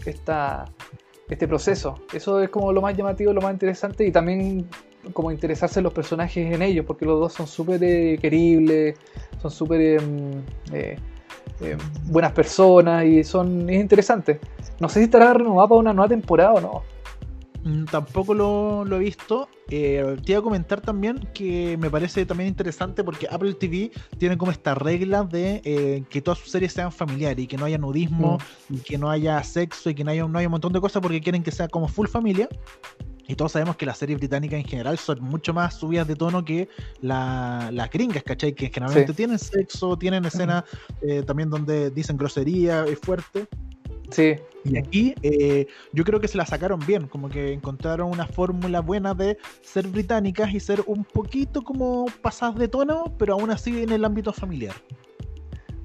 esta, 0.05 0.65
este 1.29 1.47
proceso. 1.47 1.99
Eso 2.13 2.41
es 2.41 2.49
como 2.49 2.73
lo 2.73 2.81
más 2.81 2.97
llamativo, 2.97 3.31
lo 3.33 3.41
más 3.41 3.53
interesante 3.53 4.05
y 4.05 4.11
también 4.11 4.67
como 5.11 5.31
interesarse 5.31 5.79
en 5.79 5.83
los 5.83 5.93
personajes 5.93 6.53
en 6.53 6.61
ellos, 6.61 6.85
porque 6.85 7.05
los 7.05 7.19
dos 7.19 7.33
son 7.33 7.47
súper 7.47 7.83
eh, 7.83 8.17
queribles, 8.21 8.97
son 9.41 9.51
súper 9.51 9.81
eh, 9.81 9.97
eh, 10.71 10.97
eh, 11.61 11.77
buenas 12.05 12.31
personas 12.31 13.05
y 13.05 13.23
son 13.23 13.69
es 13.69 13.81
interesante. 13.81 14.39
No 14.79 14.89
sé 14.89 14.99
si 14.99 15.05
estará 15.05 15.33
renovada 15.33 15.67
para 15.67 15.79
una 15.79 15.93
nueva 15.93 16.09
temporada 16.09 16.53
o 16.53 16.61
no. 16.61 16.83
Mm, 17.63 17.85
Tampoco 17.85 18.33
lo, 18.33 18.83
lo 18.85 18.97
he 18.97 18.99
visto. 18.99 19.47
Eh, 19.69 20.17
te 20.25 20.33
iba 20.33 20.39
a 20.39 20.43
comentar 20.43 20.81
también 20.81 21.29
que 21.33 21.77
me 21.77 21.89
parece 21.89 22.25
también 22.25 22.49
interesante 22.49 23.03
porque 23.03 23.27
Apple 23.31 23.53
TV 23.53 23.91
tiene 24.17 24.37
como 24.37 24.51
esta 24.51 24.75
regla 24.75 25.23
de 25.23 25.61
eh, 25.63 26.03
que 26.09 26.21
todas 26.21 26.39
sus 26.39 26.51
series 26.51 26.73
sean 26.73 26.91
familiares 26.91 27.43
y 27.43 27.47
que 27.47 27.57
no 27.57 27.65
haya 27.65 27.77
nudismo, 27.77 28.37
y 28.69 28.79
que 28.79 28.97
no 28.97 29.09
haya 29.09 29.41
sexo 29.43 29.89
y 29.89 29.95
que 29.95 30.03
no 30.03 30.11
haya, 30.11 30.27
no 30.27 30.37
haya 30.37 30.47
un 30.47 30.51
montón 30.51 30.73
de 30.73 30.81
cosas 30.81 31.01
porque 31.01 31.21
quieren 31.21 31.43
que 31.43 31.51
sea 31.51 31.67
como 31.69 31.87
full 31.87 32.07
familia. 32.07 32.49
Y 33.27 33.35
todos 33.35 33.53
sabemos 33.53 33.77
que 33.77 33.85
las 33.85 33.97
series 33.97 34.19
británicas 34.19 34.59
en 34.59 34.65
general 34.65 34.97
son 34.97 35.21
mucho 35.21 35.53
más 35.53 35.75
subidas 35.75 36.07
de 36.07 36.15
tono 36.15 36.43
que 36.43 36.67
la- 37.01 37.69
las 37.71 37.89
gringas, 37.89 38.23
¿cachai? 38.23 38.53
Que 38.53 38.69
generalmente 38.69 39.13
Sí. 39.13 39.17
tienen 39.17 39.39
sexo, 39.39 39.97
tienen 39.97 40.25
escenas 40.25 40.63
eh, 41.01 41.23
también 41.23 41.49
donde 41.49 41.89
dicen 41.89 42.17
grosería, 42.17 42.85
es 42.85 42.99
fuerte. 42.99 43.47
Sí, 44.09 44.35
Y 44.65 44.77
aquí 44.77 45.15
eh, 45.23 45.67
yo 45.91 46.03
creo 46.03 46.19
que 46.19 46.27
se 46.27 46.37
la 46.37 46.45
sacaron 46.45 46.79
bien, 46.85 47.07
como 47.07 47.29
que 47.29 47.51
encontraron 47.51 48.09
una 48.11 48.25
fórmula 48.27 48.79
buena 48.81 49.13
de 49.13 49.37
ser 49.61 49.87
británicas 49.87 50.53
y 50.53 50.59
ser 50.59 50.83
un 50.85 51.03
poquito 51.03 51.63
como 51.63 52.05
pasadas 52.21 52.55
de 52.57 52.67
tono, 52.67 53.05
pero 53.17 53.33
aún 53.33 53.49
así 53.51 53.83
en 53.83 53.91
el 53.91 54.05
ámbito 54.05 54.31
familiar. 54.31 54.75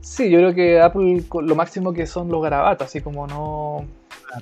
Sí, 0.00 0.30
yo 0.30 0.38
creo 0.38 0.54
que 0.54 0.80
Apple 0.80 1.24
lo 1.42 1.54
máximo 1.56 1.92
que 1.92 2.06
son 2.06 2.28
los 2.28 2.42
garabatos, 2.42 2.86
así 2.86 3.00
como 3.00 3.26
no. 3.26 3.84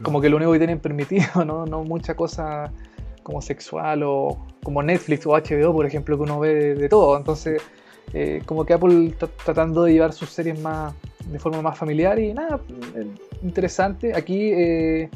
Como 0.02 0.20
que 0.20 0.28
lo 0.28 0.36
único 0.36 0.52
que 0.52 0.58
tienen 0.58 0.80
permitido, 0.80 1.44
¿no? 1.44 1.66
No 1.66 1.84
mucha 1.84 2.14
cosa 2.14 2.72
como 3.22 3.42
sexual 3.42 4.02
o 4.04 4.38
como 4.62 4.82
Netflix 4.82 5.26
o 5.26 5.30
HBO, 5.30 5.72
por 5.72 5.86
ejemplo, 5.86 6.16
que 6.16 6.22
uno 6.22 6.38
ve 6.38 6.54
de, 6.54 6.74
de 6.74 6.88
todo. 6.88 7.16
Entonces, 7.16 7.60
eh, 8.12 8.42
como 8.46 8.64
que 8.64 8.74
Apple 8.74 9.06
está 9.08 9.26
tratando 9.26 9.84
de 9.84 9.92
llevar 9.92 10.12
sus 10.12 10.30
series 10.30 10.60
más 10.60 10.94
de 11.26 11.38
forma 11.38 11.60
más 11.60 11.76
familiar 11.76 12.18
y 12.18 12.32
nada, 12.32 12.60
eh, 12.94 13.06
interesante. 13.42 14.14
Aquí 14.14 14.52
eh, 14.52 15.10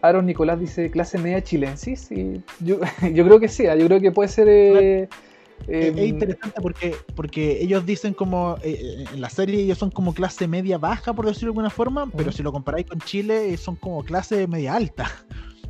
Aaron 0.00 0.26
Nicolás 0.26 0.60
dice 0.60 0.90
clase 0.90 1.18
media 1.18 1.42
chilensis. 1.42 2.10
Y 2.12 2.42
yo, 2.60 2.78
yo 3.12 3.24
creo 3.24 3.40
que 3.40 3.48
sí, 3.48 3.64
yo 3.64 3.86
creo 3.86 4.00
que 4.00 4.12
puede 4.12 4.28
ser. 4.28 4.48
Eh, 4.48 5.08
es 5.66 5.96
interesante 5.98 6.60
porque, 6.60 6.94
porque 7.14 7.62
ellos 7.62 7.84
dicen 7.84 8.14
como 8.14 8.56
en 8.62 9.20
la 9.20 9.30
serie 9.30 9.62
ellos 9.62 9.78
son 9.78 9.90
como 9.90 10.14
clase 10.14 10.46
media 10.46 10.78
baja 10.78 11.12
por 11.12 11.26
decirlo 11.26 11.48
de 11.48 11.52
alguna 11.52 11.70
forma, 11.70 12.10
pero 12.16 12.30
si 12.30 12.42
lo 12.42 12.52
comparáis 12.52 12.86
con 12.86 13.00
Chile 13.00 13.56
son 13.56 13.76
como 13.76 14.04
clase 14.04 14.46
media 14.46 14.74
alta. 14.74 15.10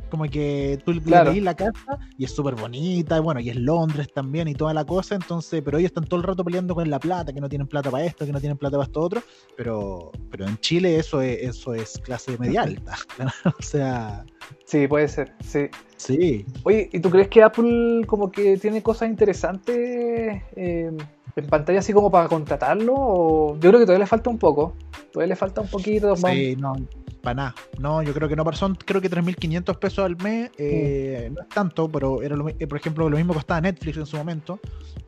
Como 0.09 0.25
que 0.25 0.79
tú 0.85 0.93
claro. 1.01 1.31
le 1.31 1.41
la 1.41 1.55
casa 1.55 1.99
y 2.17 2.25
es 2.25 2.33
súper 2.33 2.55
bonita, 2.55 3.17
y 3.17 3.19
bueno, 3.19 3.39
y 3.39 3.49
es 3.49 3.55
Londres 3.55 4.11
también 4.13 4.47
y 4.47 4.53
toda 4.53 4.73
la 4.73 4.85
cosa, 4.85 5.15
entonces, 5.15 5.61
pero 5.63 5.77
ellos 5.77 5.89
están 5.89 6.05
todo 6.05 6.19
el 6.19 6.25
rato 6.25 6.43
peleando 6.43 6.75
con 6.75 6.89
la 6.89 6.99
plata, 6.99 7.33
que 7.33 7.41
no 7.41 7.49
tienen 7.49 7.67
plata 7.67 7.91
para 7.91 8.05
esto, 8.05 8.25
que 8.25 8.31
no 8.31 8.39
tienen 8.39 8.57
plata 8.57 8.77
para 8.77 8.87
esto 8.87 9.01
otro, 9.01 9.21
pero, 9.55 10.11
pero 10.29 10.45
en 10.45 10.57
Chile 10.59 10.97
eso 10.97 11.21
es, 11.21 11.41
eso 11.41 11.73
es 11.73 11.99
clase 11.99 12.37
media 12.37 12.63
alta, 12.63 12.95
o 13.59 13.61
sea... 13.61 14.25
Sí, 14.65 14.87
puede 14.87 15.07
ser, 15.07 15.33
sí. 15.43 15.67
Sí. 15.97 16.45
Oye, 16.63 16.89
¿y 16.91 16.99
tú 16.99 17.09
crees 17.09 17.27
que 17.27 17.43
Apple 17.43 18.03
como 18.05 18.31
que 18.31 18.57
tiene 18.57 18.83
cosas 18.83 19.09
interesantes 19.09 20.43
eh, 20.55 20.91
en 21.37 21.47
pantalla 21.47 21.79
así 21.79 21.93
como 21.93 22.11
para 22.11 22.27
contratarlo? 22.27 22.93
O... 22.95 23.53
Yo 23.59 23.69
creo 23.69 23.79
que 23.79 23.85
todavía 23.85 23.99
le 23.99 24.07
falta 24.07 24.29
un 24.29 24.37
poco, 24.37 24.73
todavía 25.11 25.29
le 25.29 25.35
falta 25.35 25.61
un 25.61 25.67
poquito. 25.67 26.15
Sí, 26.15 26.55
no, 26.55 26.73
para 27.21 27.35
nada. 27.35 27.55
No, 27.79 28.01
yo 28.01 28.13
creo 28.13 28.27
que 28.27 28.35
no, 28.35 28.51
son 28.53 28.75
creo 28.75 29.01
que 29.01 29.09
3.500 29.09 29.77
pesos 29.79 30.05
al 30.05 30.17
mes, 30.17 30.49
eh, 30.57 31.29
no 31.33 31.41
es 31.41 31.49
tanto, 31.49 31.89
pero 31.89 32.21
era 32.21 32.35
lo, 32.35 32.49
eh, 32.49 32.67
por 32.67 32.77
ejemplo 32.77 33.09
lo 33.09 33.17
mismo 33.17 33.33
costaba 33.33 33.61
Netflix 33.61 33.97
en 33.97 34.05
su 34.05 34.17
momento, 34.17 34.59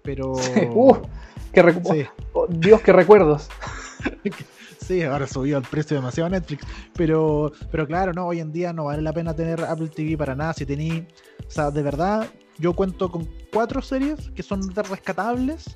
pero... 0.04 0.34
Uh, 0.72 0.96
qué 1.52 1.62
oh, 2.34 2.46
Dios, 2.48 2.82
qué 2.82 2.94
recuerdos. 2.94 3.50
sí, 4.86 5.02
ahora 5.02 5.26
subió 5.26 5.58
el 5.58 5.63
precio 5.63 5.96
demasiado 5.96 6.30
Netflix, 6.30 6.63
pero, 6.96 7.52
pero 7.72 7.88
claro, 7.88 8.13
no, 8.13 8.28
hoy 8.28 8.39
en 8.39 8.52
día 8.52 8.72
no 8.72 8.86
vale 8.86 9.02
la 9.02 9.13
pena 9.13 9.36
tener 9.36 9.62
Apple 9.62 9.89
TV 9.89 10.15
para 10.15 10.36
nada, 10.36 10.54
si 10.54 10.65
tení, 10.65 11.08
o 11.48 11.50
sea, 11.50 11.72
de 11.72 11.82
verdad, 11.82 12.28
yo 12.60 12.74
cuento 12.74 13.10
con 13.10 13.28
cuatro 13.52 13.82
series 13.82 14.30
que 14.32 14.44
son 14.44 14.62
rescatables 14.76 15.76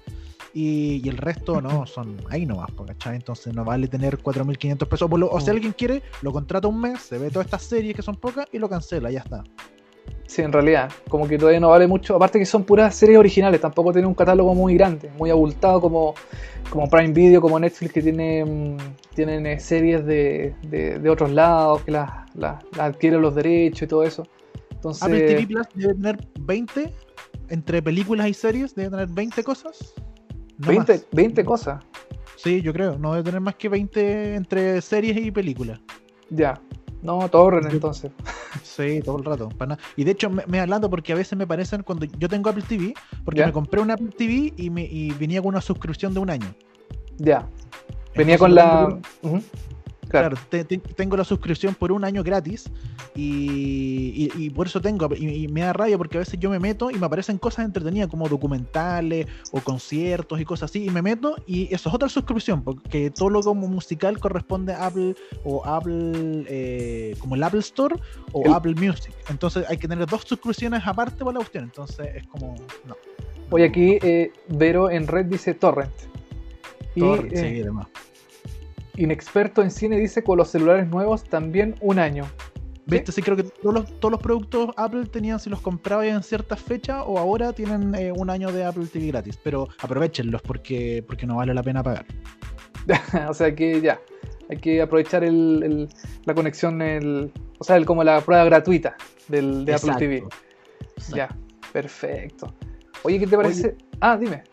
y, 0.53 1.07
el 1.09 1.17
resto 1.17 1.61
no, 1.61 1.85
son 1.87 2.17
ahí 2.29 2.45
nomás, 2.45 2.69
¿cachai? 2.85 3.15
Entonces 3.15 3.53
no 3.53 3.65
vale 3.65 3.87
tener 3.87 4.19
4.500 4.19 4.87
pesos. 4.87 5.09
o 5.11 5.41
si 5.41 5.49
alguien 5.49 5.73
quiere, 5.73 6.03
lo 6.21 6.31
contrata 6.31 6.67
un 6.67 6.79
mes, 6.79 7.01
se 7.01 7.17
ve 7.17 7.31
todas 7.31 7.45
estas 7.47 7.63
series 7.63 7.95
que 7.95 8.01
son 8.01 8.15
pocas 8.15 8.47
y 8.51 8.59
lo 8.59 8.69
cancela, 8.69 9.09
ya 9.09 9.19
está. 9.19 9.43
Sí, 10.25 10.41
en 10.41 10.51
realidad, 10.51 10.91
como 11.09 11.27
que 11.27 11.37
todavía 11.37 11.59
no 11.59 11.69
vale 11.69 11.85
mucho. 11.85 12.15
Aparte 12.15 12.39
que 12.39 12.45
son 12.45 12.63
puras 12.63 12.95
series 12.95 13.19
originales, 13.19 13.61
tampoco 13.61 13.91
tiene 13.91 14.07
un 14.07 14.13
catálogo 14.13 14.55
muy 14.55 14.75
grande, 14.75 15.11
muy 15.17 15.29
abultado 15.29 15.81
como, 15.81 16.15
como 16.69 16.89
Prime 16.89 17.13
Video, 17.13 17.41
como 17.41 17.59
Netflix, 17.59 17.93
que 17.93 18.01
tiene, 18.01 18.45
mm, 18.45 18.77
tienen 19.15 19.45
eh, 19.45 19.59
series 19.59 20.05
de, 20.05 20.55
de, 20.63 21.09
otros 21.09 21.31
lados, 21.31 21.83
que 21.83 21.91
las, 21.91 22.09
adquieren 22.79 23.21
los 23.21 23.35
derechos 23.35 23.83
y 23.83 23.87
todo 23.87 24.03
eso. 24.03 24.25
Entonces, 24.71 25.03
Apple 25.03 25.21
TV 25.21 25.47
Plus 25.47 25.67
debe 25.75 25.93
tener 25.93 26.27
20, 26.39 26.93
entre 27.49 27.81
películas 27.81 28.27
y 28.27 28.33
series, 28.33 28.73
debe 28.75 28.89
tener 28.91 29.07
20 29.09 29.43
cosas. 29.43 29.93
20, 30.65 31.45
cosas. 31.45 31.83
Sí, 32.35 32.61
yo 32.61 32.73
creo. 32.73 32.97
No 32.97 33.11
debe 33.13 33.23
tener 33.23 33.41
más 33.41 33.55
que 33.55 33.69
20 33.69 34.35
entre 34.35 34.81
series 34.81 35.17
y 35.17 35.31
películas. 35.31 35.79
Ya. 36.29 36.59
No, 37.01 37.27
torren 37.29 37.69
entonces. 37.69 38.11
Sí, 38.61 39.01
todo 39.03 39.17
el 39.17 39.25
rato. 39.25 39.49
Y 39.95 40.03
de 40.03 40.11
hecho, 40.11 40.29
me, 40.29 40.59
hablando 40.59 40.89
porque 40.89 41.11
a 41.11 41.15
veces 41.15 41.37
me 41.37 41.45
parecen 41.47 41.83
cuando 41.83 42.05
yo 42.05 42.29
tengo 42.29 42.49
Apple 42.49 42.63
TV, 42.67 42.93
porque 43.25 43.45
me 43.45 43.51
compré 43.51 43.81
una 43.81 43.95
Apple 43.95 44.11
TV 44.17 44.53
y, 44.55 44.69
me, 44.69 44.83
y 44.83 45.11
venía 45.11 45.41
con 45.41 45.49
una 45.49 45.61
suscripción 45.61 46.13
de 46.13 46.19
un 46.19 46.29
año. 46.29 46.53
Ya. 47.17 47.47
Venía 48.15 48.37
con 48.37 48.53
la. 48.55 48.99
Claro, 50.13 50.37
tengo 50.95 51.17
la 51.17 51.23
suscripción 51.23 51.73
por 51.73 51.91
un 51.91 52.05
año 52.05 52.21
gratis 52.21 52.69
y, 53.15 54.51
por 54.51 54.67
eso 54.67 54.79
tengo, 54.79 55.09
y, 55.15 55.47
me 55.47 55.61
da 55.61 55.73
rabia 55.73 55.97
porque 55.97 56.17
a 56.17 56.19
veces 56.19 56.39
yo 56.39 56.51
me 56.51 56.59
meto 56.59 56.91
y 56.91 56.99
me 56.99 57.07
aparecen 57.07 57.39
cosas 57.39 57.65
entretenidas 57.65 58.09
como 58.09 58.29
documentales 58.29 59.25
o 59.51 59.59
conciertos 59.61 60.39
y 60.39 60.45
cosas 60.45 60.69
así, 60.69 60.85
y 60.85 60.91
me 60.91 61.01
meto 61.01 61.35
y 61.47 61.63
eso 61.73 61.89
es 61.89 61.95
otra 61.95 62.09
suscripción, 62.09 62.61
porque 62.61 63.09
todo 63.09 63.31
lo 63.31 63.41
como 63.41 63.67
musical 63.67 64.19
corresponde 64.19 64.73
a 64.73 64.85
Apple 64.85 65.15
o 65.43 65.65
Apple, 65.65 66.45
eh, 66.47 67.15
como 67.17 67.33
el 67.33 67.41
Apple 67.41 67.61
Store 67.61 67.95
o 68.33 68.53
Apple 68.53 68.75
Music. 68.75 69.15
Entonces 69.29 69.65
hay 69.67 69.77
que 69.77 69.87
tener 69.87 70.07
dos 70.07 70.25
suscripciones 70.27 70.83
aparte 70.85 71.17
para 71.25 71.31
la 71.31 71.39
cuestión, 71.39 71.63
entonces 71.63 72.07
es 72.13 72.27
como, 72.27 72.53
no. 72.85 72.95
Hoy 73.49 73.63
aquí 73.63 73.97
eh, 74.03 74.31
Vero 74.47 74.91
en 74.91 75.07
red 75.07 75.25
dice 75.25 75.55
Torrent. 75.55 75.91
Torrent, 76.95 77.33
y, 77.33 77.37
sí, 77.37 77.45
eh, 77.45 77.63
demás 77.63 77.87
inexperto 78.95 79.61
en 79.61 79.71
cine 79.71 79.97
dice 79.97 80.23
con 80.23 80.37
los 80.37 80.49
celulares 80.49 80.87
nuevos 80.87 81.23
también 81.23 81.75
un 81.81 81.99
año. 81.99 82.25
¿Viste? 82.85 83.13
Sí, 83.13 83.21
creo 83.21 83.37
que 83.37 83.43
todos 83.43 83.73
los, 83.73 83.99
todos 83.99 84.11
los 84.11 84.21
productos 84.21 84.69
Apple 84.75 85.05
tenían, 85.05 85.39
si 85.39 85.49
los 85.49 85.61
comprabas 85.61 86.07
en 86.07 86.21
ciertas 86.21 86.59
fechas 86.59 87.03
o 87.05 87.17
ahora 87.17 87.53
tienen 87.53 87.95
eh, 87.95 88.11
un 88.13 88.29
año 88.29 88.51
de 88.51 88.65
Apple 88.65 88.87
TV 88.87 89.07
gratis. 89.07 89.39
Pero 89.41 89.69
aprovechenlos 89.79 90.41
porque, 90.41 91.03
porque 91.07 91.25
no 91.25 91.37
vale 91.37 91.53
la 91.53 91.63
pena 91.63 91.81
pagar. 91.81 92.05
o 93.29 93.33
sea 93.33 93.55
que 93.55 93.79
ya, 93.79 93.99
hay 94.49 94.57
que 94.57 94.81
aprovechar 94.81 95.23
el, 95.23 95.87
la 96.25 96.33
conexión, 96.33 96.81
el, 96.81 97.31
o 97.57 97.63
sea, 97.63 97.77
el, 97.77 97.85
como 97.85 98.03
la 98.03 98.19
prueba 98.19 98.43
gratuita 98.43 98.97
del, 99.29 99.63
de 99.63 99.73
Apple 99.75 99.93
TV. 99.97 100.23
Ya, 101.15 101.29
perfecto. 101.71 102.53
Oye, 103.03 103.19
¿qué 103.19 103.27
te 103.27 103.37
parece? 103.37 103.77
ah, 104.01 104.17
dime. 104.17 104.43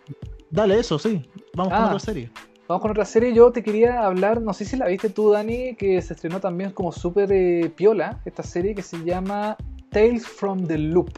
Dale, 0.50 0.78
eso, 0.78 0.98
sí. 0.98 1.28
Vamos 1.54 1.72
con 1.72 1.82
ah. 1.82 1.86
otra 1.86 1.98
serie. 1.98 2.30
Vamos 2.70 2.82
con 2.82 2.92
otra 2.92 3.04
serie. 3.04 3.34
Yo 3.34 3.50
te 3.50 3.64
quería 3.64 4.06
hablar, 4.06 4.40
no 4.40 4.52
sé 4.54 4.64
si 4.64 4.76
la 4.76 4.86
viste 4.86 5.10
tú, 5.10 5.32
Dani, 5.32 5.74
que 5.74 6.00
se 6.00 6.14
estrenó 6.14 6.38
también 6.38 6.70
como 6.70 6.92
súper 6.92 7.32
eh, 7.32 7.68
piola, 7.74 8.20
esta 8.24 8.44
serie 8.44 8.76
que 8.76 8.82
se 8.82 9.04
llama 9.04 9.56
Tales 9.90 10.24
from 10.24 10.68
the 10.68 10.78
Loop. 10.78 11.10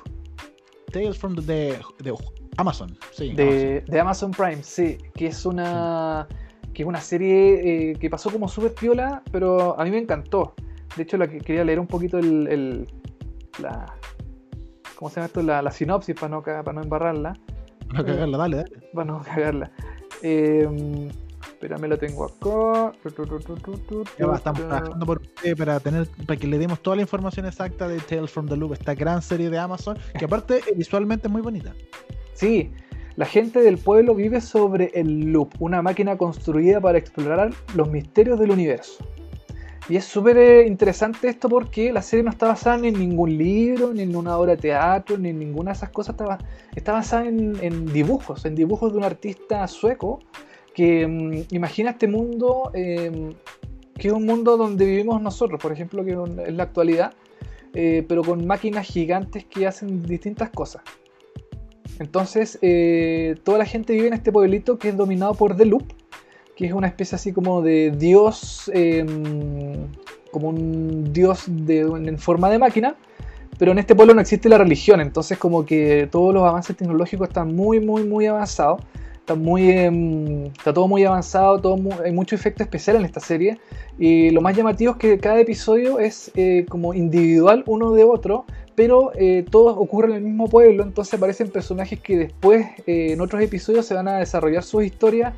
Tales 0.90 1.18
from 1.18 1.34
the, 1.34 1.42
de, 1.42 2.14
Amazon, 2.56 2.96
sí. 3.10 3.34
De 3.34 4.00
Amazon. 4.00 4.30
Prime, 4.30 4.62
sí, 4.62 4.96
que 5.14 5.26
es 5.26 5.44
una, 5.44 6.26
que 6.72 6.84
es 6.84 6.88
una 6.88 7.02
serie 7.02 7.90
eh, 7.90 7.96
que 7.96 8.08
pasó 8.08 8.30
como 8.30 8.48
súper 8.48 8.72
piola, 8.72 9.22
pero 9.30 9.78
a 9.78 9.84
mí 9.84 9.90
me 9.90 9.98
encantó. 9.98 10.54
De 10.96 11.02
hecho, 11.02 11.18
la 11.18 11.28
que 11.28 11.36
quería 11.36 11.64
leer 11.64 11.80
un 11.80 11.86
poquito 11.86 12.16
el, 12.18 12.88
la, 13.58 13.94
¿cómo 14.96 15.10
se 15.10 15.16
llama 15.16 15.26
esto? 15.26 15.42
La, 15.42 15.70
sinopsis 15.70 16.14
para 16.14 16.28
no, 16.30 16.42
para 16.42 16.72
no 16.72 16.80
embarrarla. 16.80 17.34
Para 17.88 17.98
no 17.98 18.06
cagarla, 18.06 18.38
dale, 18.38 18.56
dale. 18.56 18.70
Para 18.94 19.04
no 19.04 19.20
cagarla. 19.20 19.70
Eh, 20.22 21.10
me 21.78 21.88
lo 21.88 21.98
tengo 21.98 22.24
acá. 22.24 22.92
Ya 24.18 24.26
estamos 24.34 24.60
trabajando 24.60 25.06
por 25.06 25.22
para 25.56 25.80
tener 25.80 26.08
para 26.26 26.38
que 26.38 26.46
le 26.46 26.58
demos 26.58 26.80
toda 26.80 26.96
la 26.96 27.02
información 27.02 27.46
exacta 27.46 27.88
de 27.88 27.98
Tales 28.00 28.30
from 28.30 28.48
the 28.48 28.56
Loop, 28.56 28.72
esta 28.72 28.94
gran 28.94 29.22
serie 29.22 29.48
de 29.50 29.58
Amazon, 29.58 29.96
que 30.18 30.24
aparte 30.24 30.60
visualmente 30.76 31.28
es 31.28 31.32
muy 31.32 31.42
bonita. 31.42 31.72
Sí, 32.34 32.72
la 33.16 33.26
gente 33.26 33.60
del 33.60 33.78
pueblo 33.78 34.14
vive 34.14 34.40
sobre 34.40 34.90
el 34.94 35.32
Loop, 35.32 35.50
una 35.60 35.82
máquina 35.82 36.16
construida 36.16 36.80
para 36.80 36.98
explorar 36.98 37.52
los 37.74 37.90
misterios 37.90 38.40
del 38.40 38.50
universo. 38.50 39.04
Y 39.88 39.96
es 39.96 40.04
súper 40.04 40.38
eh, 40.38 40.66
interesante 40.66 41.28
esto 41.28 41.48
porque 41.48 41.92
la 41.92 42.02
serie 42.02 42.22
no 42.22 42.30
está 42.30 42.46
basada 42.46 42.86
en 42.86 42.98
ningún 42.98 43.36
libro, 43.36 43.92
ni 43.92 44.02
en 44.02 44.14
una 44.14 44.38
obra 44.38 44.52
de 44.52 44.62
teatro, 44.62 45.18
ni 45.18 45.30
en 45.30 45.40
ninguna 45.40 45.72
de 45.72 45.76
esas 45.76 45.90
cosas. 45.90 46.14
Está, 46.18 46.38
está 46.74 46.92
basada 46.92 47.26
en, 47.26 47.58
en 47.60 47.86
dibujos, 47.86 48.44
en 48.44 48.54
dibujos 48.54 48.92
de 48.92 48.98
un 48.98 49.04
artista 49.04 49.66
sueco 49.66 50.20
que 50.74 51.06
mm, 51.06 51.54
imagina 51.54 51.90
este 51.90 52.08
mundo 52.08 52.70
em, 52.74 53.34
que 53.98 54.08
es 54.08 54.14
un 54.14 54.26
mundo 54.26 54.56
donde 54.56 54.84
vivimos 54.84 55.20
nosotros, 55.20 55.60
por 55.60 55.72
ejemplo, 55.72 56.04
que 56.04 56.16
es 56.46 56.54
la 56.54 56.62
actualidad, 56.62 57.12
eh, 57.74 58.04
pero 58.08 58.22
con 58.22 58.46
máquinas 58.46 58.86
gigantes 58.86 59.44
que 59.44 59.66
hacen 59.66 60.02
distintas 60.02 60.50
cosas. 60.50 60.82
Entonces, 61.98 62.58
eh, 62.62 63.36
toda 63.44 63.58
la 63.58 63.64
gente 63.64 63.92
vive 63.92 64.08
en 64.08 64.14
este 64.14 64.32
pueblito 64.32 64.78
que 64.78 64.88
es 64.88 64.96
dominado 64.96 65.34
por 65.34 65.56
The 65.56 65.66
Loop, 65.66 65.84
que 66.56 66.66
es 66.66 66.72
una 66.72 66.88
especie 66.88 67.16
así 67.16 67.32
como 67.32 67.62
de 67.62 67.92
dios, 67.96 68.70
em, 68.74 69.88
como 70.30 70.48
un 70.48 71.12
dios 71.12 71.46
en 71.48 72.18
forma 72.18 72.50
de 72.50 72.58
máquina, 72.58 72.96
pero 73.58 73.72
en 73.72 73.78
este 73.78 73.94
pueblo 73.94 74.14
no 74.14 74.20
existe 74.20 74.48
la 74.48 74.58
religión, 74.58 75.00
entonces 75.00 75.38
como 75.38 75.64
que 75.64 76.08
todos 76.10 76.34
los 76.34 76.42
avances 76.42 76.76
tecnológicos 76.76 77.28
están 77.28 77.54
muy, 77.54 77.78
muy, 77.78 78.04
muy 78.04 78.26
avanzados 78.26 78.80
está 79.22 79.36
muy 79.36 79.70
em, 79.70 80.46
está 80.46 80.72
todo 80.74 80.88
muy 80.88 81.04
avanzado, 81.04 81.60
todo 81.60 81.78
hay 82.04 82.12
mucho 82.12 82.34
efecto 82.34 82.62
especial 82.64 82.96
en 82.96 83.04
esta 83.04 83.20
serie. 83.20 83.58
Y 83.98 84.30
lo 84.30 84.40
más 84.40 84.56
llamativo 84.56 84.92
es 84.92 84.98
que 84.98 85.18
cada 85.18 85.40
episodio 85.40 86.00
es 86.00 86.32
eh, 86.34 86.66
como 86.68 86.92
individual 86.92 87.62
uno 87.66 87.92
de 87.92 88.02
otro, 88.02 88.44
pero 88.74 89.12
eh, 89.14 89.44
todos 89.48 89.76
ocurren 89.78 90.12
en 90.12 90.16
el 90.18 90.22
mismo 90.24 90.48
pueblo, 90.48 90.82
entonces 90.82 91.14
aparecen 91.14 91.50
personajes 91.50 92.00
que 92.00 92.16
después 92.16 92.66
eh, 92.86 93.12
en 93.12 93.20
otros 93.20 93.40
episodios 93.42 93.86
se 93.86 93.94
van 93.94 94.08
a 94.08 94.18
desarrollar 94.18 94.62
sus 94.62 94.84
historias 94.84 95.34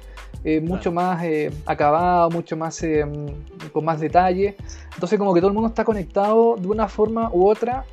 mucho 0.63 0.93
más 0.93 1.25
acabadas, 1.65 2.31
mucho 2.31 2.55
más 2.55 2.83
em, 2.83 3.29
con 3.73 3.83
más 3.83 3.99
detalle, 3.99 4.55
entonces 4.93 5.19
como 5.19 5.33
que 5.33 5.41
todo 5.41 5.49
el 5.49 5.55
mundo 5.55 5.69
está 5.69 5.85
conectado 5.85 6.57
de 6.57 6.69
una 6.69 6.87
forma 6.87 7.31
u 7.33 7.49
otra 7.49 7.87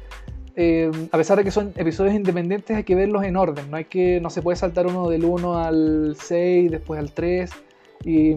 eh, 0.56 0.92
a 1.12 1.18
pesar 1.18 1.38
de 1.38 1.44
que 1.44 1.52
son 1.52 1.74
episodios 1.76 2.14
independientes, 2.14 2.76
hay 2.76 2.84
que 2.84 2.96
verlos 2.96 3.24
en 3.24 3.38
orden. 3.38 3.70
No, 3.72 3.78
hay 3.78 3.86
que, 3.86 4.20
no 4.20 4.30
se 4.30 4.42
puede 4.42 4.58
saltar 4.58 4.88
uno 4.88 5.10
del 5.10 5.26
1 5.26 5.58
al 5.58 6.16
6, 6.20 6.72
después 6.72 7.00
al 7.00 7.12
3. 7.12 7.52
Y, 8.06 8.36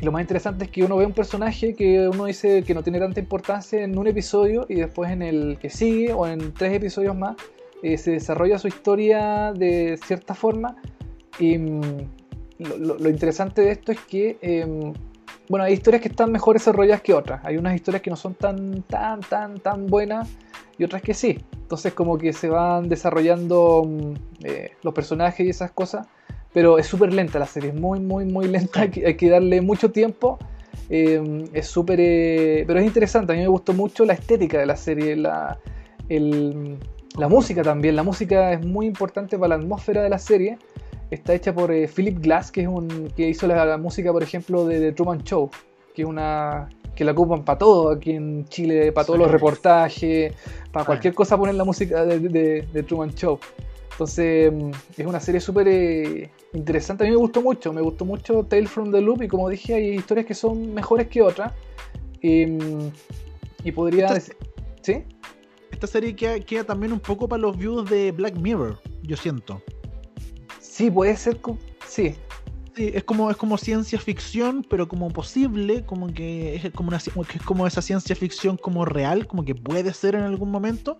lo 0.00 0.12
más 0.12 0.20
interesante 0.20 0.66
es 0.66 0.70
que 0.70 0.84
uno 0.84 0.96
ve 0.96 1.06
un 1.06 1.12
personaje 1.12 1.74
que 1.74 2.08
uno 2.08 2.26
dice 2.26 2.62
que 2.62 2.72
no 2.72 2.84
tiene 2.84 3.00
tanta 3.00 3.18
importancia 3.18 3.82
en 3.82 3.98
un 3.98 4.06
episodio 4.06 4.64
y 4.68 4.76
después 4.76 5.10
en 5.10 5.22
el 5.22 5.58
que 5.58 5.70
sigue 5.70 6.12
o 6.12 6.24
en 6.24 6.54
tres 6.54 6.72
episodios 6.72 7.16
más 7.16 7.34
eh, 7.82 7.98
se 7.98 8.12
desarrolla 8.12 8.60
su 8.60 8.68
historia 8.68 9.52
de 9.52 9.98
cierta 10.04 10.34
forma. 10.34 10.76
Y 11.40 11.58
mm, 11.58 11.80
lo, 12.78 13.08
interesante 13.08 13.62
de 13.62 13.72
esto 13.72 13.90
es 13.90 13.98
que, 14.02 14.38
em, 14.40 14.92
bueno, 15.48 15.64
hay 15.64 15.72
historias 15.72 16.00
que 16.00 16.08
están 16.08 16.30
mejor 16.30 16.54
desarrolladas 16.54 17.02
que 17.02 17.12
otras. 17.12 17.44
Hay 17.44 17.56
unas 17.56 17.74
historias 17.74 18.00
que 18.00 18.10
no 18.10 18.16
son 18.16 18.34
tan, 18.34 18.82
tan, 18.82 19.18
tan, 19.20 19.58
tan 19.58 19.88
buenas 19.88 20.28
y 20.78 20.84
otras 20.84 21.02
que 21.02 21.14
sí. 21.14 21.38
Entonces 21.52 21.92
como 21.92 22.16
que 22.16 22.32
se 22.32 22.48
van 22.48 22.88
desarrollando 22.88 23.84
mm, 23.86 24.14
eh, 24.44 24.70
los 24.82 24.94
personajes 24.94 25.46
y 25.46 25.50
esas 25.50 25.72
cosas 25.72 26.06
pero 26.52 26.78
es 26.78 26.86
súper 26.86 27.12
lenta 27.12 27.38
la 27.38 27.46
serie, 27.46 27.70
es 27.70 27.80
muy, 27.80 28.00
muy, 28.00 28.24
muy 28.24 28.48
lenta, 28.48 28.80
hay 28.80 28.90
que, 28.90 29.30
darle 29.30 29.60
mucho 29.60 29.90
tiempo. 29.90 30.38
Eh, 30.90 31.44
es 31.52 31.66
súper. 31.66 31.98
Eh, 32.00 32.64
pero 32.66 32.80
es 32.80 32.86
interesante, 32.86 33.32
a 33.32 33.36
mí 33.36 33.42
me 33.42 33.48
gustó 33.48 33.74
mucho 33.74 34.04
la 34.04 34.14
estética 34.14 34.58
de 34.58 34.66
la 34.66 34.76
serie, 34.76 35.16
la, 35.16 35.58
la 36.08 37.28
música 37.28 37.62
también. 37.62 37.96
La 37.96 38.02
música 38.02 38.52
es 38.52 38.64
muy 38.64 38.86
importante 38.86 39.38
para 39.38 39.56
la 39.56 39.62
atmósfera 39.62 40.02
de 40.02 40.08
la 40.08 40.18
serie. 40.18 40.58
Está 41.10 41.34
hecha 41.34 41.54
por 41.54 41.70
eh, 41.72 41.88
Philip 41.88 42.18
Glass, 42.18 42.50
que, 42.50 42.62
es 42.62 42.68
un, 42.68 43.10
que 43.16 43.28
hizo 43.28 43.46
la, 43.46 43.76
música, 43.78 44.12
por 44.12 44.22
ejemplo, 44.22 44.66
de 44.66 44.80
The 44.80 44.92
Truman 44.92 45.22
Show, 45.22 45.50
que 45.94 46.02
es 46.02 46.08
una 46.08 46.68
que 46.98 47.04
la 47.04 47.12
ocupan 47.12 47.44
para 47.44 47.60
todo 47.60 47.90
aquí 47.90 48.10
en 48.10 48.44
Chile, 48.46 48.90
para 48.90 49.06
todos 49.06 49.20
los 49.20 49.30
reportajes, 49.30 50.34
para 50.72 50.84
cualquier 50.84 51.14
cosa 51.14 51.38
poner 51.38 51.54
la 51.54 51.62
música 51.62 52.04
de, 52.04 52.18
de 52.18 52.82
Truman 52.82 53.14
Show. 53.14 53.38
Entonces 53.92 54.52
mm, 54.52 54.70
es 54.96 55.06
una 55.06 55.20
serie 55.20 55.40
súper 55.40 55.68
eh, 55.68 56.28
interesante. 56.54 57.04
A 57.04 57.06
mí 57.06 57.12
me 57.12 57.16
gustó 57.18 57.40
mucho, 57.40 57.72
me 57.72 57.80
gustó 57.82 58.04
mucho 58.04 58.42
Tale 58.42 58.66
from 58.66 58.90
the 58.90 59.00
Loop 59.00 59.22
y 59.22 59.28
como 59.28 59.48
dije 59.48 59.74
hay 59.74 59.90
historias 59.90 60.26
que 60.26 60.34
son 60.34 60.74
mejores 60.74 61.06
que 61.06 61.22
otras. 61.22 61.52
Mm, 62.20 62.88
y 63.62 63.70
podría 63.70 64.12
decir... 64.12 64.36
¿Sí? 64.82 65.04
Esta 65.70 65.86
serie 65.86 66.16
queda, 66.16 66.64
también 66.64 66.92
un 66.92 66.98
poco 66.98 67.28
para 67.28 67.42
los 67.42 67.56
views 67.56 67.88
de 67.88 68.10
Black 68.10 68.36
Mirror, 68.36 68.76
yo 69.02 69.16
siento. 69.16 69.62
Sí, 70.58 70.90
puede 70.90 71.16
ser... 71.16 71.38
Sí, 71.86 72.16
Sí, 72.78 72.92
es 72.94 73.02
como, 73.02 73.28
es 73.28 73.36
como 73.36 73.58
ciencia 73.58 73.98
ficción, 73.98 74.64
pero 74.70 74.86
como 74.86 75.08
posible, 75.10 75.84
como 75.84 76.14
que 76.14 76.54
es 76.54 76.70
como, 76.70 76.90
una, 76.90 76.98
es 76.98 77.10
como 77.44 77.66
esa 77.66 77.82
ciencia 77.82 78.14
ficción 78.14 78.56
como 78.56 78.84
real, 78.84 79.26
como 79.26 79.44
que 79.44 79.56
puede 79.56 79.92
ser 79.92 80.14
en 80.14 80.22
algún 80.22 80.52
momento, 80.52 80.96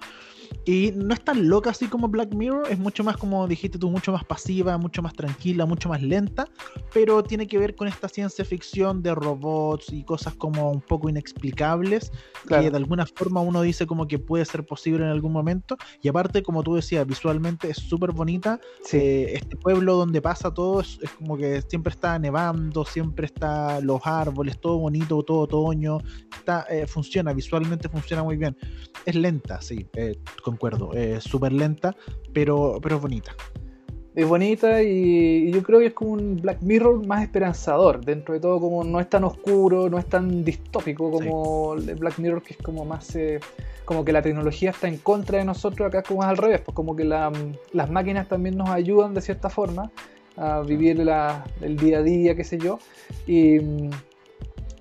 y 0.65 0.93
no 0.95 1.15
es 1.15 1.23
tan 1.23 1.49
loca 1.49 1.71
así 1.71 1.87
como 1.87 2.09
Black 2.09 2.35
Mirror, 2.35 2.67
es 2.71 2.79
mucho 2.79 3.05
más, 3.05 3.17
como 3.17 3.47
dijiste 3.47 3.79
tú, 3.79 3.91
mucho 3.91 4.13
más 4.13 4.25
pasiva, 4.25 4.77
mucho 4.79 5.03
más 5.03 5.15
tranquila, 5.15 5.67
mucho 5.67 5.89
más 5.89 6.03
lenta, 6.03 6.47
pero 6.93 7.23
tiene 7.23 7.47
que 7.47 7.59
ver 7.59 7.75
con 7.75 7.89
esta 7.89 8.09
ciencia 8.09 8.45
ficción 8.45 9.03
de 9.03 9.15
robots 9.15 9.93
y 9.93 10.05
cosas 10.05 10.35
como 10.35 10.71
un 10.71 10.81
poco 10.81 11.09
inexplicables, 11.09 12.13
que 12.47 12.71
de 12.71 12.77
alguna 12.77 13.07
forma 13.07 13.41
uno 13.41 13.63
dice 13.63 13.87
como 13.87 14.07
que 14.07 14.19
puede 14.19 14.45
ser 14.45 14.65
posible 14.65 15.05
en 15.05 15.11
algún 15.11 15.33
momento. 15.33 15.77
Y 16.03 16.09
aparte, 16.09 16.43
como 16.43 16.63
tú 16.63 16.75
decías, 16.75 17.07
visualmente 17.07 17.71
es 17.71 17.79
súper 17.79 18.13
bonita. 18.13 18.61
Eh, 18.93 19.33
este 19.35 19.57
pueblo 19.57 19.97
donde 19.97 20.21
pasa 20.21 20.53
todo 20.53 20.81
es, 20.81 20.99
como 21.19 21.37
que 21.37 21.63
siempre 21.69 21.93
está 21.93 22.19
nevando, 22.19 22.85
siempre 22.85 23.27
está 23.27 23.81
los 23.81 24.01
árboles, 24.05 24.61
todo 24.61 24.79
bonito, 24.79 25.23
todo 25.23 25.41
otoño. 25.41 25.99
Está, 26.37 26.67
eh, 26.71 26.87
funciona, 26.87 27.33
visualmente 27.33 27.89
funciona 27.89 28.23
muy 28.23 28.37
bien. 28.37 28.57
Es 29.05 29.15
lenta, 29.15 29.61
sí. 29.61 29.87
Eh, 29.95 30.19
concuerdo, 30.43 30.93
es 30.95 31.25
súper 31.25 31.53
lenta, 31.53 31.95
pero, 32.33 32.79
pero 32.83 32.97
es 32.97 33.03
bonita. 33.03 33.35
Es 34.15 34.27
bonita 34.27 34.83
y, 34.83 35.51
yo 35.53 35.63
creo 35.63 35.79
que 35.79 35.87
es 35.87 35.93
como 35.93 36.13
un 36.13 36.37
Black 36.37 36.61
Mirror 36.63 37.07
más 37.07 37.23
esperanzador, 37.23 38.05
dentro 38.05 38.35
de 38.35 38.41
todo 38.41 38.59
como 38.59 38.83
no 38.83 38.99
es 38.99 39.09
tan 39.09 39.23
oscuro, 39.23 39.89
no 39.89 39.97
es 39.99 40.07
tan 40.07 40.43
distópico 40.45 41.09
como 41.11 41.75
el 41.75 41.95
Black 41.95 42.19
Mirror 42.19 42.43
que 42.43 42.55
es 42.55 42.59
como 42.59 42.85
más... 42.85 43.15
Eh, 43.15 43.39
como 43.85 44.05
que 44.05 44.13
la 44.13 44.21
tecnología 44.21 44.69
está 44.69 44.87
en 44.87 44.99
contra 44.99 45.39
de 45.39 45.47
nosotros, 45.47 45.89
acá 45.89 46.01
es 46.01 46.05
como 46.05 46.23
es 46.23 46.29
al 46.29 46.37
revés, 46.37 46.61
pues 46.61 46.75
como 46.75 46.95
que 46.95 47.05
las 47.05 47.91
máquinas 47.91 48.29
también 48.29 48.55
nos 48.55 48.69
ayudan 48.69 49.15
de 49.15 49.23
cierta 49.23 49.49
forma 49.49 49.91
a 50.39 50.61
vivir 50.61 51.01
el 51.01 51.77
día 51.77 51.99
a 51.99 52.03
día, 52.03 52.35
qué 52.35 52.45
sé 52.45 52.59
yo, 52.59 52.79
y, 53.27 53.59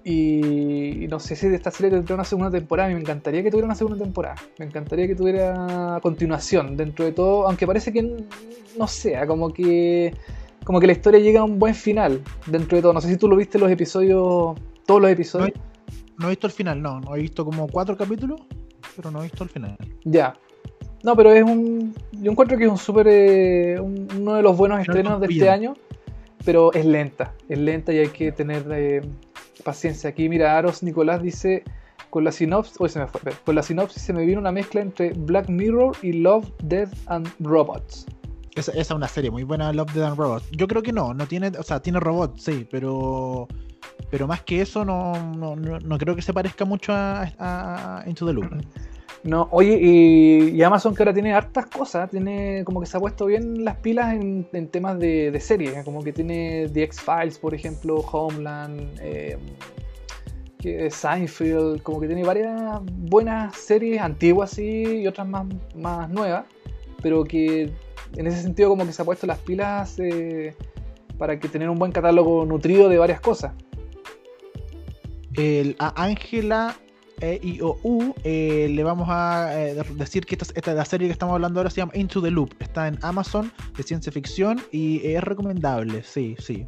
y 0.10 1.06
no 1.10 1.20
sé 1.20 1.36
si 1.36 1.50
de 1.50 1.58
esta 1.58 1.70
serie 1.70 1.92
tendrá 1.92 2.16
una 2.16 2.24
segunda 2.24 2.50
temporada. 2.50 2.90
me 2.90 3.00
encantaría 3.00 3.44
que 3.44 3.50
tuviera 3.50 3.66
una 3.66 3.76
segunda 3.76 4.02
temporada. 4.02 4.36
Me 4.58 4.66
encantaría 4.66 5.06
que 5.06 5.16
tuviera 5.16 6.00
continuación 6.02 6.78
dentro 6.78 7.04
de 7.04 7.12
todo. 7.12 7.46
Aunque 7.46 7.68
parece 7.68 7.92
que 7.92 8.24
no 8.78 8.88
sea, 8.88 9.28
como 9.28 9.52
que. 9.52 10.14
Como 10.64 10.80
que 10.80 10.88
la 10.88 10.94
historia 10.94 11.20
llega 11.20 11.42
a 11.42 11.44
un 11.44 11.60
buen 11.60 11.76
final 11.76 12.22
dentro 12.46 12.78
de 12.78 12.82
todo. 12.82 12.94
No 12.94 13.02
sé 13.02 13.10
si 13.10 13.18
tú 13.18 13.28
lo 13.28 13.36
viste 13.36 13.60
los 13.60 13.70
episodios. 13.70 14.58
Todos 14.86 15.02
los 15.02 15.12
episodios. 15.12 15.52
No 16.18 16.28
he, 16.28 16.30
visto 16.30 16.48
el 16.48 16.54
final, 16.54 16.82
no. 16.82 17.02
No 17.02 17.14
he 17.14 17.20
visto 17.20 17.44
como 17.44 17.68
cuatro 17.68 17.98
capítulos, 17.98 18.40
pero 18.96 19.12
no 19.12 19.20
he 19.20 19.24
visto 19.24 19.44
el 19.44 19.50
final. 19.50 19.78
Ya. 20.06 20.34
No, 21.04 21.16
pero 21.16 21.32
es 21.32 21.44
un. 21.44 21.94
Yo 22.12 22.32
encuentro 22.32 22.58
que 22.58 22.66
es 22.66 22.70
un 22.70 22.78
súper. 22.78 23.08
Eh, 23.10 23.80
uno 23.80 24.36
de 24.36 24.42
los 24.42 24.58
buenos 24.58 24.80
estrenos 24.82 25.20
de 25.20 25.28
este 25.28 25.50
año. 25.50 25.74
Pero 26.46 26.74
es 26.74 26.86
lenta. 26.86 27.34
Es 27.50 27.58
lenta 27.60 27.94
y 27.94 28.00
hay 28.00 28.10
que 28.10 28.32
tener. 28.32 28.66
Eh, 28.72 29.02
paciencia. 29.64 30.10
Aquí, 30.10 30.30
mira, 30.30 30.58
Aros 30.58 30.82
Nicolás 30.82 31.22
dice, 31.22 31.64
con 32.10 32.24
la 32.24 32.32
sinopsis, 32.32 32.92
se 32.92 33.00
me 33.00 33.08
fue, 33.08 33.34
con 33.46 33.56
la 33.56 33.64
sinopsis 33.64 34.02
se 34.02 34.14
me 34.14 34.26
vino 34.26 34.40
una 34.40 34.52
mezcla 34.52 34.82
entre 34.82 35.12
Black 35.14 35.50
Mirror 35.50 35.96
y 36.02 36.14
Love, 36.14 36.50
Death 36.64 36.94
and 37.08 37.28
Robots. 37.40 38.06
Esa, 38.56 38.72
es 38.72 38.90
una 38.90 39.08
serie 39.08 39.30
muy 39.30 39.44
buena, 39.44 39.72
Love, 39.74 39.94
Death 39.94 40.06
and 40.06 40.18
Robots. 40.18 40.50
Yo 40.52 40.68
creo 40.68 40.82
que 40.82 40.94
no, 40.94 41.14
no 41.14 41.28
tiene, 41.28 41.50
o 41.50 41.64
sea, 41.64 41.82
tiene 41.82 42.00
robots, 42.00 42.44
sí, 42.44 42.68
pero 42.72 43.48
pero 44.10 44.28
más 44.28 44.42
que 44.44 44.62
eso 44.62 44.86
no, 44.86 45.14
no, 45.36 45.98
creo 45.98 46.16
que 46.16 46.22
se 46.22 46.34
parezca 46.34 46.66
mucho 46.66 46.94
a, 46.96 48.04
Into 48.08 48.26
the 48.26 48.34
Loop. 48.34 48.50
No, 49.24 49.48
oye, 49.52 49.78
y, 49.82 50.62
Amazon 50.64 50.96
que 50.96 51.04
ahora 51.04 51.14
tiene 51.14 51.34
hartas 51.34 51.66
cosas, 51.66 52.10
tiene 52.10 52.64
como 52.64 52.80
que 52.80 52.86
se 52.86 52.98
ha 52.98 53.00
puesto 53.00 53.26
bien 53.26 53.66
las 53.66 53.78
pilas 53.78 54.14
en, 54.14 54.46
temas 54.70 55.00
de, 55.00 55.38
series, 55.40 55.84
como 55.84 56.04
que 56.04 56.14
tiene 56.14 56.70
The 56.72 56.84
X-Files, 56.84 57.40
por 57.40 57.54
ejemplo, 57.54 57.96
Homeland, 57.96 59.00
eh, 59.02 59.38
Seinfeld, 60.90 61.82
como 61.82 62.00
que 62.00 62.08
tiene 62.08 62.24
varias 62.24 62.82
buenas 62.86 63.56
series 63.56 64.02
antiguas 64.02 64.58
y 64.60 65.08
otras 65.08 65.28
más, 65.28 65.46
más 65.76 66.10
nuevas, 66.10 66.46
pero 67.02 67.24
que 67.24 67.72
en 68.16 68.28
ese 68.28 68.42
sentido 68.42 68.70
como 68.70 68.86
que 68.86 68.94
se 68.94 69.02
ha 69.02 69.06
puesto 69.06 69.28
las 69.28 69.40
pilas 69.40 70.00
eh, 70.00 70.56
para 71.18 71.40
que 71.40 71.48
tener 71.48 71.70
un 71.70 71.78
buen 71.78 71.92
catálogo 71.92 72.46
nutrido 72.46 72.90
de 72.90 72.98
varias 72.98 73.20
cosas. 73.20 73.54
El, 75.34 75.76
a 75.80 76.04
Ángela 76.04 76.76
e, 77.22 77.40
I, 77.42 77.62
O, 77.62 77.78
U, 77.84 78.14
eh, 78.24 78.68
le 78.70 78.84
vamos 78.84 79.08
a 79.10 79.50
eh, 79.54 79.76
decir 79.96 80.26
que 80.26 80.36
esta, 80.36 80.74
la 80.74 80.86
serie 80.86 81.08
que 81.08 81.14
estamos 81.14 81.34
hablando 81.34 81.60
ahora 81.60 81.70
se 81.70 81.78
llama 81.78 81.92
Into 81.96 82.22
the 82.22 82.32
Loop. 82.32 82.54
Está 82.60 82.88
en 82.88 82.98
Amazon 83.02 83.52
de 83.76 83.84
ciencia 83.84 84.12
ficción 84.12 84.62
y 84.72 85.06
es 85.06 85.24
recomendable, 85.24 86.04
sí, 86.04 86.36
sí. 86.40 86.68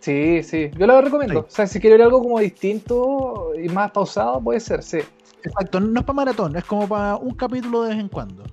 Sí, 0.00 0.42
sí, 0.42 0.70
yo 0.78 0.86
lo 0.86 1.00
recomiendo. 1.00 1.40
O 1.40 1.50
sea, 1.50 1.66
si 1.66 1.78
quiere 1.78 1.96
ver 1.96 2.06
algo 2.06 2.22
como 2.22 2.40
distinto 2.40 3.52
y 3.62 3.68
más 3.68 3.90
pausado, 3.90 4.40
puede 4.40 4.60
ser, 4.60 4.82
sí. 4.82 4.98
Exacto, 5.42 5.80
no 5.80 6.00
es 6.00 6.06
para 6.06 6.16
maratón, 6.16 6.56
es 6.56 6.64
como 6.64 6.88
para 6.88 7.16
un 7.16 7.34
capítulo 7.34 7.82
de 7.82 7.90
vez 7.90 7.98
en 7.98 8.08
cuando. 8.08 8.44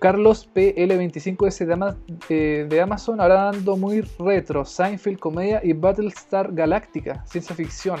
Carlos 0.00 0.48
PL25S 0.54 1.64
de, 1.64 1.94
eh, 2.28 2.66
de 2.68 2.80
Amazon, 2.80 3.20
ahora 3.20 3.44
dando 3.52 3.76
muy 3.76 4.02
retro, 4.18 4.64
Seinfeld, 4.64 5.18
comedia 5.18 5.60
y 5.64 5.72
Battlestar 5.72 6.52
Galactica, 6.52 7.24
ciencia 7.26 7.54
ficción. 7.54 8.00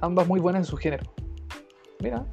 Ambas 0.00 0.26
muy 0.26 0.40
buenas 0.40 0.60
en 0.60 0.64
su 0.66 0.76
género. 0.76 1.13
Mira. 2.00 2.26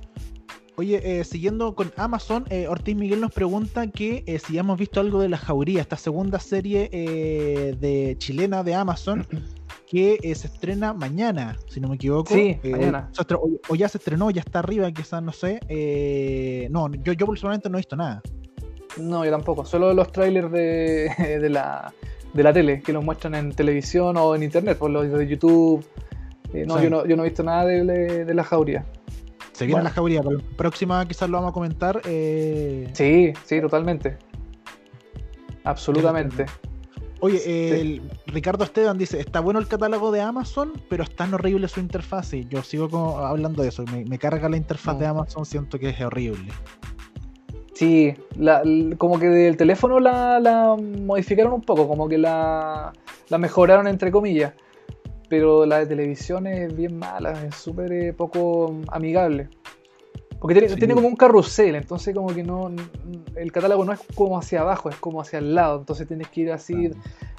Oye, 0.81 1.19
eh, 1.19 1.23
siguiendo 1.25 1.75
con 1.75 1.91
Amazon, 1.97 2.45
eh, 2.49 2.67
Ortiz 2.67 2.95
Miguel 2.95 3.19
nos 3.21 3.31
pregunta 3.31 3.85
que 3.87 4.23
eh, 4.25 4.39
si 4.39 4.57
hemos 4.57 4.79
visto 4.79 4.99
algo 4.99 5.19
de 5.21 5.29
La 5.29 5.37
Jauría, 5.37 5.81
esta 5.81 5.97
segunda 5.97 6.39
serie 6.39 6.89
de 6.89 8.15
chilena 8.17 8.63
de 8.63 8.73
Amazon, 8.73 9.27
que 9.87 10.17
se 10.33 10.47
estrena 10.47 10.93
mañana, 10.93 11.57
si 11.67 11.81
no 11.81 11.89
me 11.89 11.95
equivoco. 11.95 12.33
Sí, 12.33 12.57
mañana. 12.63 13.11
O, 13.69 13.75
ya 13.75 13.89
se 13.89 13.97
estrenó, 13.97 14.31
ya 14.31 14.41
está 14.41 14.59
arriba, 14.59 14.89
quizás, 14.91 15.21
no 15.21 15.33
sé. 15.33 15.59
no, 16.71 16.91
yo, 16.95 17.13
yo 17.13 17.27
personalmente 17.27 17.69
no 17.69 17.77
he 17.77 17.81
visto 17.81 17.95
nada. 17.95 18.21
No, 18.97 19.23
yo 19.23 19.31
tampoco. 19.31 19.65
Solo 19.65 19.93
los 19.93 20.11
trailers 20.11 20.51
de, 20.51 21.47
la, 21.51 21.93
de 22.33 22.43
la 22.43 22.53
tele, 22.53 22.81
que 22.81 22.93
los 22.93 23.03
muestran 23.03 23.35
en 23.35 23.51
televisión 23.51 24.15
o 24.17 24.33
en 24.35 24.43
internet, 24.43 24.77
por 24.77 24.89
los 24.89 25.11
de 25.11 25.27
YouTube. 25.27 25.85
no, 26.53 26.81
yo 26.81 26.89
no, 26.89 27.05
yo 27.05 27.17
no 27.17 27.23
he 27.23 27.27
visto 27.27 27.43
nada 27.43 27.65
de, 27.65 28.25
de 28.25 28.33
La 28.33 28.43
Jauría. 28.43 28.85
Se 29.61 29.67
viene 29.67 29.83
la 29.83 29.91
jauría, 29.91 30.23
pero 30.23 30.39
próxima 30.57 31.07
quizás 31.07 31.29
lo 31.29 31.37
vamos 31.37 31.51
a 31.51 31.53
comentar. 31.53 32.01
Eh, 32.05 32.89
sí, 32.93 33.31
sí, 33.45 33.61
totalmente. 33.61 34.17
Absolutamente. 35.63 36.47
Oye, 37.19 37.79
el 37.79 38.01
Ricardo 38.25 38.63
Esteban 38.63 38.97
dice, 38.97 39.19
está 39.19 39.39
bueno 39.39 39.59
el 39.59 39.67
catálogo 39.67 40.11
de 40.11 40.19
Amazon, 40.19 40.73
pero 40.89 41.03
es 41.03 41.15
tan 41.15 41.35
horrible 41.35 41.67
su 41.67 41.79
interfaz. 41.79 42.33
Y 42.33 42.47
yo 42.47 42.63
sigo 42.63 43.19
hablando 43.19 43.61
de 43.61 43.69
eso. 43.69 43.85
Me, 43.85 44.17
carga 44.17 44.49
la 44.49 44.57
interfaz 44.57 44.97
de 44.97 45.05
mm. 45.05 45.11
Amazon, 45.11 45.45
siento 45.45 45.77
que 45.77 45.89
es 45.89 46.01
horrible. 46.01 46.51
Sí, 47.75 48.15
como 48.97 49.19
que 49.19 49.27
del 49.27 49.57
teléfono 49.57 49.99
la, 49.99 50.75
modificaron 51.05 51.53
un 51.53 51.61
poco, 51.61 51.87
como 51.87 52.09
que 52.09 52.17
la, 52.17 52.93
la 53.29 53.37
mejoraron 53.37 53.85
entre 53.85 54.09
comillas. 54.09 54.53
Pero 55.31 55.65
la 55.65 55.79
de 55.79 55.85
televisión 55.85 56.45
es 56.45 56.75
bien 56.75 56.99
mala, 56.99 57.31
es 57.47 57.55
súper 57.55 57.89
eh, 57.93 58.11
poco 58.13 58.75
amigable. 58.89 59.47
Porque 60.41 60.55
tiene, 60.55 60.67
Sí. 60.69 60.75
tiene 60.75 60.93
como 60.93 61.07
un 61.07 61.15
carrusel, 61.15 61.75
entonces 61.75 62.13
como 62.13 62.33
que 62.35 62.43
no 62.43 62.69
el 63.37 63.51
catálogo 63.53 63.85
no 63.85 63.93
es 63.93 63.99
como 64.13 64.37
hacia 64.37 64.59
abajo, 64.59 64.89
es 64.89 64.97
como 64.97 65.21
hacia 65.21 65.39
el 65.39 65.55
lado, 65.55 65.79
entonces 65.79 66.05
tienes 66.05 66.27
que 66.27 66.41
ir 66.41 66.51
así 66.51 66.73
Claro. 66.73 66.95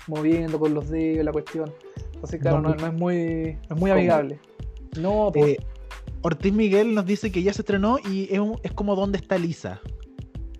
moviendo 0.06 0.58
con 0.58 0.72
los 0.72 0.88
dedos 0.88 1.22
la 1.24 1.32
cuestión. 1.32 1.70
Entonces 2.14 2.40
claro, 2.40 2.60
No, 2.62 2.70
no, 2.70 2.74
no 2.76 2.86
es 2.86 2.92
muy 2.94 3.58
no 3.68 3.74
es 3.76 3.80
muy 3.80 3.90
amigable. 3.90 4.38
No, 4.98 5.30
pues, 5.34 5.50
Eh, 5.50 5.58
Ortiz 6.22 6.52
Miguel 6.52 6.94
nos 6.94 7.04
dice 7.04 7.30
que 7.30 7.42
ya 7.42 7.52
se 7.52 7.60
estrenó 7.62 7.98
y 7.98 8.32
es, 8.32 8.38
un- 8.38 8.58
es 8.62 8.72
como 8.72 8.94
dónde 8.96 9.18
está 9.18 9.36
Lisa. 9.36 9.80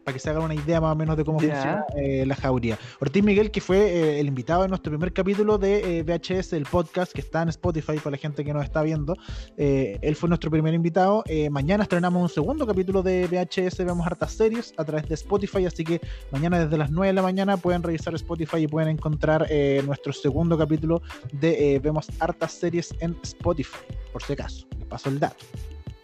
Para 0.05 0.15
que 0.15 0.19
se 0.19 0.31
hagan 0.31 0.43
una 0.43 0.55
idea 0.55 0.81
más 0.81 0.93
o 0.93 0.97
menos 0.97 1.17
de 1.17 1.25
cómo 1.25 1.39
funciona 1.39 1.85
eh, 1.97 2.25
la 2.27 2.35
jauría. 2.35 2.79
Ortiz 3.01 3.23
Miguel, 3.23 3.51
que 3.51 3.61
fue 3.61 3.79
eh, 3.79 4.21
el 4.21 4.27
invitado 4.27 4.63
de 4.63 4.69
nuestro 4.69 4.91
primer 4.91 5.13
capítulo 5.13 5.59
de 5.59 5.99
eh, 5.99 6.03
VHS, 6.03 6.55
el 6.55 6.65
podcast 6.65 7.13
que 7.13 7.21
está 7.21 7.43
en 7.43 7.49
Spotify 7.51 7.99
para 7.99 8.13
la 8.13 8.17
gente 8.17 8.45
que 8.45 8.53
nos 8.53 8.65
está 8.65 8.83
viendo. 8.83 9.17
Eh, 9.57 9.99
él 10.03 10.17
fue 10.17 10.29
nuestro 10.29 10.51
primer 10.51 10.75
invitado. 10.75 11.25
Mañana 11.51 11.85
estrenamos 11.85 12.23
un 12.23 12.29
segundo 12.29 12.67
capítulo 12.67 13.03
de 13.03 13.27
VHS, 13.27 13.79
vemos 13.79 14.07
hartas 14.07 14.33
series 14.33 14.75
a 14.77 14.85
través 14.85 15.09
de 15.09 15.15
Spotify, 15.15 15.67
así 15.67 15.85
que 15.85 16.01
mañana 16.31 16.65
desde 16.65 16.77
las 16.77 16.91
9 16.91 17.09
de 17.09 17.13
la 17.13 17.23
mañana 17.23 17.57
pueden 17.57 17.83
revisar 17.83 18.15
Spotify 18.15 18.59
y 18.59 18.67
pueden 18.69 18.89
encontrar 18.89 19.49
nuestro 19.85 20.13
segundo 20.13 20.57
capítulo 20.59 21.03
de 21.33 21.81
Vemos 21.83 22.09
hartas 22.19 22.53
series 22.53 22.95
en 23.01 23.17
Spotify, 23.23 23.79
por 24.13 24.23
si 24.23 24.33
acaso. 24.33 24.67
Les 24.79 24.87
paso 24.87 25.09
el 25.09 25.19
dato. 25.19 25.45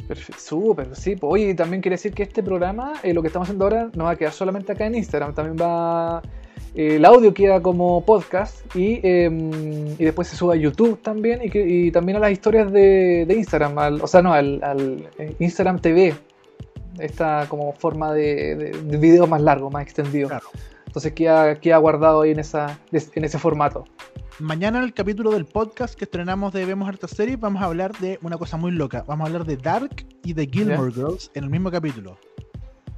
Perfecto, 0.09 0.41
súper, 0.41 0.97
sí. 0.97 1.17
pues, 1.17 1.55
también 1.55 1.83
quiere 1.83 1.95
decir 1.95 2.13
que 2.15 2.23
este 2.23 2.43
programa, 2.43 2.95
eh, 3.03 3.13
lo 3.13 3.21
que 3.21 3.27
estamos 3.29 3.47
haciendo 3.47 3.67
ahora, 3.67 3.91
no 3.95 4.05
va 4.05 4.13
a 4.13 4.17
quedar 4.17 4.33
solamente 4.33 4.73
acá 4.73 4.87
en 4.87 4.95
Instagram, 4.95 5.35
también 5.35 5.57
va. 5.61 6.23
eh, 6.75 6.97
el 6.97 7.05
audio 7.05 7.33
queda 7.35 7.61
como 7.61 8.03
podcast 8.05 8.75
y, 8.75 9.01
eh, 9.03 9.29
y 9.99 10.05
después 10.05 10.29
se 10.29 10.37
sube 10.37 10.55
a 10.55 10.59
YouTube 10.59 11.01
también 11.03 11.41
y, 11.45 11.51
que- 11.51 11.67
y 11.67 11.91
también 11.91 12.17
a 12.17 12.21
las 12.21 12.33
historias 12.33 12.73
de, 12.73 13.25
de 13.27 13.35
Instagram, 13.35 13.79
al- 13.79 14.01
o 14.03 14.07
sea, 14.07 14.23
no, 14.23 14.33
al, 14.33 14.61
al, 14.63 15.09
eh, 15.19 15.35
Instagram 15.39 15.79
TV, 15.81 16.15
esta 16.99 17.47
como 17.49 17.73
forma 17.73 18.13
de, 18.15 18.55
de, 18.57 19.27
más 19.27 19.41
largo, 19.43 19.71
más 19.71 19.83
extendido. 19.83 20.29
Claro. 20.29 20.47
Entonces 20.99 21.13
queda, 21.13 21.61
queda 21.61 21.77
guardado 21.77 22.23
ahí 22.23 22.33
en, 22.33 22.41
esa, 22.41 22.77
en 22.91 23.23
ese 23.25 23.39
formato. 23.39 23.85
Mañana 24.41 24.79
en 24.79 24.85
el 24.85 24.93
capítulo 24.93 25.31
del 25.31 25.45
podcast 25.45 25.95
que 25.95 26.07
estrenamos 26.07 26.53
de 26.53 26.65
Vemos 26.65 26.89
Harta 26.89 27.07
Series 27.07 27.39
vamos 27.39 27.63
a 27.63 27.67
hablar 27.67 27.97
de 27.99 28.19
una 28.21 28.37
cosa 28.37 28.57
muy 28.57 28.73
loca. 28.73 29.05
Vamos 29.07 29.25
a 29.25 29.27
hablar 29.29 29.47
de 29.47 29.57
Dark 29.59 30.05
y 30.25 30.33
de 30.33 30.49
Gilmore 30.49 30.91
Girls 30.91 31.31
en 31.35 31.45
el 31.45 31.51
mismo 31.51 31.71
capítulo. 31.71 32.19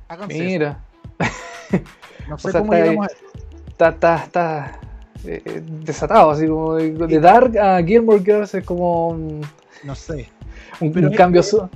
Háganse 0.09 0.34
eso. 0.34 0.44
Mira, 0.44 0.84
No 2.26 2.38
sé 2.38 2.48
o 2.48 2.51
sea, 2.53 2.61
cómo 2.62 2.72
está 2.72 2.86
llegamos 2.86 3.07
a 3.07 3.12
eso. 3.12 3.24
está, 3.68 3.88
está, 3.90 4.16
está 4.24 4.80
eh, 5.26 5.42
eh, 5.44 5.62
desatado, 5.84 6.30
así 6.30 6.46
como 6.46 6.76
de, 6.76 6.92
de 6.92 7.20
Dark 7.20 7.59
a 7.59 7.82
Gilmore 7.82 8.20
Girls 8.20 8.55
es 8.55 8.64
como 8.64 9.09
un, 9.09 9.42
No 9.84 9.94
sé. 9.94 10.30
un- 10.80 10.96
un 10.96 11.11
es- 11.12 11.16
cambio. 11.18 11.42
su- 11.42 11.68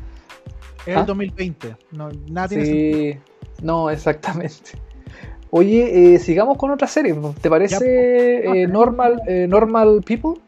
Es 0.87 0.97
¿Ah? 0.97 1.01
el 1.01 1.05
2020. 1.07 1.77
No, 1.91 2.09
nada 2.31 2.49
tiene 2.49 2.65
sentido. 2.65 3.13
Sí, 3.13 3.19
no, 3.63 3.91
exactamente. 3.91 4.71
Oye, 5.57 6.15
eh, 6.15 6.19
sigamos 6.19 6.59
con 6.59 6.73
otra 6.73 6.89
serie. 6.89 7.15
¿Te 7.41 7.49
parece 7.49 8.63
eh, 8.63 8.67
Normal, 8.67 9.23
eh, 9.29 9.47
Normal 9.49 10.01
People? 10.05 10.43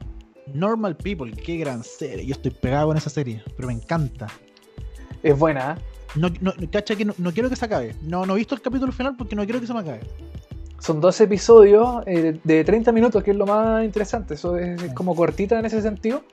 Normal 0.53 0.97
People, 0.97 1.31
qué 1.31 1.59
gran 1.59 1.85
serie. 1.85 2.27
Yo 2.27 2.33
estoy 2.33 2.51
pegado 2.51 2.89
con 2.89 2.97
esa 2.97 3.09
serie, 3.09 3.41
pero 3.55 3.69
me 3.69 3.75
encanta. 3.75 4.27
Es 5.23 5.39
buena, 5.39 5.77
¿eh? 5.79 5.83
No, 6.17 6.29
no, 6.41 6.53
cacha 6.73 6.97
que 6.97 7.05
no, 7.05 7.15
no 7.19 7.31
quiero 7.31 7.49
que 7.49 7.55
se 7.55 7.65
acabe. 7.65 7.95
No, 8.03 8.27
no 8.27 8.35
he 8.35 8.39
visto 8.39 8.57
el 8.57 8.61
capítulo 8.61 8.91
final 8.91 9.15
porque 9.17 9.37
no 9.37 9.45
quiero 9.45 9.61
que 9.61 9.69
se 9.69 9.75
me 9.75 9.79
acabe. 9.79 10.01
Son 10.81 11.01
dos 11.01 11.21
episodios 11.21 12.05
de 12.05 12.65
30 12.65 12.91
minutos, 12.91 13.23
que 13.23 13.31
es 13.31 13.37
lo 13.37 13.47
más 13.47 13.85
interesante. 13.85 14.35
Eso 14.35 14.57
es, 14.57 14.83
es 14.83 14.93
como 14.93 15.15
cortita 15.15 15.57
en 15.57 15.67
ese 15.67 15.83
sentido. 15.83 16.25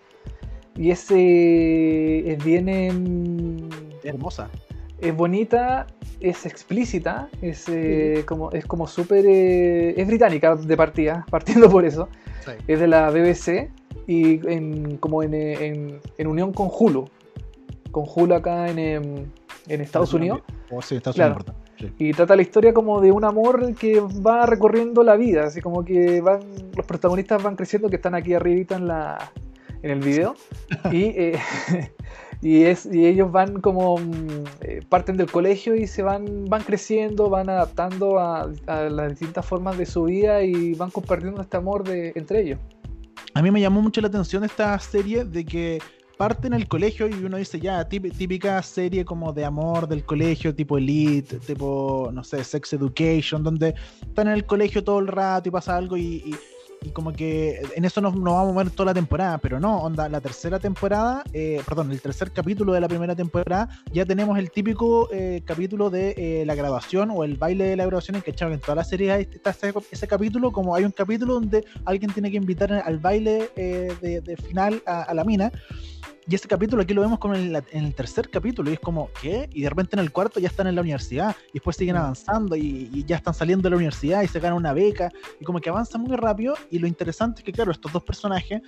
Y 0.76 0.90
ese 0.90 2.28
es 2.28 2.44
bien. 2.44 3.70
Hermosa. 4.04 4.50
Es 5.04 5.16
bonita, 5.16 5.88
es 6.20 6.46
explícita, 6.46 7.30
es 7.42 7.66
eh, 7.70 8.24
como 8.26 8.52
es 8.52 8.66
como 8.66 8.88
súper 8.88 9.26
eh, 9.28 9.94
es 10.00 10.08
británica 10.08 10.56
de 10.56 10.78
partida, 10.78 11.26
partiendo 11.32 11.70
por 11.70 11.86
eso, 11.86 12.10
Sí. 12.46 12.52
es 12.68 12.80
de 12.80 12.88
la 12.88 13.10
BBC 13.10 13.70
y 14.08 14.46
en, 14.50 14.98
como 14.98 15.24
en, 15.24 15.34
eh, 15.34 15.66
en- 15.68 16.00
en 16.18 16.28
unión 16.28 16.52
con 16.54 16.70
Hulu, 16.72 17.06
con 17.92 18.06
Hulu 18.14 18.34
acá 18.36 18.68
en, 18.70 18.80
em, 18.80 19.04
en 19.68 19.82
Estados 19.82 20.14
Unidos. 20.14 20.42
Oh, 20.72 20.82
sí, 20.82 20.96
Estados 20.96 21.16
Claro. 21.16 21.36
Unidos. 21.36 21.56
y 22.00 22.12
trata 22.14 22.36
la 22.38 22.42
historia 22.42 22.74
como 22.74 23.02
de 23.02 23.12
un 23.12 23.26
amor 23.26 23.76
que 23.76 24.00
va 24.00 24.46
recorriendo 24.46 25.04
la 25.04 25.16
vida, 25.18 25.44
así 25.46 25.60
como 25.62 25.84
que 25.84 26.22
van 26.22 26.40
los 26.78 26.86
protagonistas 26.86 27.44
van 27.44 27.56
creciendo 27.58 27.90
que 27.90 27.98
están 27.98 28.16
aquí 28.16 28.34
arribita 28.34 28.76
en 28.78 28.88
la 28.88 29.32
en 29.82 29.92
el 29.92 30.00
video. 30.00 30.36
Y 30.92 31.04
eh, 31.18 31.40
y 32.44 32.64
es 32.64 32.86
y 32.86 33.06
ellos 33.06 33.32
van 33.32 33.62
como 33.62 33.98
mm, 33.98 34.28
eh, 34.62 34.82
parten 34.90 35.16
del 35.16 35.32
colegio 35.32 35.76
y 35.76 35.88
se 35.88 36.04
van 36.04 36.46
van 36.46 36.62
creciendo, 36.62 37.30
van 37.30 37.50
adaptando 37.50 38.20
a, 38.20 38.50
las 38.68 39.10
distintas 39.10 39.46
formas 39.46 39.78
de 39.78 39.86
su 39.86 40.04
vida 40.04 40.44
y 40.44 40.74
van 40.74 40.92
compartiendo 40.92 41.42
este 41.42 41.58
amor 41.58 41.88
de 41.88 42.12
entre 42.16 42.42
ellos. 42.42 42.60
A 43.34 43.42
mí 43.42 43.50
me 43.50 43.62
llamó 43.62 43.82
mucho 43.82 44.02
la 44.02 44.10
atención 44.10 44.44
esta 44.44 44.78
serie 44.78 45.24
de 45.24 45.46
que 45.46 45.82
parte 46.18 46.48
en 46.48 46.54
el 46.54 46.68
colegio 46.68 47.08
y 47.08 47.14
uno 47.14 47.38
dice 47.38 47.60
ya, 47.60 47.88
típica 47.88 48.62
serie 48.62 49.04
como 49.06 49.34
de 49.34 49.46
amor 49.46 49.88
del 49.88 50.04
colegio, 50.06 50.54
tipo 50.54 50.78
Elite, 50.78 51.40
tipo, 51.40 52.10
no 52.14 52.24
sé, 52.24 52.44
Sex 52.44 52.74
Education, 52.74 53.42
donde 53.42 53.74
están 54.02 54.28
en 54.28 54.34
el 54.34 54.46
colegio 54.46 54.84
todo 54.84 55.00
el 55.00 55.08
rato 55.08 55.50
y 55.50 55.52
pasa 55.52 55.76
algo 55.76 55.98
y- 55.98 56.36
y 56.84 56.92
como 56.92 57.14
que 57.14 57.62
en 57.76 57.86
eso 57.86 58.02
nos, 58.02 58.14
vamos 58.14 58.50
a 58.50 58.52
mover 58.52 58.70
toda 58.72 58.88
la 58.88 58.94
temporada, 58.94 59.38
pero 59.38 59.60
no, 59.60 59.78
onda, 59.78 60.10
la 60.10 60.22
tercera 60.22 60.60
temporada, 60.60 61.24
eh, 61.34 61.62
perdón, 61.66 61.92
el 61.92 62.02
tercer 62.02 62.32
capítulo 62.32 62.74
de 62.74 62.82
la 62.82 62.88
primera 62.88 63.16
temporada, 63.16 63.70
ya 63.92 64.06
tenemos 64.06 64.38
el 64.38 64.52
típico 64.52 65.10
eh, 65.12 65.42
capítulo 65.46 65.90
de 65.90 66.14
eh, 66.18 66.46
la 66.46 66.56
grabación 66.56 67.12
o 67.12 67.24
el 67.24 67.38
baile 67.38 67.66
de 67.66 67.76
la 67.76 67.86
grabación 67.86 68.16
en 68.16 68.22
que 68.22 68.32
echado 68.32 68.54
en 68.54 68.60
toda 68.60 68.76
la 68.76 68.84
serie 68.84 69.30
está 69.34 69.56
ese, 69.92 70.08
capítulo, 70.08 70.52
como 70.52 70.76
hay 70.76 70.84
un 70.84 70.92
capítulo 70.92 71.36
donde 71.36 71.66
alguien 71.86 72.12
tiene 72.12 72.32
que 72.32 72.38
invitar 72.38 72.72
al 72.74 73.00
baile 73.00 73.50
eh, 73.56 73.94
de, 74.02 74.38
final 74.38 74.82
a 74.86 75.14
la 75.14 75.24
mina. 75.24 75.52
Y 76.28 76.36
ese 76.36 76.48
capítulo 76.48 76.82
aquí 76.84 76.94
lo 76.94 77.02
vemos 77.02 77.20
como 77.20 77.36
en, 77.36 77.52
la- 77.52 77.64
en 77.72 77.86
el 77.86 77.94
tercer 77.96 78.30
capítulo 78.30 78.70
y 78.70 78.74
es 78.74 78.80
como, 78.80 79.10
¿qué? 79.22 79.50
Y 79.52 79.62
de 79.62 79.70
repente 79.70 79.96
en 79.96 80.00
el 80.00 80.12
cuarto 80.12 80.40
ya 80.40 80.48
están 80.48 80.68
en 80.68 80.76
la 80.76 80.82
universidad 80.82 81.36
y 81.50 81.54
después 81.56 81.76
siguen 81.76 81.96
Mm. 81.96 82.00
avanzando 82.00 82.56
y, 82.56 82.90
y 82.94 83.04
ya 83.06 83.18
están 83.18 83.34
saliendo 83.34 83.64
de 83.64 83.72
la 83.72 83.76
universidad 83.76 84.22
y 84.24 84.28
se 84.28 84.40
ganan 84.40 84.58
una 84.58 84.74
beca 84.74 85.12
y 85.40 85.44
como 85.44 85.60
que 85.60 85.70
avanza 85.70 85.98
muy 85.98 86.16
rápido 86.16 86.56
y 86.72 86.80
lo 86.80 86.88
interesante 86.88 87.42
es 87.42 87.46
que 87.46 87.52
claro, 87.52 87.72
estos 87.72 87.92
dos 87.92 88.04
personajes 88.04 88.62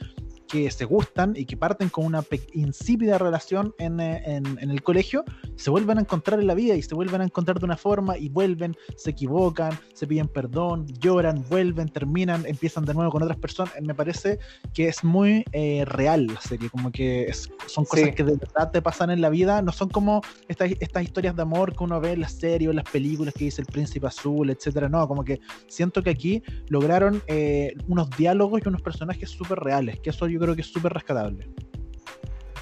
que 0.48 0.70
se 0.72 0.86
gustan 0.86 1.34
y 1.36 1.46
que 1.46 1.58
parten 1.58 1.90
con 1.90 2.06
una 2.06 2.24
insípida 2.54 3.18
relación 3.18 3.74
en, 3.80 4.00
eh, 4.00 4.22
en- 4.26 4.58
en 4.60 4.70
el 4.72 4.84
colegio, 4.84 5.24
se 5.56 5.70
vuelven 5.70 5.98
a 5.98 6.02
encontrar 6.02 6.40
en 6.40 6.48
la 6.48 6.54
vida 6.54 6.76
y 6.76 6.82
se 6.82 6.94
vuelven 6.96 7.22
a 7.22 7.24
encontrar 7.26 7.60
de 7.60 7.66
una 7.66 7.78
forma 7.78 8.18
y 8.18 8.30
vuelven, 8.30 8.76
se 8.96 9.12
equivocan, 9.12 9.74
se 9.94 10.08
piden 10.08 10.28
perdón, 10.28 10.86
lloran, 11.00 11.44
vuelven, 11.50 11.90
terminan, 11.90 12.46
empiezan 12.46 12.86
de 12.86 12.94
nuevo 12.94 13.12
con 13.12 13.24
otras 13.24 13.38
personas. 13.40 13.74
Me 13.82 13.96
parece 13.96 14.40
que 14.74 14.88
es 14.88 15.04
muy 15.04 15.44
eh, 15.52 15.84
real 15.86 16.28
la 16.28 16.42
serie, 16.42 16.70
como 16.70 16.92
que 16.92 17.24
es- 17.26 17.50
son 17.68 17.86
cosas 17.86 18.06
Sí. 18.08 18.12
que 18.14 18.24
de 18.24 18.36
verdad 18.38 18.72
te 18.72 18.82
pasan 18.82 19.10
en 19.10 19.22
la 19.22 19.30
vida, 19.30 19.62
no 19.62 19.72
son 19.72 19.90
como 19.90 20.22
estas, 20.48 20.72
estas 20.80 21.04
historias 21.04 21.36
de 21.36 21.42
amor 21.42 21.76
que 21.76 21.84
uno 21.84 22.00
ve 22.00 22.12
en 22.14 22.22
las 22.22 22.34
series 22.34 22.68
o 22.68 22.72
en 22.72 22.78
las 22.78 22.90
películas 22.90 23.34
que 23.34 23.46
dice 23.46 23.62
el 23.62 23.68
príncipe 23.68 24.08
azul, 24.08 24.50
etcétera. 24.50 24.90
No, 24.90 25.08
como 25.08 25.24
que 25.24 25.40
siento 25.68 26.04
que 26.04 26.10
aquí 26.12 26.44
lograron 26.70 27.22
eh, 27.28 27.74
unos 27.88 28.10
diálogos 28.18 28.62
y 28.64 28.68
unos 28.68 28.82
personajes 28.82 29.30
súper 29.30 29.60
reales, 29.60 30.00
que 30.00 30.10
eso 30.12 30.28
yo 30.28 30.35
creo 30.40 30.56
que 30.56 30.62
es 30.62 30.68
súper 30.72 30.94
rescatable. 30.94 31.48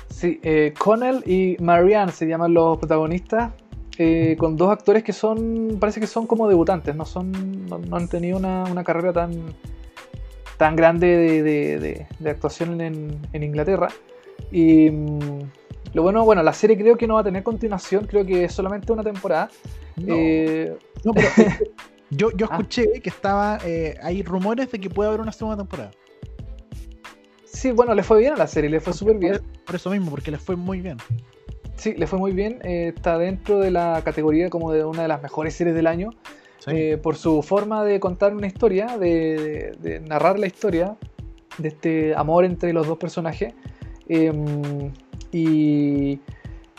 Sí, 0.10 0.40
eh, 0.44 0.74
Connell 0.78 1.24
y 1.26 1.58
Marianne 1.62 2.12
se 2.12 2.26
llaman 2.28 2.54
los 2.54 2.78
protagonistas, 2.78 3.52
eh, 3.98 4.36
con 4.40 4.56
dos 4.56 4.72
actores 4.72 5.04
que 5.04 5.12
son, 5.14 5.78
parece 5.80 6.00
que 6.00 6.08
son 6.08 6.26
como 6.28 6.48
debutantes, 6.48 6.96
no 6.96 7.06
son, 7.06 7.66
no, 7.68 7.78
no 7.80 7.96
han 7.98 8.08
tenido 8.08 8.38
una, 8.38 8.64
una 8.64 8.84
carrera 8.84 9.12
tan, 9.14 9.32
tan 10.58 10.76
grande 10.76 11.08
de, 11.08 11.44
de- 11.44 11.80
de- 11.80 12.08
de 12.20 12.30
actuación 12.30 12.80
en, 12.82 13.20
en 13.34 13.44
Inglaterra. 13.44 13.90
Y 14.52 14.90
mm, 14.90 15.40
lo 15.94 16.04
bueno, 16.04 16.24
bueno, 16.26 16.42
la 16.42 16.54
serie 16.54 16.78
creo 16.78 16.96
que 16.98 17.06
no 17.08 17.16
va 17.16 17.22
a 17.22 17.24
tener 17.24 17.44
continuación, 17.44 18.06
creo 18.08 18.26
que 18.26 18.46
es 18.46 18.54
solamente 18.54 18.92
una 18.92 19.04
temporada. 19.04 19.50
No, 19.98 20.16
Eh, 20.18 20.76
no, 21.04 21.14
pero 21.14 21.28
yo, 22.12 22.32
yo 22.32 22.48
Ah. 22.50 22.56
escuché 22.58 22.88
que 23.02 23.10
estaba, 23.10 23.60
eh, 23.66 23.96
hay 24.02 24.24
rumores 24.24 24.72
de 24.72 24.80
que 24.80 24.90
puede 24.90 25.10
haber 25.10 25.22
una 25.22 25.32
segunda 25.32 25.58
temporada. 25.58 25.92
Sí, 27.54 27.72
bueno, 27.72 27.94
le 27.96 28.04
fue 28.04 28.20
bien 28.20 28.34
a 28.34 28.38
la 28.38 28.48
serie, 28.48 28.70
le 28.70 28.80
fue 28.80 28.94
súper 28.94 29.18
bien. 29.18 29.40
Por, 29.66 29.76
eso 29.76 29.90
mismo, 29.90 30.10
porque 30.10 30.32
les 30.32 30.42
fue 30.42 30.56
muy 30.56 30.82
bien. 30.82 30.98
Sí, 31.76 31.94
le 31.96 32.08
fue 32.08 32.20
muy 32.20 32.32
bien. 32.34 32.60
eh, 32.64 32.94
está 32.96 33.18
dentro 33.18 33.60
de 33.60 33.72
la 33.72 34.02
categoría 34.04 34.50
como 34.50 34.72
de 34.72 34.84
una 34.84 35.04
de 35.04 35.08
las 35.08 35.22
mejores 35.22 35.54
series 35.54 35.76
del 35.76 35.88
año. 35.88 36.10
Sí. 36.60 36.72
eh, 36.74 36.98
por 36.98 37.18
su 37.18 37.42
forma 37.42 37.84
de 37.84 38.00
contar 38.00 38.34
una 38.34 38.48
historia, 38.48 38.98
de, 38.98 39.76
de 39.80 40.00
narrar 40.00 40.40
la 40.40 40.48
historia 40.48 40.96
de 41.58 41.68
este 41.68 42.16
amor 42.16 42.46
entre 42.46 42.74
los 42.74 42.88
dos 42.88 42.98
personajes. 42.98 43.54
eh, 44.08 44.32
y, 45.32 46.20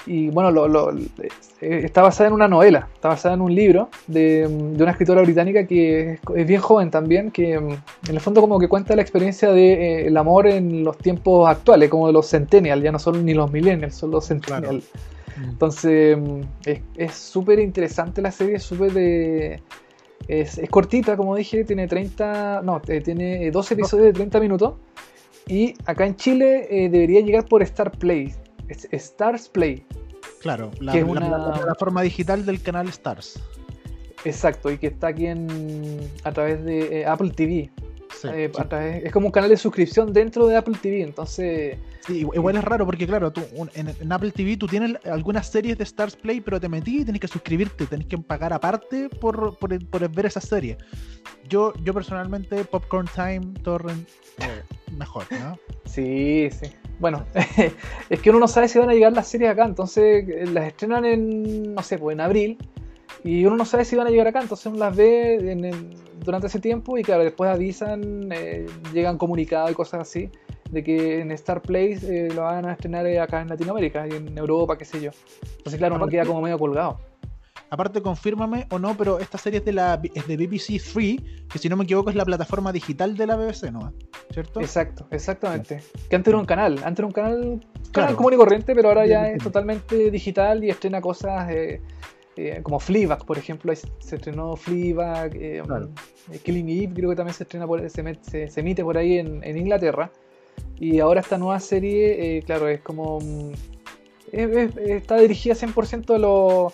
y 0.07 0.28
bueno, 0.28 0.50
lo, 0.50 0.68
lo, 0.68 0.92
eh, 0.92 1.28
está 1.61 2.02
basada 2.02 2.28
en 2.28 2.34
una 2.34 2.48
novela, 2.48 2.88
está 2.94 3.09
basada 3.09 3.34
en 3.34 3.40
un 3.40 3.55
libro 3.55 3.88
de, 4.07 4.46
de 4.48 4.82
una 4.82 4.90
escritora 4.90 5.22
británica 5.22 5.66
que 5.66 6.12
es, 6.12 6.20
es, 6.34 6.46
bien 6.46 6.61
joven 6.61 6.90
también, 6.90 7.30
que 7.30 7.59
mm, 7.59 7.70
en 7.70 8.14
el 8.14 8.20
fondo 8.20 8.40
como 8.40 8.59
que 8.59 8.68
cuenta 8.68 8.94
la 8.94 9.02
experiencia 9.02 9.48
del 9.48 9.57
de, 9.57 9.72
eh, 9.72 10.07
el 10.07 10.16
amor 10.16 10.46
en 10.46 10.84
los 10.84 10.98
tiempos 10.98 11.48
actuales, 11.48 11.88
como 11.88 12.07
de 12.07 12.12
los 12.12 12.28
centennials, 12.28 12.82
ya 12.82 12.92
no 12.92 12.98
son 12.98 13.24
ni 13.24 13.34
los 13.34 13.50
millennials, 13.50 13.94
son 13.94 14.11
los 14.11 14.26
centennials. 14.26 14.84
Claro. 14.84 15.48
Entonces 15.48 16.18
mm, 16.18 16.40
es 16.96 17.14
súper 17.14 17.59
interesante 17.59 18.22
la 18.22 18.30
serie, 18.30 18.57
es 18.57 18.62
súper 18.62 18.92
de... 18.92 19.61
Es, 20.26 20.57
es, 20.57 20.70
cortita, 20.70 21.18
como 21.18 21.36
dije, 21.36 21.64
tiene 21.64 21.86
30, 21.86 22.62
no, 22.64 22.80
eh, 22.88 23.02
tiene 23.02 23.50
12 23.50 23.74
episodios 23.74 24.07
de 24.07 24.12
30 24.14 24.40
minutos. 24.40 24.74
Y 25.46 25.74
acá 25.84 26.07
en 26.07 26.16
Chile 26.16 26.66
eh, 26.70 26.88
debería 26.88 27.20
llegar 27.20 27.44
por 27.44 27.62
Star 27.62 27.90
Play. 27.90 28.32
Stars 28.68 29.48
Play. 29.48 29.84
Claro, 30.40 30.70
la, 30.80 30.92
que 30.92 30.98
es 30.98 31.04
una... 31.04 31.20
la, 31.28 31.38
la 31.38 31.52
plataforma 31.54 32.02
digital 32.02 32.44
del 32.44 32.62
canal 32.62 32.88
Stars. 32.88 33.40
Exacto, 34.24 34.70
y 34.70 34.78
que 34.78 34.88
está 34.88 35.08
aquí 35.08 35.26
en, 35.26 36.00
a 36.24 36.32
través 36.32 36.64
de 36.64 37.00
eh, 37.00 37.06
Apple 37.06 37.30
TV. 37.30 37.70
Sí, 38.20 38.28
eh, 38.32 38.50
sí. 38.54 38.62
Través, 38.68 39.04
es 39.04 39.12
como 39.12 39.26
un 39.26 39.32
canal 39.32 39.50
de 39.50 39.56
suscripción 39.56 40.12
dentro 40.12 40.46
de 40.46 40.56
Apple 40.56 40.76
TV, 40.80 41.02
entonces... 41.02 41.78
Sí, 42.06 42.18
igual 42.18 42.56
es 42.56 42.64
raro 42.64 42.84
porque 42.84 43.06
claro, 43.06 43.32
tú 43.32 43.40
en, 43.74 43.88
en, 43.88 44.12
Apple 44.12 44.30
TV 44.30 44.58
tú 44.58 44.66
tienes 44.66 44.94
algunas 45.06 45.46
series 45.46 45.78
de 45.78 45.84
Stars 45.84 46.16
Play, 46.16 46.42
pero 46.42 46.60
te 46.60 46.68
metí 46.68 47.00
y 47.00 47.04
tenés 47.04 47.20
que 47.20 47.28
suscribirte, 47.28 47.86
tenés 47.86 48.06
que 48.06 48.18
pagar 48.18 48.52
aparte 48.52 49.08
por, 49.08 49.56
por, 49.56 49.86
por 49.86 50.10
ver 50.10 50.26
esa 50.26 50.42
serie. 50.42 50.76
Yo, 51.48 51.72
yo 51.82 51.94
personalmente, 51.94 52.64
Popcorn 52.64 53.08
Time, 53.14 53.54
Torrent, 53.62 54.06
eh, 54.38 54.62
mejor, 54.98 55.24
¿no? 55.30 55.58
Sí, 55.86 56.48
sí. 56.50 56.70
Bueno, 56.98 57.26
es 58.10 58.20
que 58.20 58.30
uno 58.30 58.38
no 58.38 58.48
sabe 58.48 58.68
si 58.68 58.78
van 58.78 58.90
a 58.90 58.94
llegar 58.94 59.12
las 59.12 59.28
series 59.28 59.50
acá, 59.50 59.64
entonces 59.64 60.28
eh, 60.28 60.46
las 60.46 60.66
estrenan 60.66 61.04
en, 61.04 61.74
no 61.74 61.82
sé, 61.82 61.98
pues 61.98 62.14
en 62.14 62.20
abril, 62.20 62.58
y 63.25 63.47
uno 63.47 63.57
no 63.57 63.64
sabe 63.64 63.87
si 63.87 63.97
van 63.97 64.07
a 64.07 64.11
llegar 64.11 64.29
acá, 64.29 64.43
entonces 64.43 64.66
uno 64.66 64.77
las 64.77 64.95
ve 64.95 65.51
en 65.51 65.64
el, 65.64 65.97
durante 66.22 66.47
ese 66.47 66.61
tiempo 66.61 66.99
y 66.99 67.03
claro, 67.03 67.25
después 67.25 67.51
avisan, 67.51 68.31
eh, 68.31 68.66
llegan 68.93 69.16
comunicados 69.16 69.70
y 69.70 69.75
cosas 69.75 70.03
así, 70.03 70.31
de 70.70 70.85
que 70.85 71.20
en 71.20 71.31
Star 71.33 71.62
Place 71.62 72.01
eh, 72.03 72.29
lo 72.35 72.43
van 72.43 72.66
a 72.66 72.72
estrenar 72.72 73.07
acá 73.18 73.41
en 73.41 73.49
Latinoamérica 73.49 74.07
y 74.07 74.12
en 74.12 74.37
Europa, 74.37 74.77
qué 74.77 74.85
sé 74.85 75.01
yo. 75.01 75.11
Entonces 75.57 75.79
claro, 75.79 75.97
uno 75.97 76.07
queda 76.07 76.27
como 76.27 76.43
medio 76.43 76.59
colgado. 76.59 77.01
Aparte, 77.70 78.03
confírmame 78.03 78.66
o 78.70 78.79
no, 78.79 78.95
pero 78.97 79.18
esta 79.18 79.39
serie 79.39 79.59
es 79.59 79.64
de, 79.64 79.72
la, 79.72 80.01
es 80.14 80.29
de 80.29 80.37
BBC 80.37 80.81
3, 80.93 81.16
que 81.51 81.59
si 81.59 81.68
no 81.68 81.77
me 81.77 81.85
equivoco 81.85 82.11
es 82.11 82.16
la 82.16 82.25
plataforma 82.25 82.72
digital 82.72 83.16
de 83.16 83.27
la 83.27 83.37
BBC, 83.37 83.72
¿no? 83.72 83.93
¿Cierto? 84.31 84.61
Exacto, 84.61 85.07
exactamente. 85.11 85.83
Que 86.09 86.14
antes 86.14 86.31
era 86.31 86.39
un 86.39 86.47
canal, 86.47 86.79
antes 86.85 86.99
era 86.99 87.07
un 87.07 87.12
canal, 87.12 88.16
común 88.16 88.35
y 88.35 88.37
corriente, 88.37 88.75
pero 88.75 88.89
ahora 88.91 89.07
ya 89.07 89.29
es 89.29 89.43
totalmente 89.43 90.11
digital 90.11 90.62
y 90.62 90.70
estrena 90.70 91.01
cosas 91.01 91.51
eh, 91.51 91.81
eh, 92.37 92.61
como 92.62 92.80
Fleabag, 92.80 93.24
por 93.24 93.39
ejemplo, 93.39 93.72
se 93.74 94.16
estrenó 94.16 94.57
Fleabag, 94.57 95.37
eh, 95.37 95.62
claro. 95.64 95.91
Killing 96.43 96.68
Eve 96.68 96.95
creo 96.95 97.11
que 97.11 97.16
también 97.16 97.35
se 97.35 97.45
estrena 97.45 97.66
por, 97.66 97.89
se, 97.89 98.18
se, 98.22 98.49
se 98.49 98.61
emite 98.61 98.82
por 98.82 98.97
ahí 98.97 99.18
en, 99.18 99.43
en, 99.45 99.57
Inglaterra. 99.57 100.11
Y 100.78 101.01
ahora 101.01 101.20
esta 101.20 101.39
nueva 101.39 101.61
serie, 101.61 102.43
claro, 102.47 102.68
es 102.68 102.80
como... 102.80 103.18
Es, 104.32 104.51
es, 104.51 104.76
está 104.76 105.16
dirigida 105.18 105.55
100% 105.55 106.14
a 106.14 106.18
los 106.18 106.72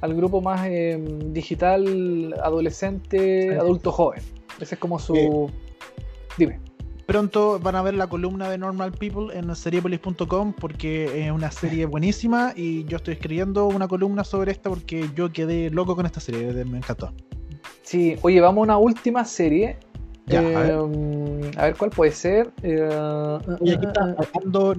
al 0.00 0.14
grupo 0.14 0.40
más 0.40 0.66
eh, 0.66 0.98
digital, 1.26 2.34
adolescente, 2.42 3.56
adulto 3.56 3.92
joven. 3.92 4.22
Ese 4.60 4.74
es 4.74 4.80
como 4.80 4.98
su... 4.98 5.14
Eh, 5.14 5.46
Dime. 6.38 6.60
Pronto 7.10 7.58
van 7.58 7.74
a 7.74 7.82
ver 7.82 7.94
la 7.94 8.06
columna 8.06 8.48
de 8.48 8.56
Normal 8.56 8.92
People 8.92 9.36
en 9.36 9.52
seriepolis.com 9.56 10.52
porque 10.52 11.26
es 11.26 11.32
una 11.32 11.50
serie 11.50 11.84
buenísima 11.86 12.52
y 12.54 12.84
yo 12.84 12.98
estoy 12.98 13.14
escribiendo 13.14 13.66
una 13.66 13.88
columna 13.88 14.22
sobre 14.22 14.52
esta 14.52 14.70
porque 14.70 15.10
yo 15.16 15.32
quedé 15.32 15.70
loco 15.70 15.96
con 15.96 16.06
esta 16.06 16.20
serie, 16.20 16.64
me 16.64 16.78
encantó. 16.78 17.12
Sí, 17.82 18.14
oye, 18.22 18.40
vamos 18.40 18.62
a 18.62 18.62
una 18.62 18.78
última 18.78 19.24
serie 19.24 19.76
ya, 20.30 20.42
eh, 20.42 20.56
a, 20.56 20.60
ver. 20.60 21.58
a, 21.58 21.64
ver. 21.64 21.76
cuál 21.76 21.90
puede 21.90 22.12
ser. 22.12 22.50
Eh, 22.62 22.88
y 23.60 23.72
aquí 23.72 23.86
está 23.86 24.16
Ando, 24.42 24.74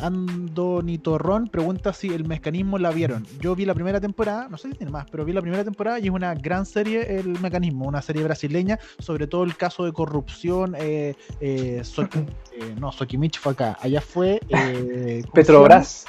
Ando 0.00 0.82
Nitorrón 0.82 1.48
pregunta 1.48 1.92
si 1.92 2.08
el 2.08 2.24
mecanismo 2.24 2.78
la 2.78 2.90
vieron. 2.90 3.26
Yo 3.40 3.54
vi 3.54 3.64
la 3.64 3.74
primera 3.74 4.00
temporada, 4.00 4.48
no 4.48 4.58
sé 4.58 4.70
si 4.70 4.74
tiene 4.78 4.92
más, 4.92 5.06
pero 5.10 5.24
vi 5.24 5.32
la 5.32 5.42
primera 5.42 5.64
temporada 5.64 5.98
y 5.98 6.04
es 6.04 6.10
una 6.10 6.34
gran 6.34 6.66
serie 6.66 7.18
el 7.18 7.38
mecanismo, 7.40 7.86
una 7.86 8.02
serie 8.02 8.22
brasileña, 8.22 8.78
sobre 8.98 9.26
todo 9.26 9.44
el 9.44 9.56
caso 9.56 9.84
de 9.84 9.92
corrupción. 9.92 10.74
Eh, 10.78 11.14
eh, 11.40 11.80
Soki, 11.84 12.18
eh 12.18 12.74
no, 12.78 12.92
Sokimich 12.92 13.38
fue 13.38 13.52
acá, 13.52 13.78
allá 13.80 14.00
fue. 14.00 14.40
Eh, 14.48 15.22
Petrobras. 15.34 16.06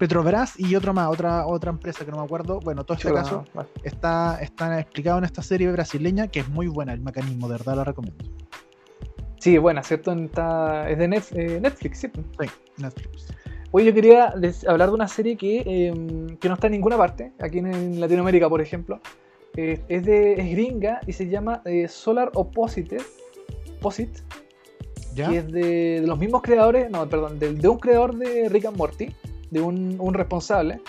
Petrobras 0.00 0.58
y 0.58 0.74
otro 0.76 0.94
más, 0.94 1.10
otra, 1.10 1.46
otra 1.46 1.70
empresa 1.70 2.06
que 2.06 2.10
no 2.10 2.16
me 2.16 2.24
acuerdo. 2.24 2.58
Bueno, 2.60 2.84
todo 2.84 2.96
este 2.96 3.12
caso 3.12 3.44
no, 3.54 3.66
está, 3.84 4.38
está 4.40 4.80
explicado 4.80 5.18
en 5.18 5.24
esta 5.24 5.42
serie 5.42 5.70
brasileña 5.70 6.28
que 6.28 6.40
es 6.40 6.48
muy 6.48 6.68
buena 6.68 6.94
el 6.94 7.02
mecanismo, 7.02 7.48
de 7.48 7.58
verdad 7.58 7.76
la 7.76 7.84
recomiendo. 7.84 8.24
Sí, 9.40 9.58
buena, 9.58 9.82
¿cierto? 9.82 10.12
Está, 10.12 10.88
es 10.88 10.96
de 10.96 11.04
eh, 11.04 11.60
Netflix, 11.60 11.98
¿sí? 11.98 12.10
Sí, 12.14 12.46
Netflix. 12.78 13.26
Hoy 13.72 13.84
yo 13.84 13.92
quería 13.92 14.32
hablar 14.66 14.88
de 14.88 14.94
una 14.94 15.06
serie 15.06 15.36
que, 15.36 15.58
eh, 15.66 16.36
que, 16.40 16.48
no 16.48 16.54
está 16.54 16.68
en 16.68 16.72
ninguna 16.72 16.96
parte, 16.96 17.34
aquí 17.38 17.58
en 17.58 18.00
Latinoamérica, 18.00 18.48
por 18.48 18.62
ejemplo. 18.62 19.00
Eh, 19.54 19.82
es, 19.86 20.06
de, 20.06 20.32
es 20.32 20.50
gringa 20.50 21.00
y 21.06 21.12
se 21.12 21.28
llama 21.28 21.60
eh, 21.66 21.88
Solar 21.88 22.30
Opposite, 22.36 22.96
Opposite 23.76 24.22
¿Ya? 25.14 25.28
que 25.28 25.36
es 25.36 25.52
de, 25.52 26.00
de, 26.00 26.06
los 26.06 26.18
mismos 26.18 26.40
creadores, 26.40 26.90
no, 26.90 27.06
perdón, 27.06 27.38
de, 27.38 27.52
de 27.52 27.68
un 27.68 27.78
creador 27.78 28.16
de 28.16 28.48
Rick 28.48 28.64
and 28.64 28.78
Morty 28.78 29.14
de 29.50 29.60
un, 29.60 29.96
un, 29.98 30.14
responsable. 30.14 30.80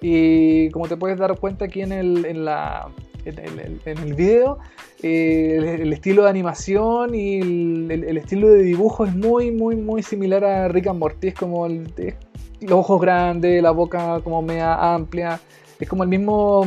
Y 0.00 0.70
como 0.70 0.88
te 0.88 0.96
puedes 0.96 1.18
dar 1.18 1.38
cuenta 1.38 1.66
aquí 1.66 1.82
en 1.82 1.92
el, 1.92 2.24
en 2.24 2.44
la, 2.44 2.88
en 3.24 3.38
el, 3.38 3.80
en 3.84 3.98
el 3.98 4.14
video, 4.14 4.58
eh, 5.02 5.56
el, 5.58 5.64
el, 5.64 5.92
estilo 5.92 6.24
de 6.24 6.30
animación 6.30 7.14
y 7.14 7.40
el, 7.40 7.88
el, 7.90 8.16
estilo 8.16 8.48
de 8.48 8.62
dibujo 8.62 9.04
es 9.04 9.14
muy, 9.14 9.50
muy, 9.50 9.76
muy 9.76 10.02
similar 10.02 10.44
a 10.44 10.68
Rick 10.68 10.88
and 10.88 10.98
Morty. 10.98 11.28
Es 11.28 11.34
como 11.34 11.66
los 11.68 12.70
ojos 12.70 13.00
grandes, 13.00 13.62
la 13.62 13.70
boca 13.70 14.20
como 14.22 14.42
media 14.42 14.94
amplia. 14.94 15.40
Es 15.78 15.88
como 15.88 16.02
el 16.02 16.08
mismo, 16.08 16.64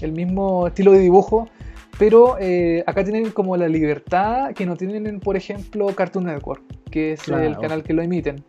el 0.00 0.12
mismo 0.12 0.66
estilo 0.66 0.92
de 0.92 0.98
dibujo. 0.98 1.48
Pero 1.98 2.36
eh, 2.40 2.82
acá 2.86 3.04
tienen 3.04 3.30
como 3.30 3.56
la 3.56 3.68
libertad 3.68 4.52
que 4.52 4.66
no 4.66 4.76
tienen, 4.76 5.20
por 5.20 5.36
ejemplo, 5.36 5.86
Cartoon 5.94 6.24
Network, 6.24 6.62
que 6.90 7.12
es 7.12 7.22
claro. 7.22 7.44
el 7.44 7.56
canal 7.56 7.82
que 7.84 7.92
lo 7.92 8.02
emiten. 8.02 8.44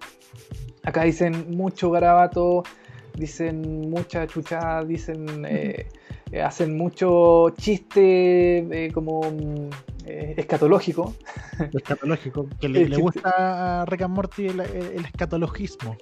Acá 0.86 1.04
dicen 1.04 1.56
mucho 1.56 1.92
garabato, 1.92 2.64
dicen 3.16 3.90
mucha 3.90 4.28
chucha, 4.28 4.84
dicen. 4.84 5.46
Eh, 5.48 5.88
hacen 6.44 6.76
mucho 6.76 7.50
chiste 7.52 8.58
eh, 8.58 8.92
como 8.92 9.22
eh, 10.06 10.34
escatológico. 10.38 11.14
Escatológico, 11.74 12.48
que 12.60 12.70
le, 12.70 12.88
le 12.90 12.98
gusta 12.98 13.82
a 13.82 13.86
Rick 13.86 14.02
and 14.04 14.16
Morty 14.16 14.48
el, 14.48 14.60
el, 14.60 15.06
escatologismo. 15.06 15.96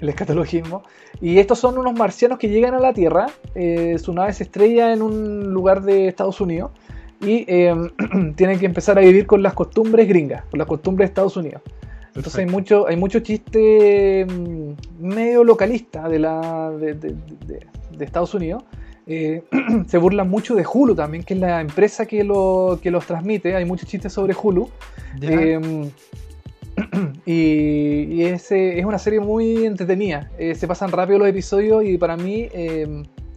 El 0.00 0.08
escatologismo. 0.08 0.82
Y 1.20 1.38
estos 1.38 1.58
son 1.58 1.78
unos 1.78 1.94
marcianos 1.94 2.38
que 2.38 2.48
llegan 2.48 2.74
a 2.74 2.80
la 2.80 2.92
Tierra. 2.92 3.26
Eh, 3.54 3.98
su 3.98 4.12
nave 4.12 4.32
se 4.32 4.44
estrella 4.44 4.92
en 4.92 5.02
un 5.02 5.52
lugar 5.52 5.82
de 5.82 6.08
Estados 6.08 6.40
Unidos 6.40 6.72
y 7.20 7.44
tienen 8.36 8.58
que 8.58 8.66
empezar 8.66 8.98
a 8.98 9.00
vivir 9.00 9.26
con 9.26 9.42
las 9.42 9.54
costumbres 9.54 10.06
gringas, 10.08 10.44
con 10.50 10.58
las 10.58 10.68
costumbres 10.68 11.08
de 11.08 11.10
Estados 11.10 11.36
Unidos. 11.36 11.62
Entonces 12.18 12.40
hay 12.40 12.46
mucho, 12.46 12.88
hay 12.88 12.96
mucho 12.96 13.20
chiste 13.20 14.26
medio 14.98 15.44
localista 15.44 16.08
de, 16.08 16.18
la, 16.18 16.70
de, 16.72 16.94
de, 16.94 17.14
de, 17.46 17.66
de 17.96 18.04
Estados 18.04 18.34
Unidos. 18.34 18.64
Eh, 19.06 19.42
se 19.86 19.98
burlan 19.98 20.28
mucho 20.28 20.54
de 20.54 20.66
Hulu 20.70 20.96
también, 20.96 21.22
que 21.22 21.34
es 21.34 21.40
la 21.40 21.60
empresa 21.60 22.06
que, 22.06 22.24
lo, 22.24 22.80
que 22.82 22.90
los 22.90 23.06
transmite. 23.06 23.54
Hay 23.54 23.64
muchos 23.64 23.88
chistes 23.88 24.12
sobre 24.12 24.34
Hulu. 24.34 24.68
Eh, 25.22 25.90
y, 27.24 27.32
y 27.32 28.24
es, 28.24 28.50
es, 28.50 28.84
una 28.84 28.98
serie 28.98 29.20
muy 29.20 29.64
entretenida. 29.64 30.28
Eh, 30.38 30.54
se 30.56 30.66
pasan 30.66 30.90
rápido 30.90 31.20
los 31.20 31.28
episodios 31.28 31.84
y 31.84 31.96
para 31.98 32.16
mí, 32.16 32.48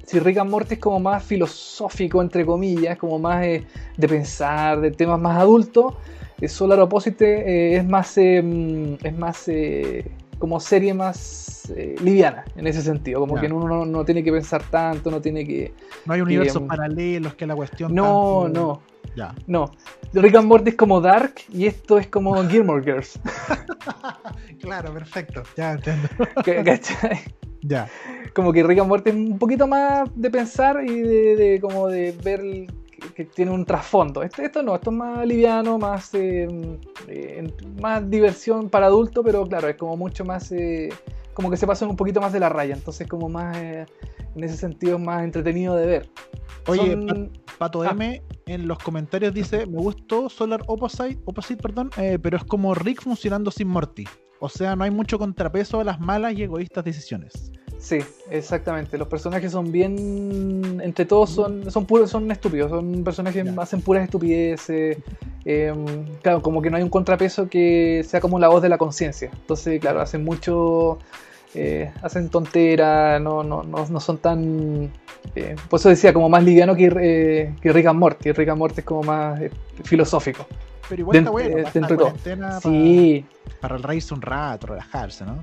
si 0.06 0.20
Rick 0.20 0.40
and 0.40 0.50
Morty 0.50 0.74
es 0.74 0.80
como 0.80 1.00
más 1.00 1.24
filosófico, 1.24 2.22
entre 2.22 2.46
comillas, 2.46 2.98
como 2.98 3.20
más 3.20 3.42
de 3.42 4.08
pensar, 4.08 4.82
de 4.82 4.90
temas 4.90 5.22
más 5.22 5.38
adultos, 5.38 5.94
Solar 6.48 6.80
Opposite 6.80 7.26
eh, 7.26 7.78
es 7.78 7.86
más, 7.86 8.18
eh, 8.18 8.98
es 9.04 9.18
más 9.18 9.48
eh, 9.48 10.10
como 10.40 10.60
serie 10.60 10.94
más 10.94 11.72
liviana 12.02 12.44
en 12.56 12.68
ese 12.68 12.82
sentido, 12.82 13.20
como 13.20 13.36
que 13.40 13.46
uno 13.46 13.68
no, 13.68 13.86
no, 13.86 14.04
tiene 14.04 14.24
que 14.24 14.32
pensar 14.32 14.64
tanto, 14.64 15.12
no 15.12 15.22
tiene 15.22 15.46
que... 15.46 15.74
No 16.06 16.14
hay 16.14 16.22
universos 16.22 16.64
paralelos 16.64 17.36
que 17.36 17.46
la 17.46 17.56
cuestión... 17.56 17.94
No, 17.94 18.42
tanto... 18.46 18.60
no. 18.60 18.82
Ya. 19.16 19.36
No. 19.46 19.72
Rick 20.14 20.36
and 20.36 20.48
Morty 20.48 20.70
es 20.70 20.76
como 20.76 21.00
Dark 21.00 21.36
y 21.50 21.68
esto 21.68 21.98
es 21.98 22.08
como 22.08 22.44
Gilmore 22.50 22.84
Girls. 22.84 23.20
claro, 24.62 24.94
perfecto. 24.94 25.44
Ya 25.56 25.74
entiendo. 25.74 26.10
¿Cachai? 26.66 27.20
Ya. 27.62 27.88
Como 28.34 28.52
que 28.52 28.64
Rick 28.64 28.80
and 28.80 28.90
Morty 28.90 29.10
es 29.12 29.16
un 29.16 29.38
poquito 29.38 29.68
más 29.68 30.10
de 30.16 30.30
pensar 30.30 30.84
y 30.84 31.02
de, 31.02 31.36
de 31.36 31.62
como 31.62 31.88
de 31.88 32.14
ver 32.24 32.42
que 33.16 33.26
tiene 33.26 33.52
un 33.52 33.66
trasfondo. 33.66 34.24
Esto, 34.24 34.42
esto, 34.42 34.64
no, 34.64 34.76
esto 34.76 34.92
es 34.92 34.96
más 34.96 35.26
liviano, 35.26 35.78
más, 35.78 36.14
eh, 36.14 36.48
eh, 37.08 37.54
más 37.80 38.10
diversión 38.10 38.70
para 38.70 38.88
adultos, 38.88 39.24
pero 39.26 39.46
claro, 39.46 39.68
es 39.68 39.76
como 39.76 39.98
mucho 39.98 40.24
más, 40.26 40.52
eh, 40.52 40.90
como 41.34 41.50
que 41.50 41.58
se 41.58 41.68
pasan 41.68 41.90
un 41.90 41.96
poquito 41.96 42.22
más 42.22 42.34
de 42.34 42.40
la 42.40 42.50
raya, 42.50 42.76
entonces 42.76 43.08
como 43.08 43.30
más, 43.30 43.58
en 43.58 44.44
ese 44.44 44.58
sentido, 44.58 45.00
más 45.00 45.24
entretenido 45.24 45.76
de 45.76 45.86
ver. 45.86 46.10
Oye, 46.68 46.98
Pato 47.58 47.82
ah. 47.82 47.92
M 47.92 48.22
en 48.46 48.68
los 48.68 48.78
comentarios 48.80 49.34
dice, 49.34 49.66
me 49.66 49.78
gustó 49.78 50.30
Solar 50.30 50.62
Opposite, 50.68 51.20
Opposite 51.26 51.62
perdón, 51.62 51.90
pero 52.22 52.38
es 52.38 52.44
como 52.44 52.74
Rick 52.76 53.02
funcionando 53.02 53.52
sin 53.52 53.68
Morty. 53.68 54.06
O 54.40 54.50
sea, 54.50 54.76
no 54.76 54.84
hay 54.84 54.92
mucho 54.92 55.20
contrapeso 55.20 55.80
a 55.80 55.84
las 55.84 56.00
malas 56.00 56.34
y 56.34 56.44
egoístas 56.44 56.84
decisiones. 56.84 57.52
Sí, 57.82 57.98
exactamente. 58.30 58.96
Los 58.98 59.08
personajes 59.08 59.52
son 59.52 59.72
bien. 59.72 60.80
Entre 60.84 61.04
todos 61.04 61.32
son, 61.32 61.70
son 61.72 61.88
puros, 61.88 62.12
son 62.12 62.30
estúpidos. 62.32 62.70
Son 62.70 63.04
personajes 63.04 63.44
que 63.44 63.60
hacen 63.60 63.82
puras 63.82 64.04
estupideces. 64.04 65.00
Em, 65.44 66.06
claro, 66.22 66.44
como 66.44 66.62
que 66.62 66.70
no 66.70 66.78
hay 66.78 66.84
un 66.84 66.90
contrapeso 66.90 67.50
que 67.50 68.06
sea 68.08 68.22
como 68.22 68.38
la 68.38 68.50
voz 68.50 68.62
de 68.62 68.70
la 68.70 68.78
conciencia. 68.78 69.32
Entonces, 69.34 69.82
claro, 69.82 70.00
hacen 70.00 70.24
mucho. 70.24 71.00
Eh, 71.56 71.92
hacen 72.04 72.30
tonteras, 72.30 73.20
no, 73.20 73.44
no, 73.44 73.64
no, 73.64 74.00
son 74.00 74.20
tan. 74.20 74.92
Eh, 75.36 75.56
por 75.68 75.80
eso 75.80 75.90
decía, 75.90 76.14
como 76.14 76.30
más 76.30 76.44
liviano 76.44 76.76
que, 76.76 76.94
eh, 77.02 77.56
que 77.60 77.74
Rick 77.74 77.88
and 77.88 78.00
Morty. 78.00 78.32
Rick 78.32 78.50
and 78.50 78.60
Morty 78.60 78.80
es 78.82 78.86
como 78.86 79.02
más 79.02 79.42
eh, 79.42 79.52
filosófico. 79.84 80.46
Pero 80.88 81.02
igual 81.02 81.18
está 81.18 81.32
bueno, 81.32 81.56
dentro 81.74 81.98
de 81.98 81.98
todo. 81.98 82.14
Sí. 82.62 83.26
Para, 83.60 83.76
el 83.76 83.84
reírse 83.84 84.14
un 84.14 84.22
rato, 84.22 84.68
relajarse, 84.68 85.26
¿no? 85.26 85.40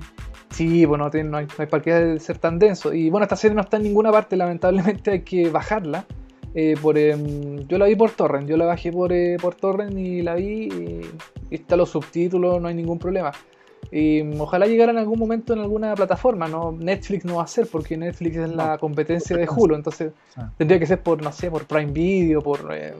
Sí, 0.49 0.85
bueno, 0.85 1.09
no, 1.09 1.17
hay, 1.17 1.23
no 1.23 1.37
hay 1.37 1.65
para 1.67 1.83
qué 1.83 2.19
ser 2.19 2.37
tan 2.37 2.59
denso. 2.59 2.93
Y 2.93 3.09
bueno, 3.09 3.23
esta 3.23 3.35
serie 3.35 3.55
no 3.55 3.61
está 3.61 3.77
en 3.77 3.83
ninguna 3.83 4.11
parte, 4.11 4.35
lamentablemente 4.35 5.11
hay 5.11 5.21
que 5.21 5.49
bajarla. 5.49 6.05
Eh, 6.55 6.75
por, 6.81 6.97
em, 6.97 7.67
yo 7.67 7.77
la 7.77 7.85
vi 7.85 7.95
por 7.95 8.11
torrent, 8.11 8.49
yo 8.49 8.57
la 8.57 8.65
bajé 8.65 8.91
por, 8.91 9.13
eh, 9.13 9.37
por 9.39 9.53
torrent 9.55 9.97
y 9.97 10.23
la 10.23 10.35
vi 10.35 10.67
y, 10.67 11.01
está 11.51 11.75
los 11.75 11.89
subtítulos, 11.89 12.59
no 12.59 12.67
hay 12.67 12.73
ningún 12.73 12.97
problema. 12.97 13.31
Y 13.91 14.23
mm, 14.23 14.41
ojalá 14.41 14.65
llegara 14.65 14.91
en 14.91 14.97
algún 14.97 15.19
momento 15.19 15.53
en 15.53 15.59
alguna 15.59 15.93
plataforma, 15.93 16.47
¿no? 16.47 16.71
Netflix 16.71 17.23
no 17.25 17.35
va 17.35 17.43
a 17.43 17.47
ser 17.47 17.67
porque 17.67 17.95
Netflix 17.97 18.37
es 18.37 18.49
la 18.49 18.77
competencia 18.79 19.37
de 19.37 19.47
Hulu, 19.47 19.75
entonces 19.75 20.11
ah. 20.37 20.51
tendría 20.57 20.79
que 20.79 20.87
ser 20.87 21.01
por, 21.01 21.21
no 21.21 21.31
sé, 21.31 21.51
por 21.51 21.65
Prime 21.65 21.91
Video, 21.91 22.41
por, 22.41 22.67
eh, 22.73 22.95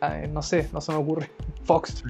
ah, 0.00 0.18
no 0.30 0.42
sé, 0.42 0.68
no 0.72 0.80
se 0.80 0.92
me 0.92 0.98
ocurre, 0.98 1.28
Fox. 1.64 2.04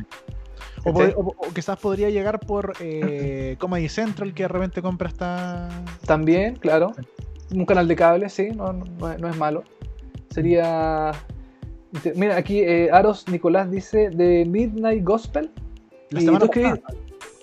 O, 0.84 1.32
quizás 1.54 1.78
podría 1.78 2.10
llegar 2.10 2.40
por 2.40 2.74
eh, 2.80 3.56
Comedy 3.58 3.88
Central, 3.88 4.34
que 4.34 4.44
de 4.44 4.48
repente 4.48 4.82
compra 4.82 5.08
esta. 5.08 5.68
También, 6.06 6.56
claro. 6.56 6.92
Un 7.54 7.66
canal 7.66 7.86
de 7.86 7.96
cable, 7.96 8.28
sí, 8.28 8.50
no, 8.50 8.72
no, 8.72 9.28
es 9.28 9.36
malo. 9.36 9.64
Sería. 10.30 11.12
Mira, 12.14 12.36
aquí 12.36 12.60
eh, 12.60 12.88
Aros 12.90 13.28
Nicolás 13.28 13.70
dice 13.70 14.10
de 14.10 14.44
Midnight 14.46 15.04
Gospel. 15.04 15.50
La 16.10 16.22
y 16.22 16.26
tú, 16.26 16.50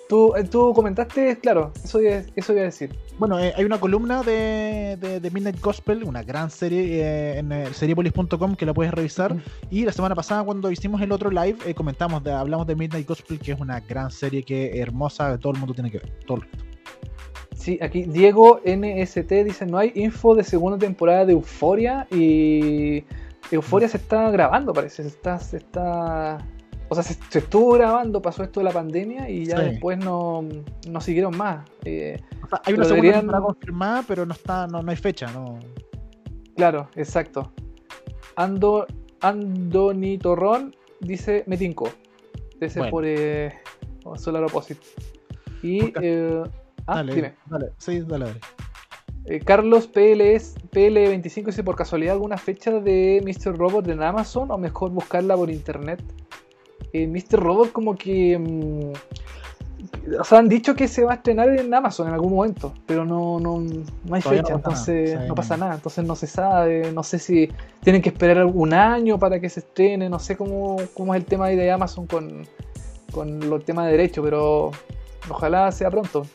tú, 0.10 0.36
eh, 0.36 0.44
tú, 0.44 0.74
comentaste, 0.74 1.38
claro, 1.38 1.72
eso, 1.84 2.00
eso 2.00 2.54
iba 2.54 2.62
a 2.62 2.66
decir. 2.66 2.96
Bueno, 3.20 3.38
eh, 3.38 3.54
hay 3.58 3.66
una 3.66 3.78
columna 3.82 4.24
de, 4.24 4.96
de, 4.98 5.32
Midnight 5.32 5.60
Gospel, 5.60 6.06
una 6.06 6.24
gran 6.24 6.50
serie 6.50 7.02
eh, 7.02 7.40
en 7.40 7.52
eh, 7.52 7.74
seriepolis.com 7.74 8.56
que 8.56 8.66
la 8.66 8.74
puedes 8.74 8.94
revisar. 8.94 9.36
Y 9.70 9.84
la 9.84 9.92
semana 9.92 10.16
pasada, 10.16 10.42
cuando 10.46 10.72
hicimos 10.72 11.02
el 11.02 11.12
otro 11.12 11.30
live, 11.30 11.74
comentamos, 11.76 12.24
de, 12.24 12.32
hablamos 12.32 12.66
de 12.66 12.78
Midnight 12.78 13.06
Gospel, 13.06 13.38
que 13.38 13.52
es 13.52 13.60
una 13.60 13.82
gran 13.82 14.10
serie 14.10 14.42
que 14.42 14.80
hermosa, 14.80 15.38
todo 15.38 15.52
el 15.52 15.60
mundo 15.60 15.74
tiene 15.74 15.92
que 15.92 15.98
ver. 15.98 16.10
Todo 16.26 16.44
Sí, 17.58 17.78
aquí 17.82 18.04
Diego 18.04 18.62
NST 18.66 19.32
dice: 19.44 19.66
No 19.66 19.80
hay 19.80 19.92
info 19.96 20.34
de 20.34 20.46
segunda 20.46 20.78
temporada 20.78 21.26
de 21.26 21.34
Euforia 21.34 22.08
y 22.10 23.04
Euforia 23.52 23.90
se 23.90 23.98
está 23.98 24.32
grabando, 24.32 24.72
parece. 24.72 25.04
Se 25.04 25.10
está, 25.10 25.38
se 25.40 25.58
está 25.58 26.38
o 26.90 26.96
sea, 26.96 27.04
se, 27.04 27.40
estuvo 27.40 27.74
grabando, 27.74 28.22
pasó 28.22 28.44
esto 28.44 28.60
de 28.60 28.64
la 28.64 28.72
pandemia 28.72 29.30
y 29.30 29.46
ya 29.46 29.60
después 29.60 29.98
no, 30.00 30.44
no, 30.90 31.02
siguieron 31.02 31.38
más. 31.38 31.70
Eh, 31.86 32.20
hay 32.66 32.74
una 32.74 32.86
segunda 32.86 33.12
deberían... 33.12 33.42
confirmada, 33.42 34.04
pero 34.08 34.26
no 34.26 34.34
está, 34.34 34.68
no, 34.68 34.82
no 34.82 34.90
hay 34.90 34.98
fecha, 34.98 35.32
¿no? 35.32 35.60
Claro, 36.56 36.90
exacto. 36.96 37.54
Ando, 38.36 38.88
Andoni 39.22 40.18
Torrón 40.18 40.76
dice 41.00 41.44
Metinco. 41.46 41.90
Ese 42.60 42.84
por 42.86 43.04
eh, 43.06 43.54
Solar 44.16 44.44
Opposite. 44.44 44.82
Y. 45.62 45.94
Eh, 46.02 46.44
ah, 46.88 46.96
dale, 46.96 47.16
dime. 47.16 47.36
Dale, 47.46 47.72
sí, 47.78 48.02
dale, 48.02 48.26
dale. 48.26 48.40
Eh, 49.26 49.40
Carlos 49.40 49.88
PLS, 49.88 50.56
PL25 50.72 51.46
dice: 51.46 51.64
¿Por 51.64 51.76
casualidad 51.76 52.16
alguna 52.16 52.38
fecha 52.38 52.72
de 52.72 53.22
Mr. 53.24 53.58
Robot 53.58 53.88
en 53.88 54.02
Amazon 54.02 54.52
o 54.52 54.58
mejor 54.58 54.92
buscarla 54.92 55.36
por 55.36 55.50
internet? 55.50 56.02
Eh, 56.94 57.08
Mr. 57.08 57.40
Robot 57.40 57.72
como 57.72 57.96
que... 57.96 58.38
Mm, 58.38 58.94
o 60.20 60.24
sea, 60.24 60.40
han 60.40 60.50
dicho 60.50 60.76
que 60.76 60.88
se 60.88 61.04
va 61.04 61.14
a 61.14 61.16
estrenar 61.16 61.50
en 61.50 61.74
Amazon 61.74 62.08
en 62.08 62.14
algún 62.14 62.34
momento, 62.34 62.74
pero 62.86 63.06
no, 63.06 63.40
no, 63.40 63.60
no 63.60 64.16
hay 64.16 64.22
fecha, 64.22 64.54
entonces 64.54 65.20
no 65.28 65.36
pasa 65.36 65.56
nada, 65.56 65.76
entonces 65.76 66.04
no 66.04 66.16
se 66.16 66.28
sabe, 66.28 66.92
no 66.92 67.04
sé 67.04 67.20
si 67.20 67.50
tienen 67.82 68.02
que 68.02 68.10
esperar 68.10 68.46
un 68.46 68.74
año 68.74 69.18
para 69.20 69.40
que 69.40 69.50
se 69.50 69.62
estrene, 69.62 70.10
no 70.10 70.20
sé 70.20 70.36
cómo, 70.36 70.78
cómo 70.94 71.14
es 71.14 71.22
el 71.22 71.26
tema 71.26 71.48
de 71.48 71.72
Amazon 71.72 72.08
con, 72.08 72.46
con 73.12 73.50
los 73.50 73.64
temas 73.64 73.86
de 73.86 73.92
derecho, 73.92 74.22
pero 74.22 74.72
ojalá 75.30 75.72
sea 75.72 75.90
pronto. 75.90 76.26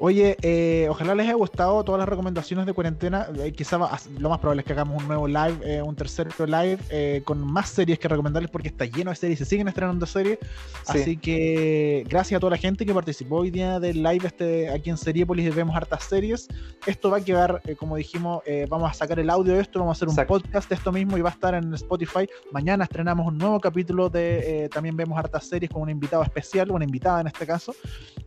Oye, 0.00 0.36
eh, 0.42 0.86
ojalá 0.88 1.16
les 1.16 1.26
haya 1.26 1.34
gustado 1.34 1.82
todas 1.82 1.98
las 1.98 2.08
recomendaciones 2.08 2.66
de 2.66 2.72
cuarentena. 2.72 3.26
Eh, 3.36 3.50
quizá 3.50 3.78
lo 3.78 4.28
más 4.28 4.38
probable 4.38 4.60
es 4.60 4.66
que 4.66 4.72
hagamos 4.72 5.02
un 5.02 5.08
nuevo 5.08 5.26
live, 5.26 5.58
eh, 5.64 5.82
un 5.82 5.96
tercer 5.96 6.28
live 6.48 7.22
con 7.24 7.44
más 7.44 7.70
series 7.70 7.98
que 7.98 8.06
recomendarles 8.06 8.48
porque 8.48 8.68
está 8.68 8.84
lleno 8.84 9.10
de 9.10 9.16
series, 9.16 9.40
se 9.40 9.44
siguen 9.44 9.66
estrenando 9.66 10.06
series. 10.06 10.38
Así 10.86 11.16
que 11.16 12.06
gracias 12.08 12.38
a 12.38 12.40
toda 12.40 12.50
la 12.50 12.58
gente 12.58 12.86
que 12.86 12.94
participó 12.94 13.38
hoy 13.38 13.50
día 13.50 13.80
del 13.80 14.00
live 14.04 14.24
este 14.24 14.70
aquí 14.70 14.88
en 14.88 14.96
Seriepolis 14.96 15.52
vemos 15.52 15.74
hartas 15.74 16.04
series. 16.04 16.46
Esto 16.86 17.10
va 17.10 17.16
a 17.16 17.20
quedar, 17.20 17.60
como 17.76 17.96
dijimos, 17.96 18.42
vamos 18.68 18.92
a 18.92 18.94
sacar 18.94 19.18
el 19.18 19.28
audio 19.28 19.54
de 19.54 19.62
esto, 19.62 19.80
vamos 19.80 19.96
a 19.96 19.98
hacer 19.98 20.08
un 20.08 20.26
podcast 20.28 20.68
de 20.68 20.76
esto 20.76 20.92
mismo 20.92 21.18
y 21.18 21.22
va 21.22 21.30
a 21.30 21.32
estar 21.32 21.54
en 21.54 21.74
Spotify. 21.74 22.28
Mañana 22.52 22.84
estrenamos 22.84 23.26
un 23.26 23.36
nuevo 23.36 23.58
capítulo 23.58 24.08
de 24.08 24.70
también 24.72 24.96
vemos 24.96 25.18
hartas 25.18 25.48
series 25.48 25.72
con 25.72 25.82
un 25.82 25.90
invitado 25.90 26.22
especial, 26.22 26.70
una 26.70 26.84
invitada 26.84 27.20
en 27.20 27.26
este 27.26 27.44
caso, 27.44 27.74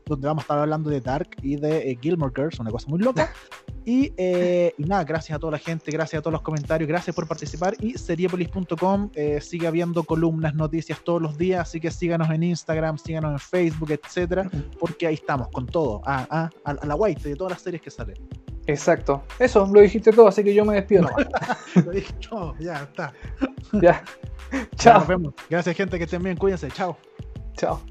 donde 0.06 0.28
vamos 0.28 0.42
a 0.42 0.44
estar 0.44 0.60
hablando 0.60 0.90
de 0.90 1.00
Dark 1.00 1.30
y 1.42 1.61
de 1.62 1.92
eh, 1.92 2.00
Gilmore 2.02 2.34
Girls, 2.36 2.60
una 2.60 2.72
cosa 2.72 2.88
muy 2.90 3.00
loca. 3.00 3.32
Eh, 3.84 4.74
y, 4.78 4.84
nada, 4.84 5.04
gracias 5.04 5.36
a 5.36 5.40
toda 5.40 5.54
la 5.54 5.58
gente, 5.58 5.90
gracias 5.90 6.20
a 6.20 6.22
todos 6.22 6.34
los 6.34 6.44
comentarios, 6.44 6.88
gracias 6.88 7.16
por 7.16 7.28
participar. 7.28 7.74
Y 7.80 7.98
seriepolis.com 7.98 9.10
eh, 9.16 9.42
sigue 9.42 9.66
habiendo 9.66 10.04
columnas, 10.04 10.54
noticias 10.54 11.04
todos 11.04 11.20
los 11.20 11.36
días, 11.36 11.62
así 11.62 11.80
que 11.80 11.90
síganos 11.90 12.30
en 12.30 12.44
Instagram, 12.44 13.00
síganos 13.00 13.32
en 13.32 13.40
Facebook, 13.40 13.90
etcétera, 13.92 14.48
porque 14.80 15.08
ahí 15.08 15.16
estamos 15.16 15.48
con 15.48 15.66
todo, 15.66 16.00
a, 16.06 16.28
a, 16.30 16.50
a 16.64 16.86
la 16.86 16.96
white 16.96 17.28
de 17.28 17.36
todas 17.36 17.54
las 17.54 17.62
series 17.64 17.82
que 17.82 17.90
salen. 17.90 18.18
Exacto, 18.68 19.24
eso, 19.40 19.68
lo 19.72 19.82
dijiste 19.82 20.12
todo, 20.12 20.28
así 20.28 20.44
que 20.44 20.54
yo 20.54 20.64
me 20.64 20.76
despido. 20.76 21.08
lo 21.86 21.92
dije 21.92 22.14
todo, 22.30 22.56
ya 22.60 22.84
está. 22.84 23.14
Ya. 23.82 24.04
Chao. 24.76 25.00
nos 25.00 25.08
vemos. 25.08 25.34
Gracias, 25.50 25.76
gente, 25.76 25.98
que 25.98 26.04
estén 26.04 26.22
bien, 26.22 26.38
cuídense. 26.38 26.70
Chao. 26.70 26.98
Chao. 27.58 27.82